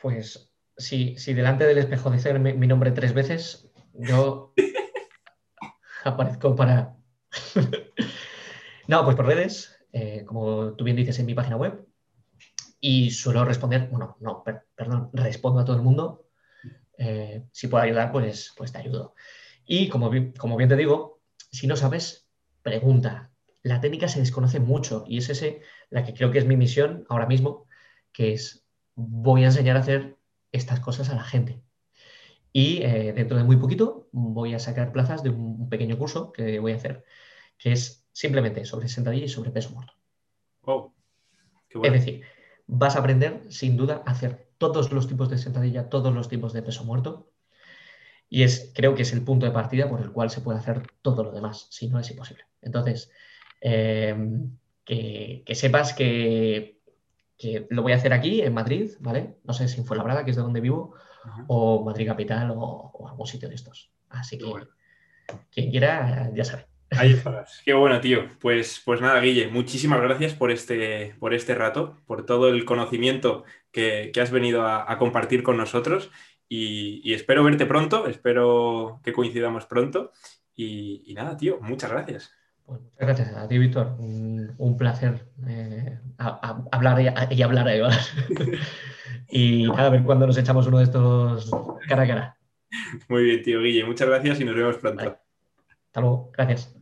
Pues 0.00 0.52
si, 0.76 1.16
si 1.16 1.32
delante 1.32 1.64
del 1.64 1.78
espejo 1.78 2.10
dice 2.10 2.38
mi, 2.38 2.52
mi 2.52 2.66
nombre 2.66 2.90
tres 2.90 3.14
veces, 3.14 3.70
yo 3.94 4.52
aparezco 6.04 6.54
para... 6.54 6.96
no, 8.88 9.04
pues 9.04 9.16
por 9.16 9.26
redes, 9.26 9.78
eh, 9.92 10.24
como 10.26 10.72
tú 10.74 10.84
bien 10.84 10.96
dices 10.96 11.18
en 11.18 11.26
mi 11.26 11.34
página 11.34 11.56
web, 11.56 11.86
y 12.80 13.10
suelo 13.10 13.44
responder, 13.44 13.88
bueno, 13.90 14.16
no, 14.20 14.44
perdón, 14.74 15.10
respondo 15.12 15.60
a 15.60 15.64
todo 15.64 15.76
el 15.76 15.82
mundo. 15.82 16.28
Eh, 16.98 17.46
si 17.50 17.68
puedo 17.68 17.82
ayudar, 17.82 18.12
pues, 18.12 18.52
pues 18.56 18.72
te 18.72 18.78
ayudo. 18.78 19.14
Y 19.64 19.88
como, 19.88 20.10
como 20.38 20.56
bien 20.56 20.68
te 20.68 20.76
digo, 20.76 21.20
si 21.50 21.66
no 21.66 21.76
sabes, 21.76 22.28
pregunta. 22.62 23.30
La 23.66 23.80
técnica 23.80 24.06
se 24.06 24.20
desconoce 24.20 24.60
mucho 24.60 25.04
y 25.08 25.18
es 25.18 25.28
ese 25.28 25.60
la 25.90 26.04
que 26.04 26.14
creo 26.14 26.30
que 26.30 26.38
es 26.38 26.46
mi 26.46 26.56
misión 26.56 27.04
ahora 27.08 27.26
mismo, 27.26 27.66
que 28.12 28.32
es 28.32 28.64
voy 28.94 29.42
a 29.42 29.46
enseñar 29.46 29.76
a 29.76 29.80
hacer 29.80 30.16
estas 30.52 30.78
cosas 30.78 31.10
a 31.10 31.16
la 31.16 31.24
gente. 31.24 31.60
Y 32.52 32.82
eh, 32.82 33.12
dentro 33.12 33.36
de 33.36 33.42
muy 33.42 33.56
poquito 33.56 34.08
voy 34.12 34.54
a 34.54 34.60
sacar 34.60 34.92
plazas 34.92 35.24
de 35.24 35.30
un 35.30 35.68
pequeño 35.68 35.98
curso 35.98 36.30
que 36.30 36.60
voy 36.60 36.72
a 36.72 36.76
hacer, 36.76 37.04
que 37.58 37.72
es 37.72 38.06
simplemente 38.12 38.64
sobre 38.64 38.86
sentadilla 38.86 39.24
y 39.24 39.28
sobre 39.28 39.50
peso 39.50 39.70
muerto. 39.70 39.94
Es 41.82 41.92
decir, 41.92 42.22
vas 42.68 42.94
a 42.94 43.00
aprender 43.00 43.42
sin 43.48 43.76
duda 43.76 44.04
a 44.06 44.12
hacer 44.12 44.48
todos 44.58 44.92
los 44.92 45.08
tipos 45.08 45.28
de 45.28 45.38
sentadilla, 45.38 45.88
todos 45.88 46.14
los 46.14 46.28
tipos 46.28 46.52
de 46.52 46.62
peso 46.62 46.84
muerto. 46.84 47.32
Y 48.28 48.44
es, 48.44 48.72
creo 48.76 48.94
que 48.94 49.02
es 49.02 49.12
el 49.12 49.22
punto 49.22 49.44
de 49.44 49.52
partida 49.52 49.88
por 49.88 50.00
el 50.00 50.12
cual 50.12 50.30
se 50.30 50.40
puede 50.40 50.60
hacer 50.60 50.86
todo 51.02 51.24
lo 51.24 51.32
demás, 51.32 51.66
si 51.70 51.88
no 51.88 51.98
es 51.98 52.08
imposible. 52.10 52.44
Entonces, 52.62 53.10
em, 53.60 54.50
que, 54.84 55.44
sepas 55.54 55.94
que 55.94 56.76
que 57.38 57.66
lo 57.70 57.82
voy 57.82 57.92
a 57.92 57.96
hacer 57.96 58.12
aquí, 58.12 58.40
en 58.40 58.54
Madrid, 58.54 58.92
¿vale? 59.00 59.36
No 59.44 59.52
sé 59.52 59.68
si 59.68 59.82
fue 59.82 59.96
Labrada, 59.96 60.24
que 60.24 60.30
es 60.30 60.36
de 60.36 60.42
donde 60.42 60.60
vivo, 60.60 60.94
o 61.48 61.84
Madrid 61.84 62.06
Capital 62.06 62.52
o, 62.54 63.06
algún 63.08 63.26
sitio 63.26 63.48
de 63.48 63.54
estos. 63.54 63.90
Así 64.08 64.38
que 64.38 64.46
quien 65.50 65.70
quiera, 65.70 66.30
ya 66.34 66.44
sabe. 66.44 66.66
Ahí 66.90 67.12
estarás. 67.12 67.62
Qué 67.64 67.74
bueno, 67.74 68.00
tío. 68.00 68.28
Pues, 68.40 68.80
pues 68.84 69.00
nada, 69.00 69.20
Guille, 69.20 69.48
muchísimas 69.48 70.00
gracias 70.00 70.34
por 70.34 70.50
este, 70.50 71.14
por 71.18 71.34
este 71.34 71.54
rato, 71.54 71.98
por 72.06 72.24
todo 72.24 72.48
el 72.48 72.64
conocimiento 72.64 73.44
que, 73.72 74.12
has 74.20 74.30
venido 74.30 74.66
a, 74.66 74.96
compartir 74.98 75.42
con 75.42 75.56
nosotros. 75.56 76.10
Y, 76.48 77.12
espero 77.12 77.44
verte 77.44 77.66
pronto, 77.66 78.06
espero 78.06 79.00
que 79.02 79.12
coincidamos 79.12 79.66
pronto. 79.66 80.12
y 80.54 81.12
nada, 81.14 81.36
tío, 81.36 81.58
muchas 81.60 81.90
gracias. 81.90 82.32
Pues 82.66 82.80
muchas 82.80 82.98
gracias 82.98 83.36
a 83.36 83.48
ti, 83.48 83.58
Víctor. 83.58 83.94
Un, 83.98 84.76
placer 84.76 85.24
eh, 85.46 85.98
hablar 86.18 87.00
y, 87.30 87.42
hablar 87.42 87.68
a 87.68 87.74
y 89.30 89.70
a 89.70 89.88
ver 89.88 90.02
cuándo 90.02 90.26
nos 90.26 90.36
echamos 90.36 90.66
uno 90.66 90.78
de 90.78 90.84
estos 90.84 91.50
cara 91.88 92.02
a 92.02 92.06
cara. 92.06 92.36
Muy 93.08 93.24
bien, 93.24 93.42
tío 93.42 93.62
Guille. 93.62 93.84
Muchas 93.84 94.08
gracias 94.08 94.40
y 94.40 94.44
nos 94.44 94.56
vemos 94.56 94.76
pronto. 94.78 95.16
Hasta 95.86 96.00
luego. 96.00 96.30
Gracias. 96.32 96.75